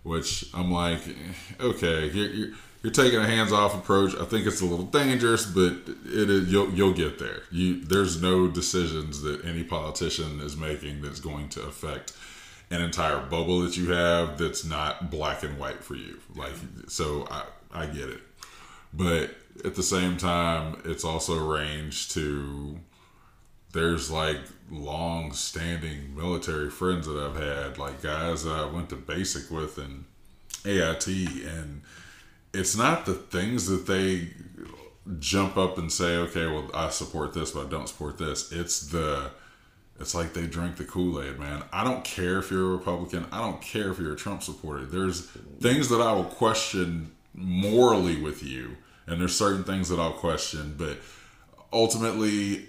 Which 0.03 0.49
I'm 0.55 0.71
like, 0.71 1.01
eh, 1.09 1.13
okay, 1.61 2.09
you're, 2.09 2.31
you're, 2.31 2.49
you're 2.83 2.93
taking 2.93 3.19
a 3.19 3.27
hands 3.27 3.53
off 3.53 3.75
approach. 3.75 4.15
I 4.15 4.25
think 4.25 4.47
it's 4.47 4.61
a 4.61 4.65
little 4.65 4.85
dangerous, 4.85 5.45
but 5.45 5.73
it 6.05 6.31
is, 6.31 6.53
you'll 6.53 6.71
you'll 6.71 6.93
get 6.93 7.19
there. 7.19 7.43
You 7.51 7.85
there's 7.85 8.23
no 8.23 8.47
decisions 8.47 9.23
that 9.23 9.45
any 9.45 9.65
politician 9.65 10.41
is 10.41 10.57
making 10.57 11.03
that's 11.03 11.19
going 11.19 11.49
to 11.51 11.63
affect 11.63 12.13
an 12.71 12.81
entire 12.83 13.19
bubble 13.19 13.61
that 13.61 13.77
you 13.77 13.91
have 13.93 14.39
that's 14.39 14.65
not 14.65 15.11
black 15.11 15.43
and 15.43 15.59
white 15.59 15.83
for 15.83 15.97
you. 15.97 16.21
Like 16.37 16.53
so, 16.87 17.27
I 17.29 17.45
I 17.73 17.87
get 17.87 18.09
it, 18.09 18.21
but 18.93 19.31
at 19.65 19.75
the 19.75 19.83
same 19.83 20.17
time, 20.17 20.81
it's 20.85 21.05
also 21.05 21.39
ranged 21.39 22.13
to 22.13 22.79
there's 23.73 24.11
like 24.11 24.41
long 24.71 25.33
standing 25.33 26.17
military 26.17 26.71
friends 26.71 27.07
that 27.07 27.17
I've 27.19 27.37
had, 27.37 27.79
like 27.79 28.03
guys 28.03 28.45
that 28.45 28.53
I 28.53 28.65
went 28.67 28.89
to 28.91 28.97
basic 28.97 29.51
with 29.51 29.79
and 29.79 30.05
AIT, 30.65 31.07
and 31.07 31.83
it's 32.55 32.77
not 32.77 33.07
the 33.07 33.15
things 33.15 33.67
that 33.69 33.87
they 33.87 34.31
jump 35.19 35.57
up 35.57 35.79
and 35.79 35.93
say, 35.93 36.17
okay, 36.17 36.47
well, 36.47 36.71
I 36.75 36.89
support 36.89 37.35
this, 37.35 37.53
but 37.53 37.67
I 37.67 37.69
don't 37.69 37.89
support 37.89 38.19
this. 38.19 38.51
It's 38.51 38.89
the 38.89 39.31
it's 39.99 40.15
like 40.15 40.35
they 40.35 40.47
drink 40.47 40.77
the 40.77 40.85
Kool 40.85 41.23
Aid, 41.23 41.39
man. 41.39 41.63
I 41.73 41.83
don't 41.85 42.05
care 42.05 42.39
if 42.39 42.51
you're 42.51 42.67
a 42.67 42.77
Republican. 42.77 43.27
I 43.33 43.39
don't 43.39 43.63
care 43.63 43.91
if 43.91 43.99
you're 43.99 44.13
a 44.13 44.17
Trump 44.17 44.43
supporter. 44.43 44.85
There's 44.85 45.27
things 45.61 45.89
that 45.89 46.01
I 46.01 46.13
will 46.13 46.25
question 46.25 47.13
morally 47.35 48.21
with 48.21 48.43
you 48.43 48.77
and 49.07 49.21
there's 49.21 49.37
certain 49.37 49.65
things 49.65 49.89
that 49.89 49.99
I'll 49.99 50.13
question, 50.13 50.75
but 50.77 50.99
ultimately, 51.73 52.69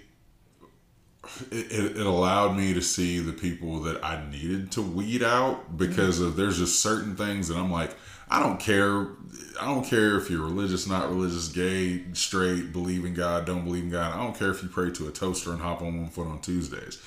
it, 1.50 1.72
it, 1.72 1.96
it, 1.98 2.06
allowed 2.06 2.56
me 2.56 2.72
to 2.74 2.80
see 2.80 3.18
the 3.18 3.32
people 3.32 3.80
that 3.80 4.02
I 4.04 4.24
needed 4.30 4.72
to 4.72 4.82
weed 4.82 5.22
out 5.22 5.76
because 5.76 6.20
of 6.20 6.36
there's 6.36 6.58
just 6.58 6.80
certain 6.80 7.16
things 7.16 7.48
that 7.48 7.56
I'm 7.56 7.70
like, 7.70 7.94
I 8.30 8.40
don't 8.40 8.60
care. 8.60 9.08
I 9.60 9.66
don't 9.66 9.84
care 9.84 10.16
if 10.16 10.30
you're 10.30 10.42
religious, 10.42 10.86
not 10.86 11.08
religious, 11.08 11.48
gay, 11.48 12.04
straight, 12.12 12.72
believe 12.72 13.04
in 13.04 13.14
God, 13.14 13.44
don't 13.44 13.64
believe 13.64 13.84
in 13.84 13.90
God. 13.90 14.14
I 14.14 14.22
don't 14.22 14.38
care 14.38 14.50
if 14.50 14.62
you 14.62 14.68
pray 14.68 14.90
to 14.92 15.08
a 15.08 15.10
toaster 15.10 15.50
and 15.50 15.60
hop 15.60 15.82
on 15.82 16.00
one 16.00 16.10
foot 16.10 16.28
on 16.28 16.40
Tuesdays. 16.40 17.02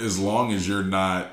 As 0.00 0.18
long 0.18 0.52
as 0.52 0.68
you're 0.68 0.84
not 0.84 1.32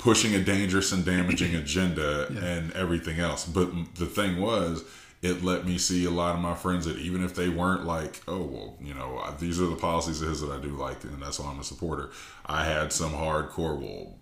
pushing 0.00 0.34
a 0.34 0.42
dangerous 0.42 0.92
and 0.92 1.04
damaging 1.04 1.54
agenda 1.54 2.26
yeah. 2.30 2.44
and 2.44 2.72
everything 2.72 3.20
else. 3.20 3.44
But 3.44 3.70
the 3.94 4.06
thing 4.06 4.40
was, 4.40 4.82
it 5.22 5.44
let 5.44 5.66
me 5.66 5.76
see 5.76 6.06
a 6.06 6.10
lot 6.10 6.34
of 6.34 6.40
my 6.40 6.54
friends 6.54 6.86
that 6.86 6.96
even 6.96 7.22
if 7.22 7.34
they 7.34 7.48
weren't 7.48 7.84
like, 7.84 8.22
oh, 8.26 8.42
well, 8.42 8.76
you 8.80 8.94
know, 8.94 9.22
these 9.38 9.60
are 9.60 9.66
the 9.66 9.76
policies 9.76 10.22
of 10.22 10.28
his 10.28 10.40
that 10.40 10.50
I 10.50 10.60
do 10.60 10.70
like, 10.70 11.04
and 11.04 11.22
that's 11.22 11.38
why 11.38 11.50
I'm 11.50 11.60
a 11.60 11.64
supporter. 11.64 12.10
I 12.46 12.64
had 12.64 12.92
some 12.92 13.12
hardcore, 13.12 13.78
well, 13.78 14.14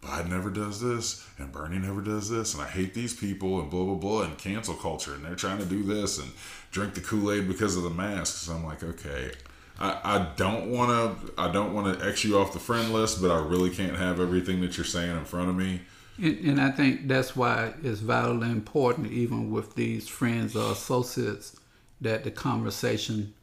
Biden 0.00 0.28
never 0.28 0.50
does 0.50 0.80
this, 0.80 1.26
and 1.38 1.50
Bernie 1.50 1.78
never 1.78 2.00
does 2.00 2.28
this, 2.28 2.54
and 2.54 2.62
I 2.62 2.68
hate 2.68 2.94
these 2.94 3.14
people, 3.14 3.60
and 3.60 3.70
blah, 3.70 3.84
blah, 3.84 3.94
blah, 3.94 4.22
and 4.22 4.38
cancel 4.38 4.74
culture, 4.74 5.14
and 5.14 5.24
they're 5.24 5.34
trying 5.34 5.58
to 5.58 5.64
do 5.64 5.82
this, 5.82 6.18
and 6.18 6.30
drink 6.70 6.94
the 6.94 7.00
Kool 7.00 7.32
Aid 7.32 7.48
because 7.48 7.76
of 7.76 7.82
the 7.82 7.90
masks. 7.90 8.48
I'm 8.48 8.64
like, 8.64 8.82
okay. 8.82 9.32
I, 9.80 10.00
I 10.04 10.32
don't 10.36 10.70
want 10.70 10.90
to 11.26 11.32
I 11.36 11.50
don't 11.50 11.74
want 11.74 11.98
to 11.98 12.06
X 12.06 12.22
you 12.22 12.38
off 12.38 12.52
the 12.52 12.60
friend 12.60 12.92
list, 12.92 13.20
but 13.20 13.32
I 13.32 13.44
really 13.44 13.70
can't 13.70 13.96
have 13.96 14.20
everything 14.20 14.60
that 14.60 14.76
you're 14.76 14.84
saying 14.84 15.16
in 15.16 15.24
front 15.24 15.48
of 15.48 15.56
me. 15.56 15.80
And, 16.16 16.38
and, 16.44 16.60
I 16.60 16.70
think 16.70 17.08
that's 17.08 17.34
why 17.34 17.74
it's 17.82 18.00
vitally 18.00 18.50
important, 18.50 19.10
even 19.10 19.50
with 19.50 19.74
these 19.74 20.08
friends 20.08 20.54
or 20.54 20.72
associates, 20.72 21.56
that 22.00 22.24
the 22.24 22.30
conversation 22.30 23.34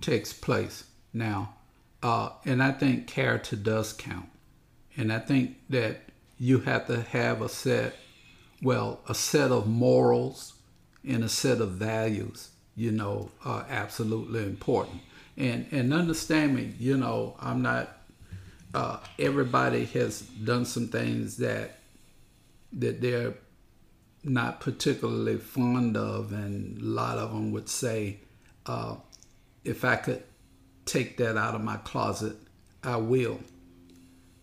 takes 0.00 0.32
place 0.32 0.84
now. 1.12 1.54
Uh, 2.02 2.30
and 2.44 2.62
I 2.62 2.72
think 2.72 3.06
character 3.06 3.56
does 3.56 3.92
count. 3.92 4.28
And 4.96 5.12
I 5.12 5.18
think 5.18 5.56
that 5.70 6.00
you 6.38 6.60
have 6.60 6.86
to 6.86 7.02
have 7.02 7.42
a 7.42 7.48
set, 7.48 7.94
well, 8.62 9.00
a 9.08 9.14
set 9.14 9.50
of 9.50 9.66
morals 9.66 10.54
and 11.06 11.22
a 11.24 11.28
set 11.28 11.60
of 11.60 11.72
values, 11.72 12.50
you 12.74 12.90
know, 12.90 13.30
are 13.44 13.66
absolutely 13.68 14.42
important. 14.42 15.00
And, 15.36 15.66
and 15.70 15.94
understand 15.94 16.54
me, 16.54 16.74
you 16.78 16.96
know, 16.96 17.36
I'm 17.40 17.62
not, 17.62 17.96
uh, 18.74 18.98
everybody 19.18 19.84
has 19.86 20.22
done 20.22 20.64
some 20.64 20.88
things 20.88 21.36
that 21.38 21.78
that 22.72 23.00
they're 23.00 23.34
not 24.24 24.60
particularly 24.60 25.36
fond 25.36 25.96
of, 25.96 26.32
and 26.32 26.80
a 26.80 26.84
lot 26.84 27.18
of 27.18 27.32
them 27.32 27.50
would 27.52 27.68
say, 27.68 28.18
uh, 28.66 28.96
if 29.64 29.84
I 29.84 29.96
could 29.96 30.22
take 30.84 31.16
that 31.18 31.36
out 31.36 31.54
of 31.54 31.62
my 31.62 31.76
closet, 31.78 32.36
I 32.82 32.96
will. 32.96 33.40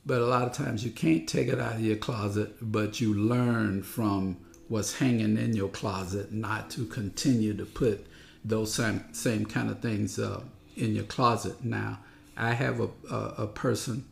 But 0.06 0.22
a 0.22 0.26
lot 0.26 0.44
of 0.44 0.54
times 0.54 0.84
you 0.84 0.92
can't 0.92 1.28
take 1.28 1.48
it 1.48 1.60
out 1.60 1.76
of 1.76 1.82
your 1.82 1.98
closet, 1.98 2.56
but 2.62 3.00
you 3.00 3.14
learn 3.14 3.84
from 3.84 4.38
what's 4.68 4.98
hanging 4.98 5.38
in 5.38 5.56
your 5.56 5.70
closet 5.70 6.32
not 6.32 6.70
to 6.72 6.86
continue 6.86 7.54
to 7.56 7.66
put 7.66 8.06
those 8.46 8.74
same, 8.74 9.04
same 9.14 9.46
kind 9.46 9.70
of 9.70 9.80
things 9.82 10.20
uh, 10.20 10.42
in 10.76 10.96
your 10.96 11.04
closet. 11.06 11.64
Now, 11.64 12.00
I 12.38 12.54
have 12.54 12.80
a, 12.80 12.90
a, 13.12 13.18
a 13.40 13.48
person 13.48 14.06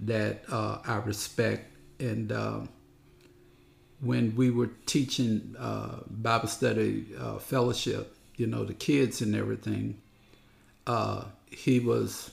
that 0.00 0.44
uh, 0.50 0.78
I 0.86 0.96
respect 0.96 1.72
and 1.98 2.32
uh, 2.32 2.60
when 4.00 4.34
we 4.34 4.50
were 4.50 4.70
teaching 4.86 5.54
uh, 5.58 5.96
Bible 6.08 6.48
study 6.48 7.06
uh, 7.18 7.38
fellowship, 7.38 8.16
you 8.36 8.46
know, 8.46 8.64
the 8.64 8.74
kids 8.74 9.20
and 9.20 9.34
everything, 9.34 10.00
uh, 10.86 11.24
he 11.46 11.80
was 11.80 12.30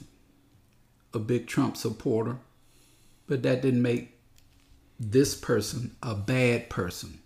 a 1.14 1.20
big 1.20 1.48
Trump 1.48 1.76
supporter, 1.76 2.38
but 3.28 3.44
that 3.44 3.62
didn't 3.62 3.82
make 3.82 4.18
this 5.00 5.36
person 5.36 5.96
a 6.02 6.16
bad 6.16 6.70
person. 6.70 7.20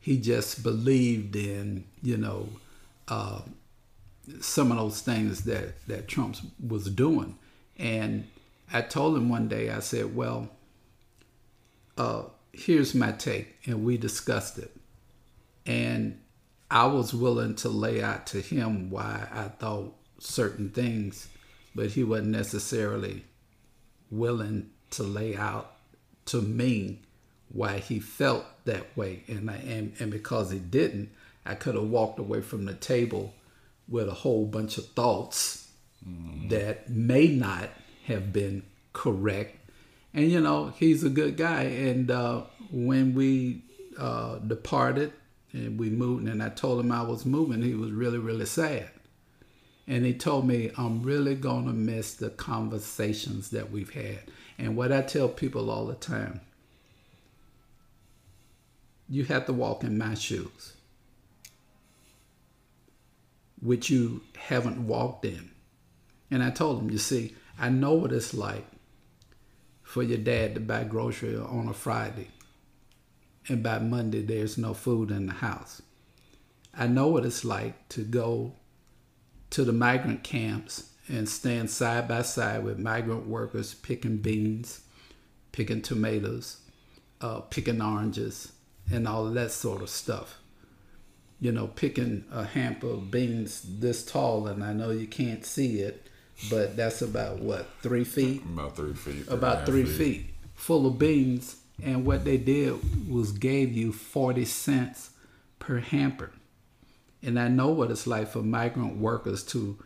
He 0.00 0.18
just 0.18 0.62
believed 0.62 1.36
in, 1.36 1.84
you 2.02 2.16
know, 2.16 2.48
uh, 3.06 3.42
some 4.40 4.72
of 4.72 4.78
those 4.78 5.00
things 5.00 5.44
that, 5.44 5.86
that 5.86 6.08
Trump 6.08 6.36
was 6.66 6.90
doing. 6.90 7.38
And 7.78 8.26
I 8.72 8.82
told 8.82 9.16
him 9.16 9.28
one 9.28 9.48
day, 9.48 9.70
I 9.70 9.80
said, 9.80 10.14
well, 10.14 10.48
uh, 11.96 12.22
here's 12.52 12.94
my 12.94 13.12
take, 13.12 13.56
and 13.66 13.84
we 13.84 13.96
discussed 13.96 14.58
it. 14.58 14.74
And 15.66 16.20
I 16.70 16.86
was 16.86 17.14
willing 17.14 17.54
to 17.56 17.68
lay 17.68 18.02
out 18.02 18.26
to 18.28 18.40
him 18.40 18.90
why 18.90 19.26
I 19.32 19.44
thought 19.48 19.94
certain 20.18 20.70
things, 20.70 21.28
but 21.74 21.90
he 21.90 22.04
wasn't 22.04 22.28
necessarily 22.28 23.24
willing 24.10 24.70
to 24.90 25.02
lay 25.02 25.36
out 25.36 25.72
to 26.26 26.40
me 26.40 27.00
why 27.52 27.78
he 27.78 28.00
felt 28.00 28.44
that 28.64 28.96
way. 28.96 29.22
And, 29.28 29.50
I, 29.50 29.56
and, 29.56 29.92
and 29.98 30.10
because 30.10 30.50
he 30.50 30.58
didn't, 30.58 31.10
I 31.44 31.54
could 31.54 31.74
have 31.74 31.84
walked 31.88 32.18
away 32.18 32.40
from 32.40 32.64
the 32.64 32.74
table 32.74 33.34
with 33.88 34.08
a 34.08 34.14
whole 34.14 34.46
bunch 34.46 34.78
of 34.78 34.86
thoughts 34.88 35.68
mm. 36.06 36.48
that 36.50 36.88
may 36.88 37.28
not 37.28 37.68
have 38.06 38.32
been 38.32 38.62
correct 38.92 39.61
and 40.14 40.30
you 40.30 40.40
know 40.40 40.72
he's 40.76 41.04
a 41.04 41.10
good 41.10 41.36
guy. 41.36 41.62
And 41.62 42.10
uh, 42.10 42.42
when 42.70 43.14
we 43.14 43.62
uh, 43.98 44.38
departed 44.38 45.12
and 45.52 45.78
we 45.78 45.90
moved, 45.90 46.28
and 46.28 46.42
I 46.42 46.48
told 46.48 46.80
him 46.80 46.92
I 46.92 47.02
was 47.02 47.26
moving, 47.26 47.62
he 47.62 47.74
was 47.74 47.90
really 47.90 48.18
really 48.18 48.46
sad. 48.46 48.90
And 49.86 50.06
he 50.06 50.14
told 50.14 50.46
me, 50.46 50.70
I'm 50.78 51.02
really 51.02 51.34
to 51.34 51.72
miss 51.72 52.14
the 52.14 52.30
conversations 52.30 53.50
that 53.50 53.72
we've 53.72 53.92
had. 53.92 54.20
And 54.56 54.76
what 54.76 54.92
I 54.92 55.02
tell 55.02 55.28
people 55.28 55.70
all 55.70 55.86
the 55.86 55.94
time 55.96 56.40
you 59.12 59.24
have 59.24 59.44
to 59.44 59.52
walk 59.52 59.84
in 59.84 59.98
my 59.98 60.14
shoes, 60.14 60.72
which 63.60 63.90
you 63.90 64.22
haven't 64.38 64.86
walked 64.86 65.26
in. 65.26 65.50
And 66.30 66.42
I 66.42 66.48
told 66.48 66.80
him, 66.80 66.90
you 66.90 66.96
see, 66.96 67.34
I 67.58 67.68
know 67.68 67.92
what 67.92 68.10
it's 68.10 68.32
like 68.32 68.64
for 69.92 70.02
your 70.02 70.16
dad 70.16 70.54
to 70.54 70.60
buy 70.60 70.84
groceries 70.84 71.38
on 71.38 71.68
a 71.68 71.74
Friday, 71.74 72.28
and 73.46 73.62
by 73.62 73.78
Monday 73.78 74.22
there's 74.22 74.56
no 74.56 74.72
food 74.72 75.10
in 75.10 75.26
the 75.26 75.34
house. 75.34 75.82
I 76.72 76.86
know 76.86 77.08
what 77.08 77.26
it's 77.26 77.44
like 77.44 77.90
to 77.90 78.00
go 78.02 78.54
to 79.50 79.64
the 79.64 79.72
migrant 79.74 80.24
camps 80.24 80.92
and 81.08 81.28
stand 81.28 81.68
side 81.68 82.08
by 82.08 82.22
side 82.22 82.64
with 82.64 82.78
migrant 82.78 83.26
workers 83.26 83.74
picking 83.74 84.16
beans, 84.16 84.80
picking 85.52 85.82
tomatoes, 85.82 86.62
uh, 87.20 87.40
picking 87.40 87.82
oranges, 87.82 88.52
and 88.90 89.06
all 89.06 89.26
that 89.26 89.50
sort 89.50 89.82
of 89.82 89.90
stuff. 89.90 90.38
You 91.38 91.52
know, 91.52 91.66
picking 91.66 92.24
a 92.32 92.44
hamper 92.44 92.86
of 92.86 93.10
beans 93.10 93.62
this 93.62 94.06
tall, 94.06 94.46
and 94.46 94.64
I 94.64 94.72
know 94.72 94.88
you 94.88 95.06
can't 95.06 95.44
see 95.44 95.80
it, 95.80 96.08
but 96.50 96.76
that's 96.76 97.02
about 97.02 97.38
what, 97.38 97.66
three 97.80 98.04
feet? 98.04 98.42
About 98.42 98.76
three 98.76 98.94
feet. 98.94 99.28
About 99.28 99.66
three 99.66 99.84
feet. 99.84 99.96
feet, 100.22 100.34
full 100.54 100.86
of 100.86 100.98
beans. 100.98 101.56
And 101.82 102.04
what 102.04 102.24
they 102.24 102.36
did 102.36 102.78
was 103.10 103.32
gave 103.32 103.72
you 103.72 103.92
40 103.92 104.44
cents 104.44 105.10
per 105.58 105.78
hamper. 105.78 106.30
And 107.22 107.38
I 107.38 107.48
know 107.48 107.68
what 107.68 107.90
it's 107.90 108.06
like 108.06 108.28
for 108.28 108.42
migrant 108.42 108.98
workers 108.98 109.42
to 109.46 109.78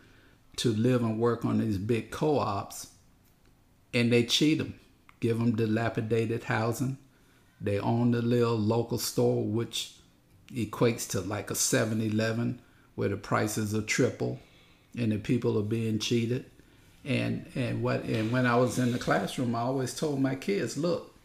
to 0.57 0.73
live 0.73 1.03
and 1.03 1.19
work 1.19 1.45
on 1.45 1.59
these 1.59 1.77
big 1.77 2.11
co-ops 2.11 2.87
and 3.93 4.11
they 4.11 4.23
cheat 4.23 4.57
them 4.57 4.79
give 5.19 5.39
them 5.39 5.55
dilapidated 5.55 6.43
housing 6.43 6.97
they 7.61 7.79
own 7.79 8.11
the 8.11 8.21
little 8.21 8.57
local 8.57 8.97
store 8.97 9.43
which 9.43 9.95
equates 10.51 11.09
to 11.09 11.21
like 11.21 11.49
a 11.49 11.53
7-eleven 11.53 12.59
where 12.95 13.09
the 13.09 13.17
prices 13.17 13.73
are 13.73 13.81
triple 13.81 14.39
and 14.97 15.11
the 15.11 15.17
people 15.17 15.57
are 15.57 15.63
being 15.63 15.99
cheated 15.99 16.45
and 17.05 17.45
and 17.55 17.81
what 17.81 18.03
and 18.03 18.31
when 18.31 18.45
i 18.45 18.55
was 18.55 18.79
in 18.79 18.91
the 18.91 18.99
classroom 18.99 19.55
i 19.55 19.59
always 19.59 19.93
told 19.93 20.19
my 20.19 20.35
kids 20.35 20.77
look 20.77 21.15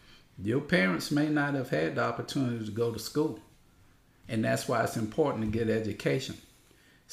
your 0.43 0.61
parents 0.61 1.11
may 1.11 1.29
not 1.29 1.55
have 1.55 1.71
had 1.71 1.97
the 1.97 2.03
opportunity 2.03 2.65
to 2.65 2.71
go 2.71 2.93
to 2.93 2.99
school 2.99 3.39
and 4.29 4.45
that's 4.45 4.69
why 4.69 4.83
it's 4.83 4.97
important 4.97 5.45
to 5.45 5.59
get 5.59 5.69
education 5.69 6.37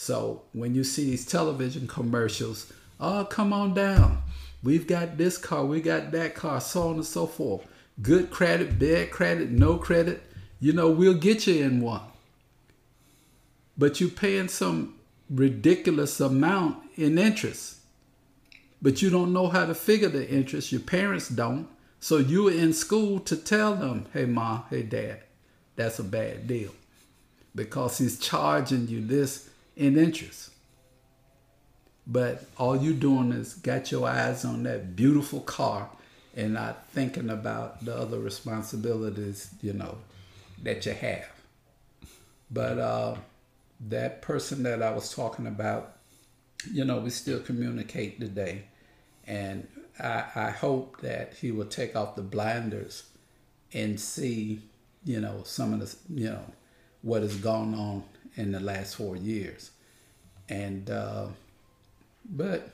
so 0.01 0.43
when 0.53 0.75
you 0.75 0.85
see 0.85 1.09
these 1.09 1.25
television 1.25 1.85
commercials, 1.85 2.71
oh, 3.01 3.27
come 3.29 3.51
on 3.51 3.73
down. 3.73 4.21
We've 4.63 4.87
got 4.87 5.17
this 5.17 5.37
car, 5.37 5.65
we 5.65 5.81
got 5.81 6.11
that 6.11 6.35
car, 6.35 6.61
so 6.61 6.87
on 6.87 6.95
and 6.95 7.05
so 7.05 7.27
forth. 7.27 7.67
Good 8.01 8.31
credit, 8.31 8.79
bad 8.79 9.11
credit, 9.11 9.49
no 9.51 9.75
credit. 9.75 10.23
You 10.61 10.71
know, 10.71 10.89
we'll 10.89 11.15
get 11.15 11.47
you 11.47 11.65
in 11.65 11.81
one. 11.81 11.99
But 13.77 13.99
you're 13.99 14.09
paying 14.09 14.47
some 14.47 14.95
ridiculous 15.29 16.19
amount 16.19 16.77
in 16.95 17.17
interest. 17.17 17.77
But 18.81 19.01
you 19.01 19.09
don't 19.09 19.33
know 19.33 19.47
how 19.47 19.65
to 19.65 19.75
figure 19.75 20.09
the 20.09 20.27
interest. 20.29 20.71
Your 20.71 20.81
parents 20.81 21.29
don't. 21.29 21.67
So 21.99 22.17
you're 22.17 22.51
in 22.51 22.73
school 22.73 23.19
to 23.21 23.35
tell 23.35 23.75
them, 23.75 24.05
hey, 24.13 24.25
mom, 24.25 24.63
hey, 24.69 24.83
dad, 24.83 25.21
that's 25.75 25.99
a 25.99 26.03
bad 26.03 26.47
deal. 26.47 26.71
Because 27.53 27.97
he's 27.97 28.19
charging 28.19 28.87
you 28.87 29.01
this 29.01 29.49
in 29.75 29.97
interest. 29.97 30.51
But 32.07 32.45
all 32.57 32.77
you're 32.77 32.93
doing 32.93 33.31
is 33.33 33.53
got 33.53 33.91
your 33.91 34.07
eyes 34.07 34.45
on 34.45 34.63
that 34.63 34.95
beautiful 34.95 35.41
car 35.41 35.89
and 36.35 36.53
not 36.53 36.87
thinking 36.89 37.29
about 37.29 37.83
the 37.83 37.95
other 37.95 38.19
responsibilities, 38.19 39.49
you 39.61 39.73
know, 39.73 39.97
that 40.63 40.85
you 40.85 40.93
have. 40.93 41.29
But 42.49 42.79
uh, 42.79 43.15
that 43.87 44.21
person 44.21 44.63
that 44.63 44.81
I 44.83 44.91
was 44.91 45.13
talking 45.13 45.47
about, 45.47 45.97
you 46.71 46.83
know, 46.83 46.99
we 46.99 47.09
still 47.09 47.39
communicate 47.39 48.19
today. 48.19 48.63
And 49.25 49.67
I, 49.99 50.25
I 50.35 50.49
hope 50.49 51.01
that 51.01 51.35
he 51.35 51.51
will 51.51 51.65
take 51.65 51.95
off 51.95 52.15
the 52.15 52.21
blinders 52.21 53.03
and 53.73 53.99
see, 53.99 54.61
you 55.05 55.21
know, 55.21 55.43
some 55.45 55.73
of 55.73 55.79
the, 55.79 56.21
you 56.21 56.29
know, 56.29 56.43
what 57.01 57.21
has 57.21 57.35
gone 57.37 57.73
on 57.73 58.03
in 58.35 58.51
the 58.51 58.59
last 58.59 58.95
four 58.95 59.15
years. 59.15 59.71
And, 60.49 60.89
uh, 60.89 61.27
but, 62.25 62.69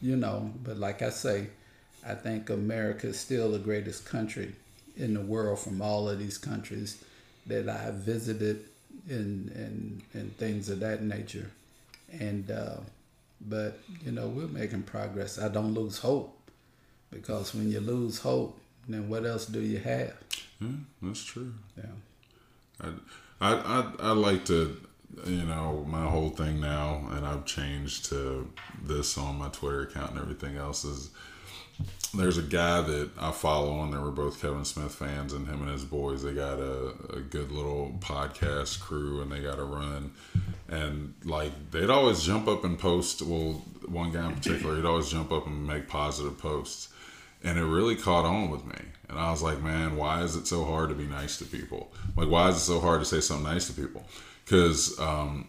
you 0.00 0.16
know, 0.16 0.50
but 0.62 0.78
like 0.78 1.02
I 1.02 1.10
say, 1.10 1.48
I 2.06 2.14
think 2.14 2.50
America 2.50 3.08
is 3.08 3.18
still 3.18 3.52
the 3.52 3.58
greatest 3.58 4.04
country 4.04 4.54
in 4.96 5.14
the 5.14 5.20
world 5.20 5.58
from 5.58 5.80
all 5.80 6.08
of 6.08 6.18
these 6.18 6.38
countries 6.38 7.02
that 7.46 7.68
I 7.68 7.76
have 7.76 7.94
visited 7.94 8.64
and, 9.08 9.50
and, 9.50 10.02
and 10.12 10.36
things 10.36 10.68
of 10.68 10.80
that 10.80 11.02
nature. 11.02 11.50
And, 12.12 12.50
uh, 12.50 12.76
but, 13.40 13.78
you 14.04 14.12
know, 14.12 14.28
we're 14.28 14.46
making 14.46 14.82
progress. 14.82 15.38
I 15.38 15.48
don't 15.48 15.74
lose 15.74 15.98
hope 15.98 16.38
because 17.10 17.54
when 17.54 17.70
you 17.70 17.80
lose 17.80 18.18
hope, 18.20 18.58
then 18.88 19.08
what 19.08 19.24
else 19.24 19.46
do 19.46 19.60
you 19.60 19.78
have? 19.78 20.14
Yeah, 20.60 20.68
that's 21.02 21.24
true. 21.24 21.54
Yeah. 21.76 21.84
I, 22.80 22.88
I, 23.40 23.54
I, 23.54 23.92
I 24.00 24.10
like 24.12 24.44
to 24.46 24.76
you 25.26 25.44
know, 25.44 25.84
my 25.88 26.06
whole 26.06 26.30
thing 26.30 26.60
now, 26.60 27.08
and 27.12 27.26
I've 27.26 27.44
changed 27.44 28.06
to 28.06 28.50
this 28.82 29.16
on 29.16 29.38
my 29.38 29.48
Twitter 29.48 29.82
account 29.82 30.12
and 30.12 30.20
everything 30.20 30.56
else 30.56 30.84
is 30.84 31.10
there's 32.16 32.38
a 32.38 32.42
guy 32.42 32.80
that 32.80 33.10
I 33.18 33.30
follow 33.30 33.82
and 33.82 33.92
they 33.92 33.98
were 33.98 34.10
both 34.10 34.40
Kevin 34.40 34.64
Smith 34.64 34.94
fans 34.94 35.32
and 35.32 35.46
him 35.46 35.62
and 35.62 35.70
his 35.70 35.84
boys 35.84 36.22
they 36.22 36.32
got 36.32 36.58
a, 36.58 36.94
a 37.14 37.20
good 37.20 37.50
little 37.50 37.96
podcast 38.00 38.80
crew 38.80 39.20
and 39.20 39.30
they 39.30 39.40
got 39.40 39.58
a 39.58 39.64
run. 39.64 40.12
And 40.68 41.14
like 41.24 41.52
they'd 41.70 41.90
always 41.90 42.22
jump 42.22 42.48
up 42.48 42.64
and 42.64 42.78
post 42.78 43.22
well 43.22 43.64
one 43.86 44.12
guy 44.12 44.26
in 44.26 44.34
particular 44.34 44.76
he'd 44.76 44.84
always 44.84 45.10
jump 45.10 45.32
up 45.32 45.46
and 45.46 45.66
make 45.66 45.88
positive 45.88 46.38
posts. 46.38 46.88
And 47.42 47.58
it 47.58 47.64
really 47.64 47.96
caught 47.96 48.24
on 48.24 48.50
with 48.50 48.64
me. 48.64 48.78
And 49.08 49.18
I 49.18 49.30
was 49.30 49.42
like 49.42 49.62
man 49.62 49.96
why 49.96 50.22
is 50.22 50.36
it 50.36 50.46
so 50.46 50.64
hard 50.64 50.88
to 50.90 50.94
be 50.94 51.06
nice 51.06 51.38
to 51.38 51.44
people? 51.44 51.92
Like 52.16 52.28
why 52.28 52.48
is 52.48 52.56
it 52.56 52.60
so 52.60 52.80
hard 52.80 53.00
to 53.00 53.06
say 53.06 53.20
something 53.20 53.44
nice 53.44 53.66
to 53.66 53.72
people? 53.72 54.04
Because 54.44 54.98
um, 55.00 55.48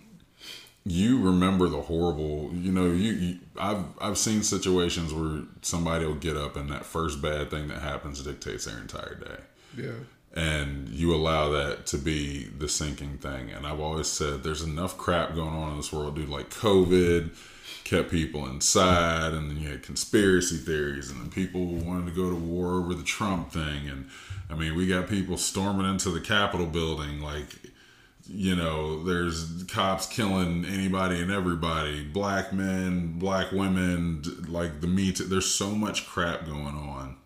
you 0.85 1.19
remember 1.19 1.67
the 1.67 1.81
horrible. 1.81 2.51
You 2.53 2.71
know, 2.71 2.85
you, 2.85 3.13
you, 3.13 3.39
I've 3.59 3.83
I've 3.99 4.17
seen 4.17 4.43
situations 4.43 5.13
where 5.13 5.41
somebody 5.61 6.05
will 6.05 6.15
get 6.15 6.37
up 6.37 6.55
and 6.55 6.69
that 6.69 6.85
first 6.85 7.21
bad 7.21 7.49
thing 7.49 7.67
that 7.69 7.81
happens 7.81 8.21
dictates 8.21 8.65
their 8.65 8.77
entire 8.77 9.15
day. 9.15 9.43
Yeah. 9.75 9.91
And 10.35 10.89
you 10.89 11.15
allow 11.15 11.49
that 11.49 11.85
to 11.87 11.97
be 11.97 12.43
the 12.43 12.67
sinking 12.67 13.17
thing. 13.17 13.51
And 13.51 13.65
I've 13.65 13.79
always 13.79 14.07
said 14.07 14.43
there's 14.43 14.61
enough 14.61 14.97
crap 14.97 15.33
going 15.33 15.55
on 15.55 15.71
in 15.71 15.77
this 15.77 15.91
world, 15.91 16.15
dude. 16.15 16.29
Like 16.29 16.49
COVID 16.49 17.35
kept 17.83 18.11
people 18.11 18.45
inside, 18.47 19.33
and 19.33 19.49
then 19.49 19.57
you 19.57 19.69
had 19.69 19.81
conspiracy 19.81 20.57
theories, 20.57 21.09
and 21.09 21.21
then 21.21 21.29
people 21.29 21.65
wanted 21.65 22.05
to 22.07 22.11
go 22.11 22.29
to 22.29 22.35
war 22.35 22.73
over 22.73 22.93
the 22.93 23.03
Trump 23.03 23.51
thing. 23.51 23.87
And 23.89 24.09
I 24.51 24.55
mean, 24.55 24.75
we 24.75 24.87
got 24.87 25.07
people 25.07 25.37
storming 25.37 25.89
into 25.89 26.09
the 26.09 26.21
Capitol 26.21 26.67
building, 26.67 27.21
like 27.21 27.47
you 28.27 28.55
know, 28.55 29.03
there's 29.03 29.63
cops 29.63 30.07
killing 30.07 30.65
anybody 30.65 31.21
and 31.21 31.31
everybody, 31.31 32.03
black 32.03 32.51
men, 32.51 33.19
black 33.19 33.51
women, 33.51 34.23
like 34.47 34.81
the 34.81 34.87
meat. 34.87 35.21
There's 35.23 35.45
so 35.49 35.69
much 35.71 36.07
crap 36.07 36.45
going 36.45 36.75
on 36.75 37.17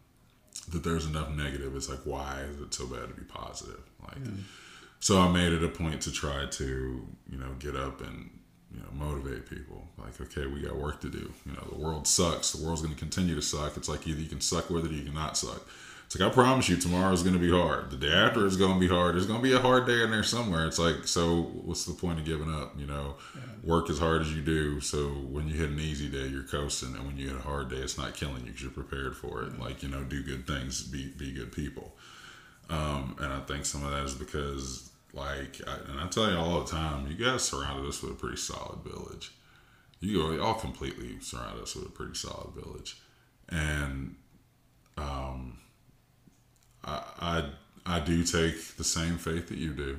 that 0.72 0.84
there's 0.84 1.06
enough 1.06 1.30
negative. 1.32 1.76
It's 1.76 1.90
like, 1.90 2.02
why 2.04 2.42
is 2.50 2.60
it 2.60 2.74
so 2.74 2.86
bad 2.86 3.08
to 3.08 3.14
be 3.14 3.24
positive? 3.24 3.82
Like, 4.02 4.24
mm. 4.24 4.40
so 5.00 5.20
I 5.20 5.32
made 5.32 5.54
it 5.54 5.64
a 5.64 5.70
point 5.70 6.02
to 6.02 6.12
try 6.12 6.46
to, 6.46 7.08
you 7.30 7.38
know, 7.38 7.54
get 7.60 7.76
up 7.76 8.02
and, 8.02 8.30
you 8.74 8.80
know, 8.80 9.06
motivate 9.06 9.50
people. 9.50 9.88
Like, 9.98 10.20
okay, 10.20 10.48
we 10.48 10.62
got 10.62 10.76
work 10.76 11.02
to 11.02 11.10
do. 11.10 11.32
You 11.46 11.54
know, 11.54 11.68
the 11.72 11.78
world 11.78 12.08
sucks. 12.08 12.52
The 12.52 12.64
world's 12.64 12.82
going 12.82 12.94
to 12.94 13.00
continue 13.00 13.36
to 13.36 13.42
suck. 13.42 13.78
It's 13.78 13.90
like 13.90 14.06
either 14.06 14.22
you 14.22 14.30
can 14.30 14.42
suck 14.42 14.70
with 14.70 14.86
it 14.86 14.92
or 14.92 14.96
you 14.96 15.06
cannot 15.06 15.38
suck. 15.38 15.68
It's 16.10 16.20
like 16.20 16.32
I 16.32 16.34
promise 16.34 16.68
you, 16.68 16.76
tomorrow 16.76 17.14
is 17.14 17.22
going 17.22 17.36
to 17.36 17.40
be 17.40 17.52
hard. 17.52 17.92
The 17.92 17.96
day 17.96 18.12
after 18.12 18.44
is 18.48 18.58
going 18.58 18.74
to 18.74 18.80
be 18.80 18.88
hard. 18.88 19.14
There's 19.14 19.28
going 19.28 19.44
to 19.44 19.48
be 19.48 19.54
a 19.54 19.60
hard 19.60 19.86
day 19.86 20.02
in 20.02 20.10
there 20.10 20.24
somewhere. 20.24 20.66
It's 20.66 20.80
like, 20.80 21.08
so 21.08 21.44
what's 21.64 21.86
the 21.86 21.94
point 21.94 22.18
of 22.18 22.26
giving 22.26 22.52
up? 22.52 22.74
You 22.80 22.88
know, 22.88 23.18
yeah. 23.36 23.42
work 23.64 23.92
as 23.92 24.00
hard 24.00 24.24
as 24.24 24.34
you 24.34 24.42
do. 24.42 24.82
So 24.82 25.10
when 25.10 25.48
you 25.48 25.54
hit 25.54 25.70
an 25.70 25.80
easy 25.80 26.10
day, 26.10 26.26
you're 26.26 26.42
coasting, 26.42 26.96
and 26.96 27.06
when 27.06 27.16
you 27.16 27.28
hit 27.28 27.38
a 27.38 27.42
hard 27.44 27.70
day, 27.70 27.76
it's 27.76 27.96
not 27.96 28.16
killing 28.16 28.38
you 28.38 28.46
because 28.46 28.64
you're 28.64 28.72
prepared 28.72 29.16
for 29.16 29.44
it. 29.44 29.60
Like 29.60 29.84
you 29.84 29.90
know, 29.90 30.04
do 30.04 30.24
good 30.24 30.48
things, 30.48 30.82
be 30.82 31.10
be 31.16 31.32
good 31.32 31.52
people. 31.52 31.96
Um, 32.72 33.16
and 33.20 33.32
I 33.32 33.42
think 33.42 33.68
some 33.68 33.86
of 33.86 33.92
that 33.92 34.04
is 34.04 34.16
because, 34.16 34.90
like, 35.14 35.62
I, 35.68 35.92
and 35.92 36.00
I 36.00 36.08
tell 36.08 36.32
you 36.32 36.38
all 36.38 36.62
the 36.62 36.72
time, 36.72 37.06
you 37.06 37.24
guys 37.24 37.44
surrounded 37.44 37.88
us 37.88 38.02
with 38.02 38.14
a 38.14 38.16
pretty 38.16 38.38
solid 38.38 38.80
village. 38.84 39.32
You 40.00 40.42
all 40.42 40.56
completely 40.56 41.20
surrounded 41.20 41.62
us 41.62 41.76
with 41.76 41.86
a 41.86 41.92
pretty 41.92 42.16
solid 42.16 42.56
village, 42.56 42.98
and 43.48 44.16
um, 44.98 45.60
I, 46.84 47.02
I, 47.20 47.50
I 47.86 48.00
do 48.00 48.24
take 48.24 48.76
the 48.78 48.84
same 48.84 49.18
faith 49.18 49.50
that 49.50 49.58
you 49.58 49.74
do. 49.74 49.98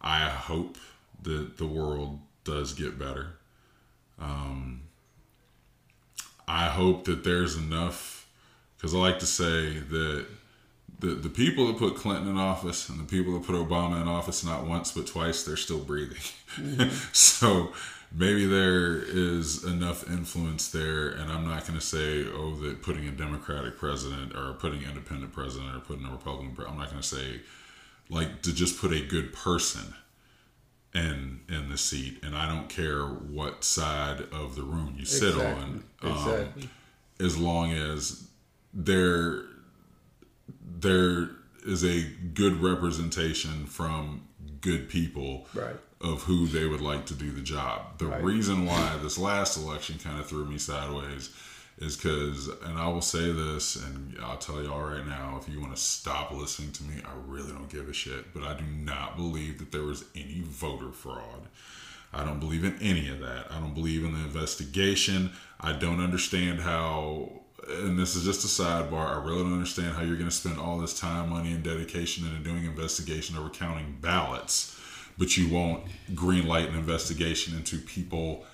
I 0.00 0.28
hope 0.28 0.76
that 1.22 1.58
the 1.58 1.66
world 1.66 2.18
does 2.44 2.74
get 2.74 2.98
better. 2.98 3.34
Um, 4.18 4.82
I 6.48 6.66
hope 6.66 7.04
that 7.04 7.24
there's 7.24 7.56
enough, 7.56 8.28
because 8.76 8.94
I 8.94 8.98
like 8.98 9.18
to 9.20 9.26
say 9.26 9.78
that 9.78 10.26
the, 10.98 11.08
the 11.08 11.28
people 11.28 11.66
that 11.66 11.78
put 11.78 11.96
Clinton 11.96 12.28
in 12.28 12.38
office 12.38 12.88
and 12.88 12.98
the 13.00 13.04
people 13.04 13.32
that 13.34 13.44
put 13.44 13.56
Obama 13.56 14.00
in 14.00 14.08
office 14.08 14.44
not 14.44 14.66
once 14.66 14.92
but 14.92 15.06
twice, 15.06 15.42
they're 15.42 15.56
still 15.56 15.80
breathing. 15.80 16.18
Mm-hmm. 16.52 16.94
so 17.14 17.72
maybe 18.14 18.46
there 18.46 18.96
is 18.96 19.64
enough 19.64 20.08
influence 20.10 20.68
there, 20.68 21.08
and 21.08 21.30
I'm 21.30 21.46
not 21.46 21.66
going 21.66 21.78
to 21.78 21.84
say, 21.84 22.24
oh, 22.26 22.54
that 22.56 22.82
putting 22.82 23.06
a 23.06 23.12
Democratic 23.12 23.78
president 23.78 24.34
or 24.36 24.54
putting 24.54 24.82
an 24.82 24.90
independent 24.90 25.32
president 25.32 25.74
or 25.74 25.80
putting 25.80 26.06
a 26.06 26.10
Republican, 26.10 26.56
I'm 26.66 26.78
not 26.78 26.90
going 26.90 27.02
to 27.02 27.06
say 27.06 27.40
like 28.08 28.42
to 28.42 28.54
just 28.54 28.78
put 28.80 28.92
a 28.92 29.00
good 29.00 29.32
person 29.32 29.94
in 30.94 31.40
in 31.48 31.70
the 31.70 31.78
seat, 31.78 32.22
and 32.22 32.36
I 32.36 32.46
don't 32.46 32.68
care 32.68 33.04
what 33.06 33.64
side 33.64 34.20
of 34.32 34.56
the 34.56 34.62
room 34.62 34.94
you 34.98 35.06
sit 35.06 35.30
exactly. 35.30 35.62
on, 35.62 35.84
um, 36.02 36.12
exactly. 36.12 36.70
as 37.20 37.38
long 37.38 37.72
as 37.72 38.28
there 38.74 39.44
there 40.60 41.30
is 41.64 41.84
a 41.84 42.02
good 42.34 42.60
representation 42.60 43.66
from 43.66 44.22
good 44.60 44.88
people 44.88 45.46
right. 45.54 45.76
Of 46.02 46.22
who 46.22 46.46
they 46.46 46.66
would 46.66 46.80
like 46.80 47.06
to 47.06 47.14
do 47.14 47.30
the 47.30 47.40
job. 47.40 47.98
The 47.98 48.06
right. 48.06 48.22
reason 48.22 48.66
why 48.66 48.98
this 49.02 49.18
last 49.18 49.56
election 49.56 49.98
kind 50.02 50.18
of 50.18 50.26
threw 50.26 50.44
me 50.44 50.58
sideways 50.58 51.30
is 51.78 51.96
because, 51.96 52.48
and 52.64 52.78
I 52.78 52.88
will 52.88 53.00
say 53.00 53.30
this, 53.32 53.76
and 53.76 54.16
I'll 54.22 54.36
tell 54.36 54.62
y'all 54.62 54.82
right 54.82 55.06
now, 55.06 55.38
if 55.40 55.52
you 55.52 55.60
want 55.60 55.74
to 55.74 55.80
stop 55.80 56.32
listening 56.32 56.72
to 56.72 56.84
me, 56.84 56.96
I 57.04 57.12
really 57.26 57.52
don't 57.52 57.70
give 57.70 57.88
a 57.88 57.92
shit. 57.92 58.34
But 58.34 58.42
I 58.42 58.54
do 58.54 58.64
not 58.64 59.16
believe 59.16 59.58
that 59.58 59.72
there 59.72 59.82
was 59.82 60.04
any 60.14 60.42
voter 60.44 60.92
fraud. 60.92 61.48
I 62.12 62.24
don't 62.24 62.40
believe 62.40 62.64
in 62.64 62.76
any 62.82 63.08
of 63.08 63.20
that. 63.20 63.50
I 63.50 63.58
don't 63.58 63.74
believe 63.74 64.04
in 64.04 64.12
the 64.12 64.20
investigation. 64.20 65.32
I 65.60 65.72
don't 65.72 66.00
understand 66.00 66.60
how, 66.60 67.30
and 67.68 67.98
this 67.98 68.16
is 68.16 68.24
just 68.24 68.44
a 68.44 68.62
sidebar, 68.62 69.08
I 69.08 69.24
really 69.24 69.42
don't 69.42 69.54
understand 69.54 69.94
how 69.96 70.02
you're 70.02 70.16
going 70.16 70.28
to 70.28 70.34
spend 70.34 70.58
all 70.58 70.78
this 70.78 70.98
time, 70.98 71.30
money, 71.30 71.52
and 71.52 71.62
dedication 71.62 72.26
into 72.26 72.42
doing 72.42 72.64
investigation 72.64 73.38
over 73.38 73.48
counting 73.48 73.96
ballots, 74.00 74.78
but 75.18 75.36
you 75.36 75.52
won't 75.52 75.84
green 76.14 76.46
light 76.46 76.68
an 76.68 76.76
investigation 76.76 77.56
into 77.56 77.78
people 77.78 78.44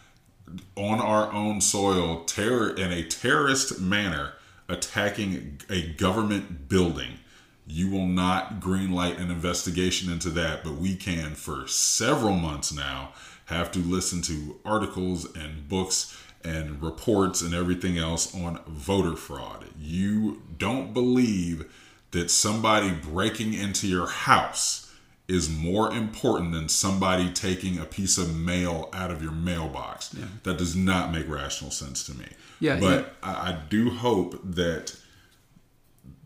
on 0.76 1.00
our 1.00 1.32
own 1.32 1.60
soil 1.60 2.24
terror 2.24 2.70
in 2.74 2.92
a 2.92 3.02
terrorist 3.02 3.80
manner 3.80 4.32
attacking 4.68 5.60
a 5.70 5.88
government 5.94 6.68
building. 6.68 7.18
You 7.66 7.90
will 7.90 8.06
not 8.06 8.60
greenlight 8.60 9.20
an 9.20 9.30
investigation 9.30 10.10
into 10.10 10.30
that 10.30 10.64
but 10.64 10.74
we 10.74 10.96
can 10.96 11.34
for 11.34 11.66
several 11.66 12.34
months 12.34 12.72
now 12.72 13.12
have 13.46 13.72
to 13.72 13.78
listen 13.78 14.20
to 14.22 14.58
articles 14.64 15.24
and 15.34 15.68
books 15.68 16.16
and 16.44 16.82
reports 16.82 17.42
and 17.42 17.54
everything 17.54 17.98
else 17.98 18.34
on 18.34 18.60
voter 18.66 19.16
fraud. 19.16 19.66
You 19.78 20.42
don't 20.56 20.92
believe 20.92 21.70
that 22.10 22.30
somebody 22.30 22.90
breaking 22.90 23.54
into 23.54 23.86
your 23.86 24.06
house 24.06 24.87
is 25.28 25.50
more 25.50 25.92
important 25.92 26.52
than 26.52 26.68
somebody 26.68 27.30
taking 27.30 27.78
a 27.78 27.84
piece 27.84 28.16
of 28.16 28.34
mail 28.34 28.88
out 28.94 29.10
of 29.10 29.22
your 29.22 29.32
mailbox. 29.32 30.14
Yeah. 30.18 30.24
That 30.44 30.56
does 30.56 30.74
not 30.74 31.12
make 31.12 31.28
rational 31.28 31.70
sense 31.70 32.04
to 32.06 32.14
me. 32.14 32.26
Yeah, 32.60 32.80
but 32.80 33.14
yeah. 33.22 33.30
I, 33.30 33.50
I 33.50 33.58
do 33.68 33.90
hope 33.90 34.40
that 34.42 34.96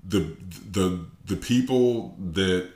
the 0.07 0.37
the 0.71 1.05
the 1.27 1.37
people 1.37 2.17
that 2.33 2.71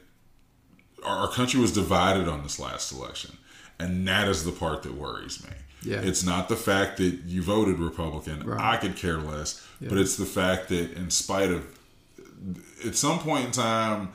our 1.05 1.29
country 1.29 1.61
was 1.61 1.73
divided 1.73 2.29
on 2.29 2.43
this 2.43 2.59
last 2.59 2.93
election, 2.93 3.39
and 3.79 4.07
that 4.09 4.29
is 4.29 4.45
the 4.45 4.53
part 4.53 4.83
that 4.83 4.95
worries 4.95 5.43
me. 5.45 5.51
Yeah. 5.83 6.01
It's 6.03 6.25
not 6.25 6.49
the 6.49 6.57
fact 6.57 6.97
that 6.97 7.21
you 7.27 7.43
voted 7.43 7.79
Republican. 7.79 8.45
Right. 8.45 8.61
I 8.61 8.77
could 8.77 8.97
care 8.97 9.19
less. 9.19 9.65
Yeah. 9.81 9.91
But 9.91 9.99
it's 9.99 10.17
the 10.17 10.25
fact 10.25 10.69
that, 10.71 10.93
in 10.93 11.11
spite 11.11 11.53
of, 11.53 11.65
at 12.85 12.97
some 12.97 13.21
point 13.21 13.47
in 13.47 13.51
time, 13.53 14.09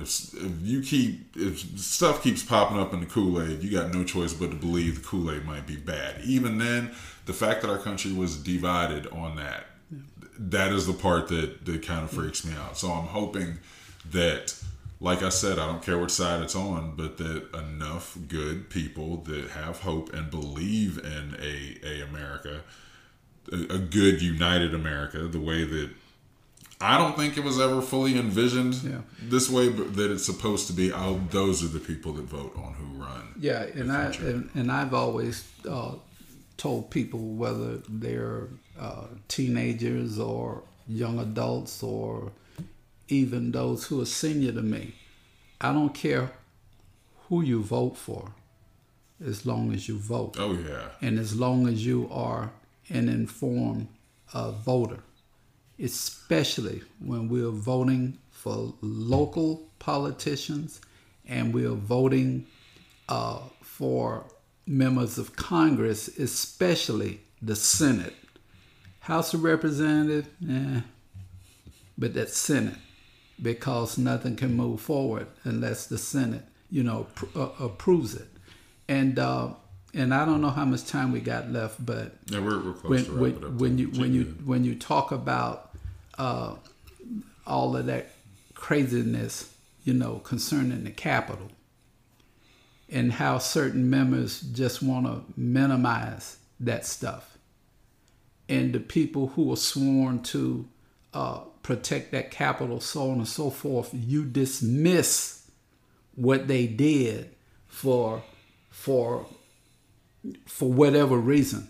if, 0.00 0.34
if 0.34 0.52
you 0.62 0.82
keep 0.82 1.36
if 1.36 1.58
stuff 1.78 2.22
keeps 2.22 2.42
popping 2.42 2.78
up 2.78 2.92
in 2.92 3.00
the 3.00 3.06
Kool 3.06 3.42
Aid, 3.42 3.62
you 3.62 3.70
got 3.70 3.92
no 3.92 4.04
choice 4.04 4.32
but 4.32 4.50
to 4.50 4.56
believe 4.56 5.02
the 5.02 5.08
Kool 5.08 5.30
Aid 5.30 5.44
might 5.44 5.66
be 5.66 5.76
bad. 5.76 6.20
Even 6.24 6.58
then, 6.58 6.92
the 7.26 7.32
fact 7.32 7.62
that 7.62 7.70
our 7.70 7.78
country 7.78 8.12
was 8.12 8.36
divided 8.36 9.06
on 9.08 9.36
that, 9.36 9.66
yeah. 9.90 9.98
that 10.38 10.72
is 10.72 10.86
the 10.86 10.92
part 10.92 11.28
that 11.28 11.64
that 11.64 11.82
kind 11.82 12.04
of 12.04 12.10
freaks 12.10 12.44
me 12.44 12.54
out. 12.54 12.78
So 12.78 12.90
I'm 12.90 13.06
hoping 13.06 13.58
that, 14.12 14.54
like 15.00 15.22
I 15.22 15.28
said, 15.28 15.58
I 15.58 15.66
don't 15.66 15.82
care 15.82 15.98
which 15.98 16.10
side 16.10 16.42
it's 16.42 16.56
on, 16.56 16.94
but 16.96 17.18
that 17.18 17.54
enough 17.54 18.16
good 18.28 18.70
people 18.70 19.18
that 19.18 19.50
have 19.50 19.80
hope 19.80 20.12
and 20.14 20.30
believe 20.30 20.98
in 20.98 21.36
a 21.40 21.78
a 21.84 22.02
America, 22.02 22.60
a, 23.52 23.74
a 23.74 23.78
good 23.78 24.22
united 24.22 24.74
America, 24.74 25.18
the 25.26 25.40
way 25.40 25.64
that 25.64 25.90
I 26.80 26.96
don't 26.96 27.16
think 27.16 27.36
it 27.36 27.42
was 27.42 27.58
ever 27.58 27.82
fully 27.82 28.16
envisioned 28.18 28.74
yeah. 28.74 29.00
this 29.20 29.50
way, 29.50 29.68
but 29.68 29.96
that 29.96 30.12
it's 30.12 30.24
supposed 30.24 30.68
to 30.68 30.72
be. 30.72 30.92
Oh, 30.92 31.20
those 31.30 31.64
are 31.64 31.68
the 31.68 31.80
people 31.80 32.12
that 32.14 32.24
vote 32.24 32.56
on 32.56 32.74
who 32.74 33.02
run. 33.02 33.34
Yeah, 33.38 33.62
and 33.62 33.90
I 33.90 34.12
and, 34.12 34.50
and, 34.54 34.70
I've 34.70 34.94
always 34.94 35.50
uh, 35.68 35.94
told 36.56 36.90
people 36.90 37.18
whether 37.18 37.78
they're 37.88 38.48
uh, 38.78 39.06
teenagers 39.26 40.20
or 40.20 40.62
young 40.86 41.18
adults 41.18 41.82
or 41.82 42.30
even 43.08 43.50
those 43.50 43.86
who 43.86 44.00
are 44.00 44.06
senior 44.06 44.52
to 44.52 44.62
me, 44.62 44.94
I 45.60 45.72
don't 45.72 45.94
care 45.94 46.30
who 47.28 47.42
you 47.42 47.62
vote 47.62 47.96
for, 47.96 48.32
as 49.24 49.44
long 49.44 49.72
as 49.72 49.88
you 49.88 49.98
vote. 49.98 50.36
Oh 50.38 50.52
yeah, 50.52 50.90
and 51.02 51.18
as 51.18 51.34
long 51.34 51.66
as 51.66 51.84
you 51.84 52.08
are 52.12 52.52
an 52.88 53.08
informed 53.08 53.88
uh, 54.32 54.52
voter 54.52 55.00
especially 55.82 56.82
when 56.98 57.28
we're 57.28 57.50
voting 57.50 58.18
for 58.30 58.74
local 58.80 59.68
politicians 59.78 60.80
and 61.26 61.52
we're 61.52 61.70
voting 61.70 62.46
uh, 63.08 63.40
for 63.62 64.24
members 64.66 65.18
of 65.18 65.36
Congress, 65.36 66.08
especially 66.18 67.20
the 67.40 67.56
Senate. 67.56 68.14
House 69.00 69.32
of 69.32 69.42
Representatives, 69.42 70.28
eh, 70.48 70.80
but 71.96 72.12
that 72.14 72.28
Senate, 72.28 72.76
because 73.40 73.96
nothing 73.96 74.36
can 74.36 74.54
move 74.54 74.80
forward 74.80 75.26
unless 75.44 75.86
the 75.86 75.96
Senate, 75.96 76.44
you 76.70 76.82
know, 76.82 77.06
pr- 77.14 77.38
uh, 77.38 77.48
approves 77.58 78.14
it. 78.14 78.28
And 78.86 79.18
uh, 79.18 79.54
and 79.94 80.12
I 80.12 80.24
don't 80.26 80.42
know 80.42 80.50
how 80.50 80.66
much 80.66 80.84
time 80.84 81.12
we 81.12 81.20
got 81.20 81.50
left, 81.50 81.84
but 81.84 82.16
yeah, 82.26 82.40
we're, 82.40 82.58
we're 82.60 82.72
when, 82.72 83.18
when, 83.18 83.58
when 83.58 83.78
you 83.78 83.88
when 83.88 84.12
you 84.12 84.24
when 84.44 84.64
you 84.64 84.74
talk 84.74 85.10
about 85.10 85.67
uh, 86.18 86.54
all 87.46 87.76
of 87.76 87.86
that 87.86 88.10
craziness, 88.54 89.54
you 89.84 89.94
know, 89.94 90.18
concerning 90.18 90.84
the 90.84 90.90
Capitol 90.90 91.50
and 92.90 93.12
how 93.12 93.38
certain 93.38 93.88
members 93.88 94.40
just 94.40 94.82
want 94.82 95.06
to 95.06 95.22
minimize 95.36 96.38
that 96.60 96.86
stuff. 96.86 97.36
And 98.48 98.72
the 98.72 98.80
people 98.80 99.28
who 99.28 99.52
are 99.52 99.56
sworn 99.56 100.22
to 100.24 100.66
uh, 101.12 101.40
protect 101.62 102.12
that 102.12 102.30
capital, 102.30 102.80
so 102.80 103.10
on 103.10 103.18
and 103.18 103.28
so 103.28 103.50
forth, 103.50 103.90
you 103.92 104.24
dismiss 104.24 105.50
what 106.14 106.48
they 106.48 106.66
did 106.66 107.34
for 107.68 108.22
for 108.70 109.26
for 110.46 110.72
whatever 110.72 111.16
reason, 111.16 111.68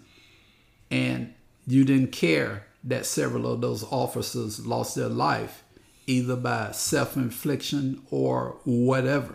and 0.90 1.34
you 1.66 1.84
didn't 1.84 2.12
care 2.12 2.67
that 2.84 3.06
several 3.06 3.50
of 3.50 3.60
those 3.60 3.84
officers 3.84 4.64
lost 4.66 4.94
their 4.94 5.08
life 5.08 5.64
either 6.06 6.36
by 6.36 6.72
self 6.72 7.16
infliction 7.16 8.02
or 8.10 8.56
whatever. 8.64 9.34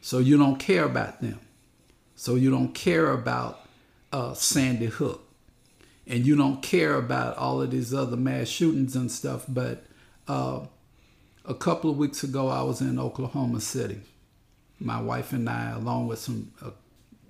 So 0.00 0.18
you 0.18 0.38
don't 0.38 0.58
care 0.58 0.84
about 0.84 1.20
them. 1.20 1.40
So 2.14 2.36
you 2.36 2.50
don't 2.50 2.74
care 2.74 3.10
about 3.10 3.60
uh, 4.12 4.34
Sandy 4.34 4.86
Hook. 4.86 5.24
And 6.06 6.24
you 6.24 6.36
don't 6.36 6.62
care 6.62 6.94
about 6.94 7.36
all 7.36 7.60
of 7.60 7.70
these 7.70 7.92
other 7.92 8.16
mass 8.16 8.48
shootings 8.48 8.96
and 8.96 9.10
stuff. 9.10 9.44
But 9.46 9.84
uh, 10.26 10.60
a 11.44 11.54
couple 11.54 11.90
of 11.90 11.98
weeks 11.98 12.22
ago, 12.22 12.48
I 12.48 12.62
was 12.62 12.80
in 12.80 12.98
Oklahoma 12.98 13.60
City. 13.60 14.00
My 14.78 15.00
wife 15.00 15.32
and 15.32 15.48
I, 15.50 15.72
along 15.72 16.06
with 16.06 16.20
some 16.20 16.52
uh, 16.64 16.70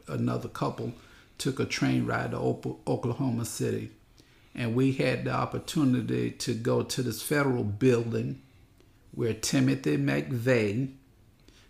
another 0.06 0.48
couple, 0.48 0.92
took 1.38 1.58
a 1.58 1.64
train 1.64 2.04
ride 2.04 2.32
to 2.32 2.36
Oklahoma 2.86 3.46
City 3.46 3.90
and 4.54 4.74
we 4.74 4.92
had 4.92 5.24
the 5.24 5.32
opportunity 5.32 6.30
to 6.30 6.54
go 6.54 6.82
to 6.82 7.02
this 7.02 7.22
federal 7.22 7.64
building 7.64 8.42
where 9.12 9.34
Timothy 9.34 9.96
McVeigh, 9.96 10.92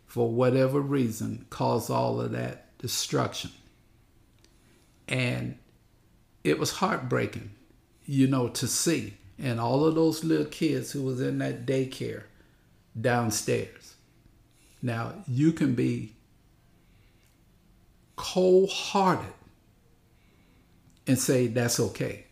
for 0.06 0.30
whatever 0.30 0.80
reason, 0.80 1.46
caused 1.50 1.90
all 1.90 2.20
of 2.20 2.32
that 2.32 2.76
destruction. 2.78 3.50
And 5.06 5.58
it 6.44 6.58
was 6.58 6.72
heartbreaking, 6.72 7.50
you 8.04 8.26
know, 8.26 8.48
to 8.48 8.66
see. 8.66 9.14
And 9.38 9.60
all 9.60 9.84
of 9.84 9.94
those 9.94 10.24
little 10.24 10.46
kids 10.46 10.92
who 10.92 11.02
was 11.02 11.20
in 11.20 11.38
that 11.38 11.64
daycare 11.64 12.24
downstairs. 13.00 13.94
Now, 14.82 15.12
you 15.26 15.52
can 15.52 15.74
be 15.74 16.14
cold 18.16 18.70
hearted 18.70 19.32
and 21.06 21.18
say 21.18 21.46
that's 21.46 21.80
okay. 21.80 22.26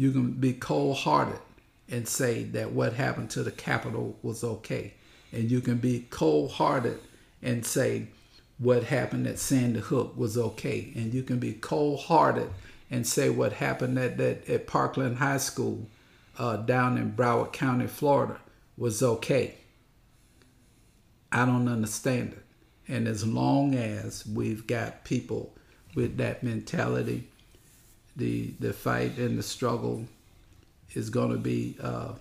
You 0.00 0.12
can 0.12 0.30
be 0.30 0.54
cold 0.54 0.96
hearted 0.96 1.40
and 1.86 2.08
say 2.08 2.44
that 2.44 2.72
what 2.72 2.94
happened 2.94 3.28
to 3.32 3.42
the 3.42 3.50
Capitol 3.50 4.16
was 4.22 4.42
okay. 4.42 4.94
And 5.30 5.50
you 5.50 5.60
can 5.60 5.76
be 5.76 6.06
cold 6.08 6.52
hearted 6.52 7.00
and 7.42 7.66
say 7.66 8.06
what 8.56 8.84
happened 8.84 9.26
at 9.26 9.38
Sandy 9.38 9.80
Hook 9.80 10.14
was 10.16 10.38
okay. 10.38 10.90
And 10.96 11.12
you 11.12 11.22
can 11.22 11.38
be 11.38 11.52
cold 11.52 12.00
hearted 12.00 12.48
and 12.90 13.06
say 13.06 13.28
what 13.28 13.52
happened 13.52 13.98
at, 13.98 14.18
at 14.18 14.66
Parkland 14.66 15.18
High 15.18 15.36
School 15.36 15.86
uh, 16.38 16.56
down 16.56 16.96
in 16.96 17.12
Broward 17.12 17.52
County, 17.52 17.86
Florida 17.86 18.40
was 18.78 19.02
okay. 19.02 19.56
I 21.30 21.44
don't 21.44 21.68
understand 21.68 22.32
it. 22.32 22.44
And 22.88 23.06
as 23.06 23.26
long 23.26 23.74
as 23.74 24.26
we've 24.26 24.66
got 24.66 25.04
people 25.04 25.54
with 25.94 26.16
that 26.16 26.42
mentality, 26.42 27.28
the 28.20 28.52
the 28.60 28.72
fight 28.72 29.18
and 29.18 29.38
the 29.38 29.42
struggle 29.42 30.04
is 30.94 31.10
going 31.10 31.30
to 31.30 31.38
be 31.38 31.76
uh, 31.82 32.12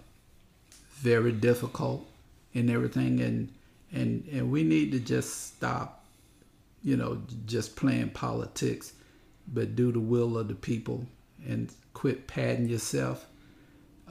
very 0.95 1.31
difficult 1.31 2.07
and 2.55 2.69
everything. 2.69 3.21
And 3.21 3.53
and 3.91 4.27
and 4.31 4.51
we 4.51 4.63
need 4.63 4.91
to 4.93 4.99
just 4.99 5.55
stop, 5.55 6.03
you 6.83 6.97
know, 6.97 7.21
just 7.45 7.75
playing 7.75 8.09
politics, 8.09 8.93
but 9.47 9.75
do 9.75 9.91
the 9.91 9.99
will 9.99 10.37
of 10.37 10.47
the 10.47 10.55
people 10.55 11.05
and 11.47 11.71
quit 11.93 12.27
padding 12.27 12.69
yourself. 12.69 13.25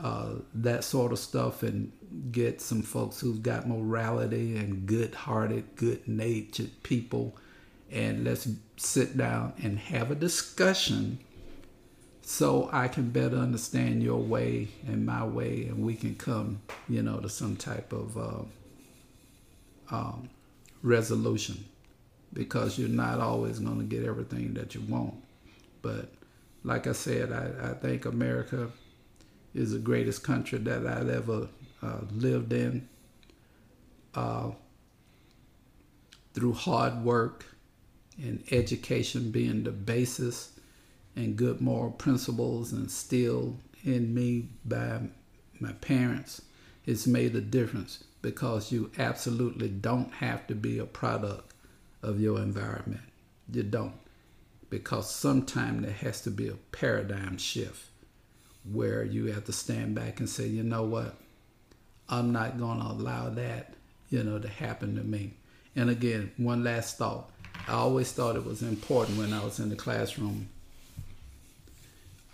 Uh, 0.00 0.34
that 0.54 0.84
sort 0.84 1.10
of 1.10 1.18
stuff 1.18 1.64
and 1.64 1.90
get 2.30 2.60
some 2.60 2.82
folks 2.82 3.18
who've 3.18 3.42
got 3.42 3.66
morality 3.66 4.56
and 4.56 4.86
good-hearted, 4.86 5.64
good-natured 5.74 6.70
people, 6.84 7.36
and 7.90 8.22
let's 8.22 8.48
sit 8.76 9.16
down 9.16 9.52
and 9.60 9.76
have 9.76 10.12
a 10.12 10.14
discussion 10.14 11.18
so 12.28 12.68
I 12.74 12.88
can 12.88 13.08
better 13.08 13.38
understand 13.38 14.02
your 14.02 14.18
way 14.18 14.68
and 14.86 15.06
my 15.06 15.24
way, 15.24 15.64
and 15.66 15.82
we 15.82 15.94
can 15.94 16.14
come, 16.14 16.60
you 16.86 17.02
know, 17.02 17.20
to 17.20 17.28
some 17.30 17.56
type 17.56 17.90
of 17.90 18.18
uh, 18.18 19.96
um, 19.96 20.28
resolution. 20.82 21.64
Because 22.34 22.78
you're 22.78 22.90
not 22.90 23.18
always 23.18 23.60
going 23.60 23.78
to 23.78 23.84
get 23.84 24.04
everything 24.04 24.52
that 24.54 24.74
you 24.74 24.82
want, 24.82 25.14
but 25.80 26.12
like 26.64 26.86
I 26.86 26.92
said, 26.92 27.32
I, 27.32 27.70
I 27.70 27.72
think 27.72 28.04
America 28.04 28.68
is 29.54 29.72
the 29.72 29.78
greatest 29.78 30.22
country 30.22 30.58
that 30.58 30.86
I've 30.86 31.08
ever 31.08 31.48
uh, 31.82 32.00
lived 32.12 32.52
in. 32.52 32.86
Uh, 34.14 34.50
through 36.34 36.52
hard 36.52 37.02
work 37.02 37.46
and 38.18 38.44
education 38.50 39.30
being 39.30 39.64
the 39.64 39.70
basis 39.70 40.57
and 41.18 41.36
good 41.36 41.60
moral 41.60 41.90
principles 41.90 42.72
instilled 42.72 43.58
in 43.84 44.14
me 44.14 44.48
by 44.64 45.00
my 45.58 45.72
parents, 45.72 46.42
it's 46.86 47.08
made 47.08 47.34
a 47.34 47.40
difference 47.40 48.04
because 48.22 48.70
you 48.70 48.92
absolutely 48.98 49.68
don't 49.68 50.12
have 50.14 50.46
to 50.46 50.54
be 50.54 50.78
a 50.78 50.86
product 50.86 51.52
of 52.02 52.20
your 52.20 52.38
environment. 52.38 53.02
You 53.52 53.64
don't. 53.64 53.94
Because 54.70 55.10
sometimes 55.10 55.84
there 55.84 55.92
has 55.92 56.20
to 56.22 56.30
be 56.30 56.46
a 56.48 56.54
paradigm 56.70 57.36
shift 57.36 57.86
where 58.70 59.02
you 59.02 59.26
have 59.32 59.44
to 59.46 59.52
stand 59.52 59.96
back 59.96 60.20
and 60.20 60.28
say, 60.28 60.46
you 60.46 60.62
know 60.62 60.84
what? 60.84 61.16
I'm 62.08 62.32
not 62.32 62.58
going 62.58 62.78
to 62.78 62.86
allow 62.86 63.28
that, 63.30 63.74
you 64.08 64.22
know, 64.22 64.38
to 64.38 64.48
happen 64.48 64.94
to 64.96 65.02
me. 65.02 65.34
And 65.74 65.90
again, 65.90 66.30
one 66.36 66.62
last 66.62 66.96
thought. 66.96 67.30
I 67.66 67.72
always 67.72 68.12
thought 68.12 68.36
it 68.36 68.44
was 68.44 68.62
important 68.62 69.18
when 69.18 69.32
I 69.32 69.42
was 69.42 69.58
in 69.58 69.68
the 69.68 69.76
classroom. 69.76 70.48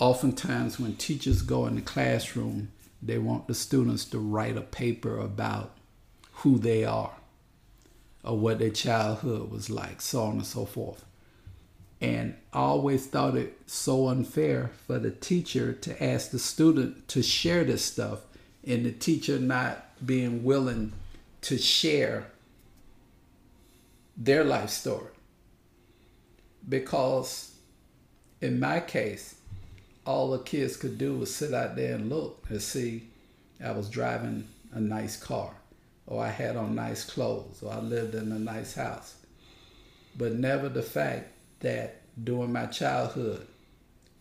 Oftentimes, 0.05 0.78
when 0.78 0.96
teachers 0.96 1.40
go 1.40 1.66
in 1.66 1.76
the 1.76 1.80
classroom, 1.80 2.70
they 3.00 3.16
want 3.16 3.46
the 3.46 3.55
students 3.55 4.05
to 4.05 4.18
write 4.18 4.55
a 4.55 4.61
paper 4.61 5.18
about 5.18 5.78
who 6.32 6.59
they 6.59 6.84
are 6.84 7.14
or 8.22 8.36
what 8.36 8.59
their 8.59 8.68
childhood 8.68 9.50
was 9.50 9.70
like, 9.70 10.02
so 10.02 10.24
on 10.24 10.32
and 10.32 10.46
so 10.46 10.66
forth. 10.66 11.07
And 12.02 12.36
I 12.52 12.59
always 12.59 13.07
thought 13.07 13.34
it 13.34 13.57
so 13.64 14.09
unfair 14.09 14.72
for 14.86 14.98
the 14.98 15.11
teacher 15.11 15.72
to 15.72 16.05
ask 16.05 16.32
the 16.32 16.38
student 16.38 17.09
to 17.09 17.22
share 17.22 17.64
this 17.64 17.82
stuff 17.82 18.26
and 18.62 18.84
the 18.84 18.92
teacher 18.92 19.38
not 19.38 19.86
being 20.05 20.44
willing 20.44 20.92
to 21.40 21.57
share 21.57 22.26
their 24.18 24.44
life 24.44 24.68
story. 24.68 25.12
Because 26.68 27.55
in 28.42 28.61
my 28.61 28.80
case, 28.80 29.36
all 30.07 30.30
the 30.30 30.38
kids 30.38 30.76
could 30.76 30.98
do 30.98 31.16
was 31.16 31.34
sit 31.34 31.55
out 31.55 31.76
there 31.76 31.94
and 31.94 32.11
look 32.11 32.44
and 32.48 32.61
see 32.61 33.05
I 33.64 33.72
was 33.72 33.88
driving 33.88 34.48
a 34.72 34.80
nice 34.80 35.16
car, 35.16 35.55
or 36.07 36.22
I 36.22 36.28
had 36.28 36.57
on 36.57 36.74
nice 36.74 37.05
clothes, 37.05 37.62
or 37.62 37.72
I 37.72 37.78
lived 37.78 38.14
in 38.14 38.32
a 38.32 38.38
nice 38.38 38.74
house. 38.74 39.16
But 40.16 40.34
never 40.34 40.68
the 40.68 40.82
fact 40.82 41.28
that 41.61 42.02
during 42.22 42.52
my 42.52 42.66
childhood, 42.66 43.46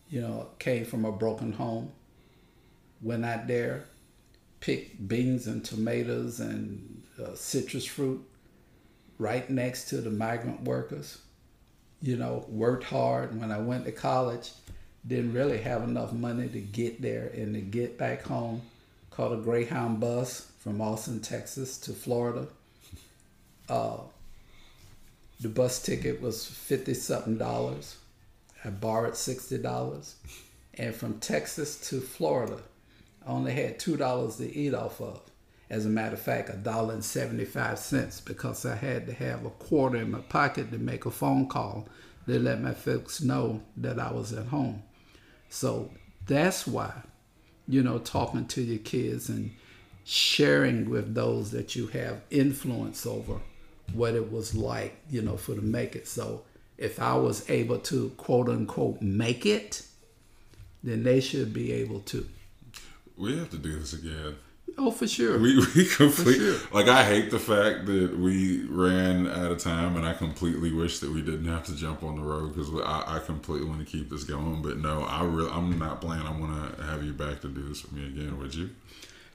you 0.08 0.20
know, 0.20 0.48
came 0.58 0.84
from 0.84 1.04
a 1.04 1.12
broken 1.12 1.52
home, 1.52 1.92
went 3.02 3.24
out 3.24 3.46
there, 3.46 3.84
picked 4.60 5.06
beans 5.06 5.46
and 5.46 5.64
tomatoes 5.64 6.40
and 6.40 7.02
uh, 7.22 7.34
citrus 7.34 7.84
fruit 7.84 8.24
right 9.18 9.48
next 9.50 9.88
to 9.88 9.98
the 9.98 10.10
migrant 10.10 10.62
workers, 10.62 11.18
you 12.00 12.16
know, 12.16 12.44
worked 12.48 12.84
hard. 12.84 13.38
When 13.38 13.52
I 13.52 13.58
went 13.58 13.84
to 13.84 13.92
college, 13.92 14.50
didn't 15.06 15.32
really 15.32 15.58
have 15.58 15.82
enough 15.82 16.12
money 16.12 16.48
to 16.48 16.60
get 16.60 17.02
there 17.02 17.30
and 17.34 17.54
to 17.54 17.60
get 17.60 17.98
back 17.98 18.22
home. 18.22 18.62
Caught 19.10 19.32
a 19.32 19.36
Greyhound 19.36 20.00
bus 20.00 20.50
from 20.58 20.80
Austin, 20.80 21.20
Texas 21.20 21.78
to 21.78 21.92
Florida. 21.92 22.48
Uh, 23.68 23.98
the 25.40 25.48
bus 25.48 25.82
ticket 25.82 26.20
was 26.20 26.46
50 26.46 26.94
something 26.94 27.36
dollars. 27.36 27.96
I 28.64 28.70
borrowed 28.70 29.12
$60. 29.12 30.14
And 30.76 30.94
from 30.94 31.20
Texas 31.20 31.88
to 31.90 32.00
Florida, 32.00 32.58
I 33.26 33.30
only 33.30 33.52
had 33.52 33.78
$2 33.78 34.36
to 34.38 34.56
eat 34.56 34.74
off 34.74 35.00
of. 35.00 35.20
As 35.70 35.86
a 35.86 35.90
matter 35.90 36.14
of 36.14 36.20
fact, 36.20 36.50
a 36.50 36.56
dollar 36.56 36.94
and 36.94 37.04
75 37.04 37.78
cents 37.78 38.20
because 38.20 38.66
I 38.66 38.76
had 38.76 39.06
to 39.06 39.12
have 39.12 39.44
a 39.44 39.50
quarter 39.50 39.98
in 39.98 40.10
my 40.10 40.20
pocket 40.20 40.70
to 40.70 40.78
make 40.78 41.06
a 41.06 41.10
phone 41.10 41.46
call 41.46 41.88
to 42.26 42.38
let 42.38 42.60
my 42.60 42.74
folks 42.74 43.20
know 43.20 43.62
that 43.76 43.98
I 43.98 44.12
was 44.12 44.32
at 44.32 44.46
home. 44.46 44.82
So 45.48 45.90
that's 46.26 46.66
why, 46.66 46.92
you 47.68 47.82
know, 47.82 47.98
talking 47.98 48.46
to 48.46 48.62
your 48.62 48.78
kids 48.78 49.28
and 49.28 49.50
sharing 50.04 50.90
with 50.90 51.14
those 51.14 51.50
that 51.52 51.74
you 51.74 51.86
have 51.88 52.20
influence 52.30 53.06
over 53.06 53.40
what 53.92 54.14
it 54.14 54.32
was 54.32 54.54
like, 54.54 54.96
you 55.10 55.22
know, 55.22 55.36
for 55.36 55.54
to 55.54 55.62
make 55.62 55.96
it. 55.96 56.08
So 56.08 56.42
if 56.78 57.00
I 57.00 57.14
was 57.14 57.48
able 57.48 57.78
to 57.78 58.10
quote 58.16 58.48
unquote 58.48 59.00
make 59.00 59.46
it, 59.46 59.86
then 60.82 61.02
they 61.02 61.20
should 61.20 61.52
be 61.52 61.72
able 61.72 62.00
to. 62.00 62.28
We 63.16 63.38
have 63.38 63.50
to 63.50 63.58
do 63.58 63.78
this 63.78 63.92
again. 63.92 64.36
Oh, 64.76 64.90
for 64.90 65.06
sure. 65.06 65.38
We 65.38 65.56
we 65.76 65.84
completely 65.86 66.34
sure. 66.56 66.58
like. 66.72 66.88
I 66.88 67.04
hate 67.04 67.30
the 67.30 67.38
fact 67.38 67.86
that 67.86 68.18
we 68.18 68.64
ran 68.64 69.26
out 69.28 69.52
of 69.52 69.58
time, 69.58 69.96
and 69.96 70.04
I 70.04 70.14
completely 70.14 70.72
wish 70.72 70.98
that 70.98 71.10
we 71.12 71.22
didn't 71.22 71.46
have 71.46 71.64
to 71.66 71.76
jump 71.76 72.02
on 72.02 72.16
the 72.16 72.22
road 72.22 72.54
because 72.54 72.70
I, 72.84 73.16
I 73.16 73.18
completely 73.20 73.68
want 73.68 73.80
to 73.80 73.86
keep 73.86 74.10
this 74.10 74.24
going. 74.24 74.62
But 74.62 74.78
no, 74.78 75.02
I 75.04 75.22
really 75.24 75.50
I'm 75.50 75.78
not 75.78 76.00
planning. 76.00 76.26
I 76.26 76.32
want 76.38 76.76
to 76.76 76.82
have 76.84 77.04
you 77.04 77.12
back 77.12 77.40
to 77.42 77.48
do 77.48 77.68
this 77.68 77.82
with 77.84 77.92
me 77.92 78.06
again. 78.08 78.36
Would 78.38 78.54
you? 78.54 78.70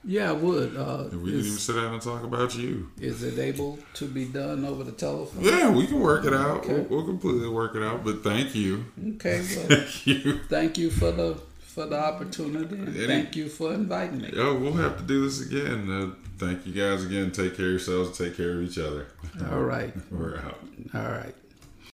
yeah, 0.04 0.30
I 0.30 0.32
would. 0.32 0.76
Uh, 0.76 1.04
If 1.06 1.14
we 1.14 1.30
didn't 1.30 1.46
even 1.46 1.58
sit 1.58 1.74
down 1.76 1.92
and 1.94 2.02
talk 2.02 2.22
about 2.22 2.54
you. 2.56 2.90
is 3.00 3.22
it 3.22 3.38
able 3.38 3.78
to 3.94 4.06
be 4.06 4.24
done 4.26 4.64
over 4.64 4.82
the 4.84 4.92
telephone? 4.92 5.44
Yeah, 5.44 5.70
we 5.70 5.86
can 5.86 6.00
work 6.00 6.24
it 6.24 6.32
out. 6.34 6.58
Okay. 6.58 6.72
We'll, 6.74 6.84
we'll 6.84 7.06
completely 7.06 7.48
work 7.48 7.74
it 7.76 7.82
out. 7.82 8.02
But 8.04 8.22
thank 8.22 8.54
you, 8.54 8.84
Okay, 9.16 9.40
well, 9.40 9.66
thank 9.68 10.06
you. 10.06 10.38
thank 10.48 10.78
you 10.78 10.90
for 10.90 11.12
the 11.12 11.38
for 11.70 11.86
the 11.86 11.98
opportunity. 11.98 12.76
Any- 12.76 13.06
thank 13.06 13.36
you 13.36 13.48
for 13.48 13.72
inviting 13.72 14.20
me. 14.22 14.30
Yo, 14.34 14.56
we'll 14.58 14.72
have 14.74 14.96
to 14.98 15.04
do 15.04 15.24
this 15.24 15.40
again. 15.40 15.90
Uh, 15.90 16.10
thank 16.38 16.66
you 16.66 16.72
guys 16.72 17.04
again. 17.04 17.30
Take 17.30 17.56
care 17.56 17.66
of 17.66 17.72
yourselves. 17.72 18.18
Take 18.18 18.36
care 18.36 18.56
of 18.56 18.62
each 18.62 18.78
other. 18.78 19.06
All 19.50 19.62
right. 19.62 19.94
We're 20.10 20.38
out. 20.38 20.58
All 20.94 21.10
right. 21.12 21.34